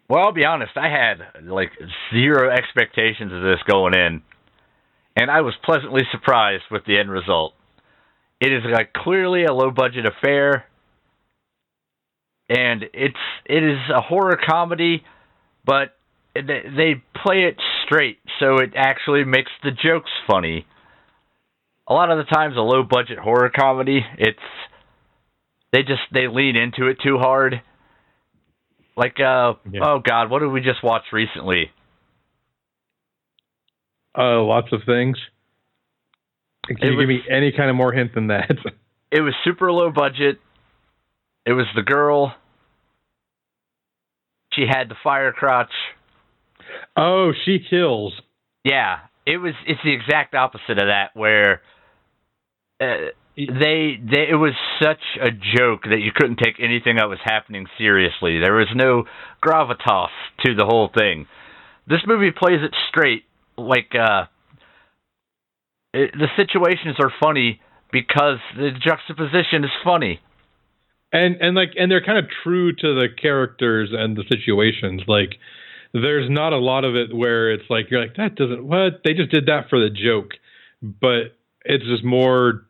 Well, 0.08 0.24
I'll 0.24 0.32
be 0.32 0.44
honest, 0.44 0.72
I 0.76 0.88
had 0.88 1.44
like 1.48 1.72
zero 2.12 2.50
expectations 2.50 3.32
of 3.32 3.42
this 3.42 3.60
going 3.68 3.94
in, 3.94 4.22
and 5.16 5.30
I 5.30 5.40
was 5.40 5.54
pleasantly 5.64 6.02
surprised 6.12 6.64
with 6.70 6.84
the 6.86 6.98
end 6.98 7.10
result. 7.10 7.54
It 8.40 8.52
is 8.52 8.62
like 8.70 8.92
clearly 8.92 9.44
a 9.44 9.52
low 9.52 9.70
budget 9.70 10.06
affair, 10.06 10.66
and 12.48 12.84
it's 12.94 13.16
it 13.46 13.64
is 13.64 13.78
a 13.92 14.00
horror 14.00 14.38
comedy, 14.48 15.02
but 15.64 15.96
they 16.34 17.02
play 17.24 17.44
it 17.44 17.56
straight, 17.84 18.18
so 18.38 18.58
it 18.58 18.74
actually 18.76 19.24
makes 19.24 19.50
the 19.64 19.70
jokes 19.72 20.10
funny. 20.30 20.66
A 21.88 21.94
lot 21.94 22.10
of 22.10 22.18
the 22.18 22.24
times, 22.24 22.56
a 22.56 22.60
low 22.60 22.84
budget 22.84 23.18
horror 23.18 23.50
comedy, 23.50 24.04
it's 24.18 24.38
they 25.72 25.82
just 25.82 26.02
they 26.12 26.28
lean 26.28 26.54
into 26.54 26.86
it 26.86 26.98
too 27.02 27.18
hard 27.18 27.60
like, 28.96 29.20
uh, 29.20 29.54
yeah. 29.70 29.80
oh 29.82 30.00
God, 30.04 30.30
what 30.30 30.40
did 30.40 30.48
we 30.48 30.60
just 30.60 30.82
watch 30.82 31.04
recently? 31.12 31.70
Uh, 34.16 34.42
lots 34.42 34.68
of 34.72 34.80
things. 34.86 35.18
Can 36.66 36.78
it 36.78 36.84
you 36.84 36.96
was, 36.96 37.02
give 37.02 37.08
me 37.08 37.20
any 37.30 37.52
kind 37.52 37.70
of 37.70 37.76
more 37.76 37.92
hint 37.92 38.14
than 38.14 38.28
that? 38.28 38.50
it 39.10 39.20
was 39.20 39.34
super 39.44 39.70
low 39.70 39.90
budget. 39.90 40.38
It 41.44 41.52
was 41.52 41.66
the 41.76 41.82
girl. 41.82 42.34
She 44.52 44.64
had 44.68 44.88
the 44.88 44.96
fire 45.04 45.32
crotch. 45.32 45.70
Oh, 46.96 47.32
she 47.44 47.58
kills. 47.70 48.14
Yeah, 48.64 49.00
it 49.26 49.36
was. 49.36 49.52
It's 49.66 49.80
the 49.84 49.92
exact 49.92 50.34
opposite 50.34 50.78
of 50.78 50.88
that, 50.88 51.10
where 51.14 51.60
uh, 52.80 53.10
they, 53.36 54.00
they 54.00 54.28
it 54.30 54.38
was 54.38 54.54
such 54.82 55.02
a 55.20 55.30
joke 55.30 55.82
that 55.84 56.00
you 56.00 56.10
couldn't 56.14 56.36
take 56.36 56.56
anything 56.58 56.96
that 56.96 57.08
was 57.08 57.18
happening 57.22 57.66
seriously. 57.76 58.40
There 58.40 58.54
was 58.54 58.68
no 58.74 59.04
gravitas 59.44 60.08
to 60.44 60.54
the 60.54 60.64
whole 60.64 60.90
thing. 60.96 61.26
This 61.86 62.00
movie 62.06 62.30
plays 62.30 62.60
it 62.62 62.74
straight, 62.88 63.24
like 63.58 63.92
uh, 63.94 64.24
it, 65.92 66.12
the 66.12 66.28
situations 66.36 66.96
are 66.98 67.12
funny 67.20 67.60
because 67.92 68.38
the 68.56 68.70
juxtaposition 68.70 69.64
is 69.64 69.70
funny. 69.84 70.20
And 71.12 71.36
and 71.40 71.54
like 71.54 71.70
and 71.76 71.90
they're 71.90 72.04
kind 72.04 72.18
of 72.18 72.24
true 72.42 72.72
to 72.72 72.94
the 72.94 73.08
characters 73.20 73.90
and 73.92 74.16
the 74.16 74.24
situations. 74.28 75.02
Like 75.06 75.36
there's 75.92 76.28
not 76.30 76.52
a 76.52 76.58
lot 76.58 76.84
of 76.84 76.96
it 76.96 77.14
where 77.14 77.52
it's 77.52 77.68
like 77.68 77.90
you're 77.90 78.00
like 78.00 78.16
that 78.16 78.34
doesn't 78.34 78.64
what 78.66 79.02
they 79.04 79.12
just 79.12 79.30
did 79.30 79.46
that 79.46 79.68
for 79.68 79.78
the 79.78 79.90
joke, 79.90 80.30
but 80.82 81.36
it's 81.64 81.84
just 81.84 82.02
more 82.02 82.66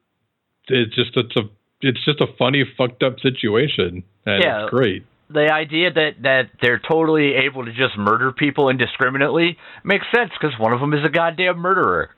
it's 0.69 0.95
just 0.95 1.17
it's 1.17 1.37
a 1.37 1.49
it's 1.81 2.05
just 2.05 2.21
a 2.21 2.27
funny 2.39 2.65
fucked 2.77 3.03
up 3.03 3.21
situation 3.21 4.03
and 4.25 4.43
yeah, 4.43 4.65
it's 4.65 4.71
great. 4.71 5.05
The 5.29 5.53
idea 5.53 5.93
that 5.93 6.11
that 6.23 6.51
they're 6.61 6.81
totally 6.81 7.35
able 7.35 7.65
to 7.65 7.73
just 7.73 7.97
murder 7.99 8.33
people 8.33 8.69
indiscriminately 8.69 9.57
makes 9.85 10.07
sense 10.15 10.31
because 10.39 10.59
one 10.59 10.73
of 10.73 10.81
them 10.81 10.93
is 10.95 11.05
a 11.05 11.09
goddamn 11.09 11.59
murderer. 11.59 12.11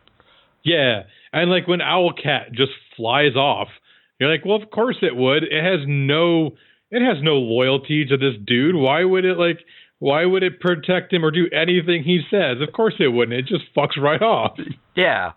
Yeah 0.64 1.04
and 1.32 1.50
like 1.50 1.66
when 1.68 1.80
owlcat 1.80 2.52
just 2.52 2.72
flies 2.96 3.36
off 3.36 3.68
you're 4.18 4.30
like 4.30 4.44
well 4.44 4.62
of 4.62 4.70
course 4.70 4.96
it 5.02 5.16
would. 5.16 5.44
It 5.44 5.62
has 5.62 5.80
no 5.86 6.56
it 6.90 7.02
has 7.02 7.22
no 7.22 7.34
loyalty 7.34 8.06
to 8.06 8.16
this 8.16 8.34
dude. 8.46 8.74
Why 8.74 9.04
would 9.04 9.24
it 9.24 9.38
like 9.38 9.58
why 9.98 10.24
would 10.24 10.44
it 10.44 10.60
protect 10.60 11.12
him 11.12 11.24
or 11.24 11.30
do 11.32 11.48
anything 11.52 12.04
he 12.04 12.20
says? 12.30 12.58
Of 12.60 12.72
course 12.72 12.94
it 13.00 13.08
wouldn't. 13.08 13.38
It 13.38 13.46
just 13.46 13.64
fucks 13.76 14.00
right 14.00 14.22
off. 14.22 14.58
Yeah 14.96 15.32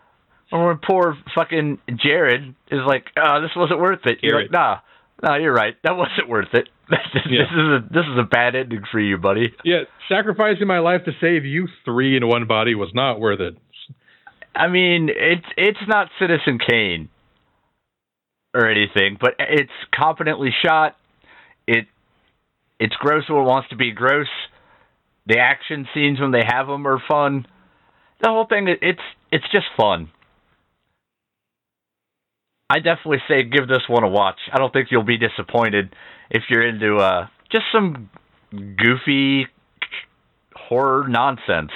or 0.52 0.68
when 0.68 0.80
poor 0.86 1.18
fucking 1.34 1.80
Jared 2.04 2.56
is 2.70 2.82
like, 2.86 3.06
oh, 3.18 3.42
this 3.42 3.52
wasn't 3.56 3.80
worth 3.80 4.06
it. 4.06 4.20
You're 4.22 4.42
like, 4.42 4.52
nah, 4.52 4.80
nah, 5.24 5.38
you're 5.38 5.54
right. 5.54 5.76
That 5.84 5.96
wasn't 5.96 6.30
worth 6.30 6.54
it. 6.54 6.70
this 6.90 7.24
yeah. 7.30 7.44
is 7.44 7.84
a 7.84 7.88
this 7.90 8.04
is 8.04 8.20
a 8.20 8.28
bad 8.30 8.56
ending 8.56 8.84
for 8.92 9.00
you, 9.00 9.18
buddy. 9.18 9.54
Yeah, 9.64 9.84
sacrificing 10.10 10.68
my 10.68 10.80
life 10.80 11.06
to 11.06 11.12
save 11.22 11.46
you 11.46 11.68
three 11.86 12.18
in 12.18 12.28
one 12.28 12.48
body 12.48 12.76
was 12.76 12.90
not 12.94 13.20
worth 13.20 13.40
it. 13.40 13.58
I 14.54 14.68
mean, 14.68 15.10
it's 15.10 15.46
it's 15.56 15.80
not 15.88 16.10
Citizen 16.20 16.60
Kane 16.60 17.10
or 18.54 18.70
anything, 18.70 19.18
but 19.20 19.36
it's 19.40 19.72
competently 19.98 20.50
shot. 20.66 20.98
It 21.66 21.86
it's 22.80 22.96
gross 22.96 23.24
when 23.30 23.40
it 23.40 23.46
wants 23.46 23.70
to 23.70 23.78
be 23.78 23.92
gross. 23.92 24.28
The 25.28 25.38
action 25.38 25.88
scenes 25.94 26.20
when 26.20 26.32
they 26.32 26.44
have 26.46 26.68
them 26.68 26.86
are 26.88 27.02
fun. 27.08 27.46
The 28.22 28.30
whole 28.30 28.46
thing, 28.46 28.68
it's 28.82 29.00
it's 29.32 29.50
just 29.52 29.68
fun. 29.78 30.10
I 32.72 32.80
definitely 32.80 33.18
say 33.28 33.44
give 33.44 33.68
this 33.68 33.82
one 33.90 34.06
a 34.06 34.08
watch. 34.08 34.40
I 34.54 34.58
don't 34.58 34.72
think 34.72 34.88
you'll 34.92 35.04
be 35.04 35.18
disappointed 35.18 35.94
if 36.30 36.44
you're 36.50 36.66
into 36.66 36.96
uh, 36.96 37.28
just 37.52 37.66
some 37.70 38.10
goofy 38.52 39.48
horror 40.56 41.06
nonsense. 41.10 41.72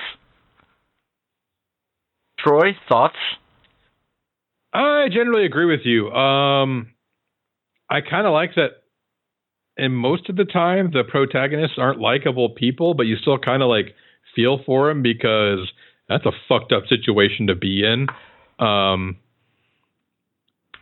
Troy, 2.39 2.77
thoughts? 2.87 3.17
I 4.71 5.07
generally 5.11 5.45
agree 5.45 5.65
with 5.65 5.81
you. 5.83 6.11
Um, 6.11 6.93
I 7.89 7.99
kind 7.99 8.25
of 8.25 8.31
like 8.31 8.55
that. 8.55 8.83
And 9.77 9.93
most 9.93 10.29
of 10.29 10.37
the 10.37 10.45
time, 10.45 10.91
the 10.93 11.03
protagonists 11.03 11.77
aren't 11.77 11.99
likable 11.99 12.51
people, 12.51 12.93
but 12.93 13.03
you 13.03 13.17
still 13.17 13.37
kind 13.37 13.61
of 13.61 13.67
like 13.67 13.95
feel 14.33 14.61
for 14.65 14.87
them 14.87 15.01
because 15.03 15.69
that's 16.07 16.25
a 16.25 16.31
fucked 16.47 16.71
up 16.71 16.83
situation 16.87 17.47
to 17.47 17.55
be 17.55 17.83
in. 17.83 18.07
Um, 18.65 19.17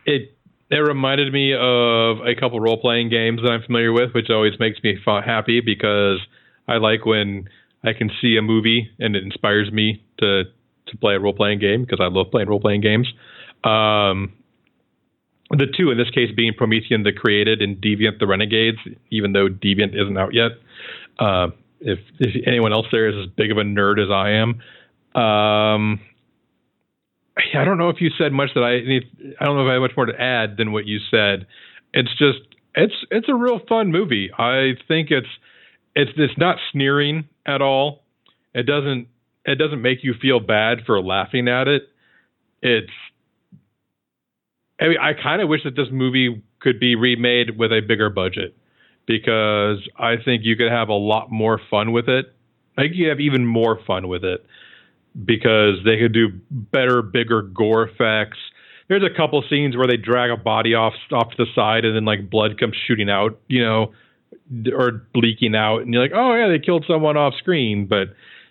it 0.06 0.36
it 0.70 0.76
reminded 0.76 1.32
me 1.32 1.52
of 1.52 2.18
a 2.26 2.34
couple 2.38 2.58
role 2.58 2.80
playing 2.80 3.10
games 3.10 3.40
that 3.42 3.50
I'm 3.50 3.62
familiar 3.62 3.92
with, 3.92 4.12
which 4.14 4.30
always 4.30 4.54
makes 4.58 4.82
me 4.82 4.96
happy 5.04 5.60
because 5.60 6.18
I 6.66 6.76
like 6.78 7.04
when 7.04 7.48
I 7.84 7.92
can 7.92 8.10
see 8.20 8.36
a 8.36 8.42
movie 8.42 8.90
and 8.98 9.14
it 9.14 9.22
inspires 9.22 9.70
me 9.70 10.02
to 10.18 10.44
to 10.86 10.96
play 10.98 11.14
a 11.14 11.20
role 11.20 11.32
playing 11.34 11.60
game 11.60 11.82
because 11.82 12.00
I 12.00 12.08
love 12.08 12.30
playing 12.30 12.48
role 12.48 12.60
playing 12.60 12.80
games. 12.80 13.08
Um, 13.62 14.32
the 15.50 15.66
two 15.66 15.90
in 15.90 15.98
this 15.98 16.10
case 16.10 16.30
being 16.34 16.52
Promethean 16.54 17.02
the 17.02 17.12
Created 17.12 17.62
and 17.62 17.76
Deviant 17.76 18.18
the 18.18 18.26
Renegades, 18.26 18.78
even 19.10 19.32
though 19.32 19.48
Deviant 19.48 19.94
isn't 19.94 20.16
out 20.18 20.34
yet. 20.34 20.52
Uh, 21.18 21.48
if, 21.80 21.98
if 22.18 22.46
anyone 22.46 22.72
else 22.72 22.86
there 22.90 23.08
is 23.08 23.14
as 23.26 23.32
big 23.36 23.50
of 23.50 23.58
a 23.58 23.62
nerd 23.62 24.02
as 24.02 24.10
I 24.10 24.30
am, 24.30 24.60
um, 25.20 26.00
I 27.36 27.64
don't 27.64 27.78
know 27.78 27.88
if 27.88 28.00
you 28.00 28.10
said 28.16 28.32
much 28.32 28.50
that 28.54 28.62
I 28.62 28.80
need. 28.80 29.04
I 29.40 29.44
don't 29.44 29.56
know 29.56 29.66
if 29.66 29.70
I 29.70 29.74
have 29.74 29.82
much 29.82 29.96
more 29.96 30.06
to 30.06 30.20
add 30.20 30.56
than 30.56 30.72
what 30.72 30.86
you 30.86 30.98
said. 31.10 31.46
It's 31.92 32.10
just 32.18 32.38
it's 32.74 32.94
it's 33.10 33.28
a 33.28 33.34
real 33.34 33.60
fun 33.68 33.90
movie. 33.90 34.30
I 34.36 34.72
think 34.86 35.10
it's 35.10 35.28
it's 35.94 36.12
it's 36.16 36.38
not 36.38 36.58
sneering 36.72 37.28
at 37.46 37.60
all. 37.60 38.04
It 38.54 38.64
doesn't 38.64 39.08
it 39.44 39.56
doesn't 39.56 39.82
make 39.82 40.04
you 40.04 40.14
feel 40.20 40.40
bad 40.40 40.78
for 40.86 41.00
laughing 41.02 41.48
at 41.48 41.68
it. 41.68 41.82
It's 42.62 42.92
I 44.80 44.88
mean, 44.88 44.98
I 45.00 45.12
kind 45.20 45.42
of 45.42 45.48
wish 45.48 45.62
that 45.64 45.76
this 45.76 45.88
movie 45.90 46.42
could 46.60 46.80
be 46.80 46.94
remade 46.94 47.58
with 47.58 47.72
a 47.72 47.80
bigger 47.80 48.10
budget 48.10 48.56
because 49.06 49.78
I 49.98 50.16
think 50.24 50.42
you 50.44 50.56
could 50.56 50.70
have 50.70 50.88
a 50.88 50.94
lot 50.94 51.30
more 51.30 51.60
fun 51.70 51.92
with 51.92 52.08
it. 52.08 52.26
I 52.76 52.82
think 52.82 52.94
you 52.96 53.08
have 53.08 53.20
even 53.20 53.46
more 53.46 53.78
fun 53.86 54.08
with 54.08 54.24
it 54.24 54.44
because 55.24 55.76
they 55.84 55.98
could 55.98 56.12
do 56.12 56.28
better, 56.50 57.02
bigger 57.02 57.42
gore 57.42 57.84
effects. 57.88 58.38
There's 58.88 59.02
a 59.02 59.14
couple 59.16 59.42
scenes 59.48 59.76
where 59.76 59.86
they 59.86 59.96
drag 59.96 60.30
a 60.30 60.36
body 60.36 60.74
off 60.74 60.94
off 61.12 61.30
to 61.30 61.36
the 61.38 61.46
side 61.54 61.84
and 61.84 61.94
then 61.96 62.04
like 62.04 62.28
blood 62.30 62.58
comes 62.58 62.76
shooting 62.86 63.08
out, 63.10 63.38
you 63.48 63.62
know, 63.62 63.92
or 64.72 65.06
leaking 65.14 65.54
out, 65.54 65.78
and 65.82 65.94
you're 65.94 66.02
like, 66.02 66.12
oh 66.14 66.34
yeah, 66.34 66.48
they 66.48 66.58
killed 66.58 66.84
someone 66.86 67.16
off 67.16 67.34
screen, 67.38 67.86
but 67.86 68.08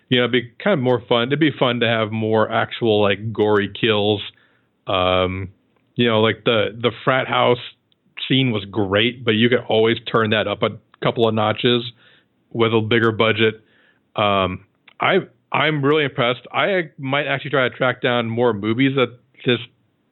You 0.08 0.18
know, 0.18 0.24
it'd 0.24 0.32
be 0.32 0.52
kind 0.62 0.74
of 0.74 0.80
more 0.80 1.02
fun. 1.08 1.28
It'd 1.28 1.40
be 1.40 1.50
fun 1.58 1.80
to 1.80 1.88
have 1.88 2.12
more 2.12 2.50
actual 2.50 3.00
like 3.02 3.32
gory 3.32 3.68
kills. 3.80 4.22
Um, 4.86 5.50
you 5.96 6.06
know, 6.08 6.20
like 6.20 6.44
the 6.44 6.76
the 6.80 6.92
frat 7.04 7.26
house 7.26 7.58
scene 8.28 8.50
was 8.50 8.64
great, 8.66 9.24
but 9.24 9.32
you 9.32 9.48
could 9.48 9.64
always 9.68 9.96
turn 10.10 10.30
that 10.30 10.46
up 10.46 10.62
a 10.62 10.78
couple 11.02 11.26
of 11.28 11.34
notches 11.34 11.82
with 12.50 12.72
a 12.72 12.80
bigger 12.80 13.12
budget. 13.12 13.62
Um, 14.14 14.66
I 15.00 15.20
I'm 15.54 15.84
really 15.84 16.04
impressed. 16.04 16.46
I 16.52 16.90
might 16.98 17.26
actually 17.26 17.52
try 17.52 17.68
to 17.68 17.74
track 17.74 18.02
down 18.02 18.28
more 18.28 18.52
movies 18.52 18.96
that 18.96 19.18
this 19.46 19.60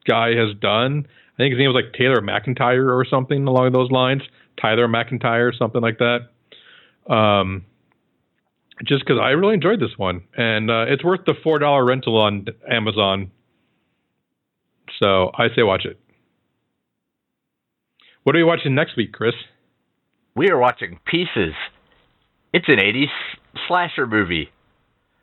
guy 0.07 0.35
has 0.37 0.55
done. 0.61 1.07
I 1.35 1.37
think 1.37 1.53
his 1.53 1.59
name 1.59 1.73
was 1.73 1.83
like 1.83 1.93
Taylor 1.95 2.21
McIntyre 2.21 2.97
or 2.97 3.05
something 3.05 3.47
along 3.47 3.73
those 3.73 3.91
lines. 3.91 4.23
Tyler 4.61 4.87
MacIntyre, 4.87 5.53
something 5.53 5.83
like 5.83 5.99
that. 5.99 7.13
Um, 7.13 7.65
just 8.87 9.05
because 9.05 9.21
I 9.21 9.31
really 9.31 9.55
enjoyed 9.55 9.81
this 9.81 9.97
one, 9.97 10.23
and 10.37 10.71
uh, 10.71 10.85
it's 10.89 11.03
worth 11.03 11.21
the 11.27 11.35
four 11.43 11.59
dollar 11.59 11.85
rental 11.85 12.17
on 12.17 12.47
Amazon. 12.71 13.33
So 15.03 15.33
I 15.35 15.49
say 15.57 15.63
watch 15.63 15.85
it. 15.85 15.99
What 18.23 18.37
are 18.37 18.39
we 18.39 18.45
watching 18.45 18.75
next 18.75 18.97
week, 18.97 19.13
Chris? 19.13 19.35
We 20.37 20.51
are 20.51 20.59
watching 20.59 21.01
Pieces. 21.05 21.55
It's 22.53 22.67
an 22.69 22.77
80s 22.77 23.07
slasher 23.67 24.07
movie. 24.07 24.51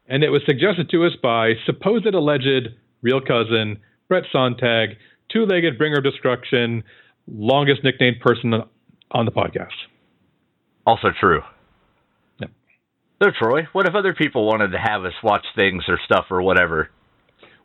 And 0.10 0.24
it 0.24 0.30
was 0.30 0.42
suggested 0.46 0.90
to 0.90 1.06
us 1.06 1.12
by 1.22 1.54
supposed 1.66 2.08
alleged 2.08 2.70
real 3.02 3.22
cousin 3.22 3.80
Brett 4.08 4.24
Sontag, 4.34 4.98
two 5.32 5.46
legged 5.46 5.78
bringer 5.78 6.00
of 6.00 6.04
destruction, 6.04 6.84
longest 7.28 7.84
nicknamed 7.84 8.20
person 8.20 8.54
on 9.12 9.26
the 9.26 9.32
podcast. 9.32 9.68
Also 10.86 11.10
true. 11.20 11.42
Yep. 12.40 12.50
So, 13.22 13.30
Troy, 13.40 13.68
what 13.72 13.88
if 13.88 13.94
other 13.94 14.16
people 14.16 14.48
wanted 14.48 14.72
to 14.72 14.80
have 14.80 15.06
us 15.06 15.14
watch 15.24 15.46
things 15.56 15.84
or 15.88 16.00
stuff 16.04 16.26
or 16.32 16.42
whatever? 16.42 16.90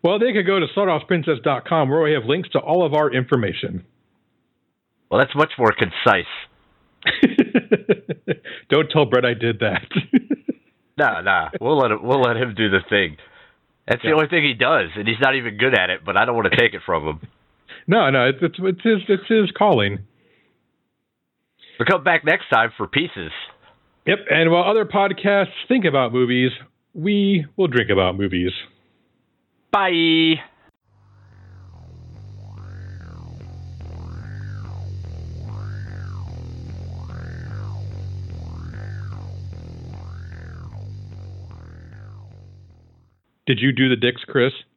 Well, 0.02 0.18
they 0.18 0.34
could 0.34 0.46
go 0.46 0.60
to 0.60 0.66
slaughterhouseprincess.com 0.76 1.88
where 1.88 2.02
we 2.02 2.12
have 2.12 2.26
links 2.26 2.50
to 2.50 2.58
all 2.58 2.84
of 2.84 2.92
our 2.92 3.10
information. 3.10 3.86
Well, 5.10 5.18
that's 5.18 5.34
much 5.34 5.52
more 5.58 5.72
concise. 5.72 6.26
Don't 8.68 8.90
tell 8.90 9.06
Brett 9.06 9.24
I 9.24 9.32
did 9.32 9.60
that. 9.60 9.86
nah, 10.96 11.20
nah. 11.20 11.50
We'll 11.60 11.78
let 11.78 11.90
him. 11.90 11.98
We'll 12.02 12.20
let 12.20 12.36
him 12.36 12.54
do 12.56 12.70
the 12.70 12.80
thing. 12.88 13.16
That's 13.88 14.02
the 14.02 14.12
only 14.12 14.28
thing 14.28 14.44
he 14.44 14.54
does, 14.54 14.90
and 14.96 15.06
he's 15.06 15.20
not 15.20 15.36
even 15.36 15.58
good 15.58 15.78
at 15.78 15.90
it. 15.90 16.00
But 16.04 16.16
I 16.16 16.24
don't 16.24 16.34
want 16.34 16.50
to 16.50 16.56
take 16.56 16.72
it 16.72 16.80
from 16.86 17.06
him. 17.06 17.20
no, 17.86 18.10
no, 18.10 18.28
it's 18.28 18.38
it's, 18.40 18.56
it's 18.58 18.82
his 18.82 18.98
it's 19.08 19.28
his 19.28 19.50
calling. 19.56 19.98
We'll 21.78 21.86
come 21.86 22.04
back 22.04 22.24
next 22.24 22.48
time 22.48 22.70
for 22.76 22.86
pieces. 22.86 23.32
Yep, 24.06 24.18
and 24.30 24.50
while 24.50 24.64
other 24.64 24.84
podcasts 24.84 25.54
think 25.66 25.84
about 25.84 26.12
movies, 26.12 26.50
we 26.94 27.46
will 27.56 27.68
drink 27.68 27.90
about 27.90 28.16
movies. 28.16 28.52
Bye. 29.72 30.40
Did 43.46 43.60
you 43.60 43.72
do 43.72 43.88
the 43.88 43.96
dicks, 43.96 44.22
Chris? 44.24 44.52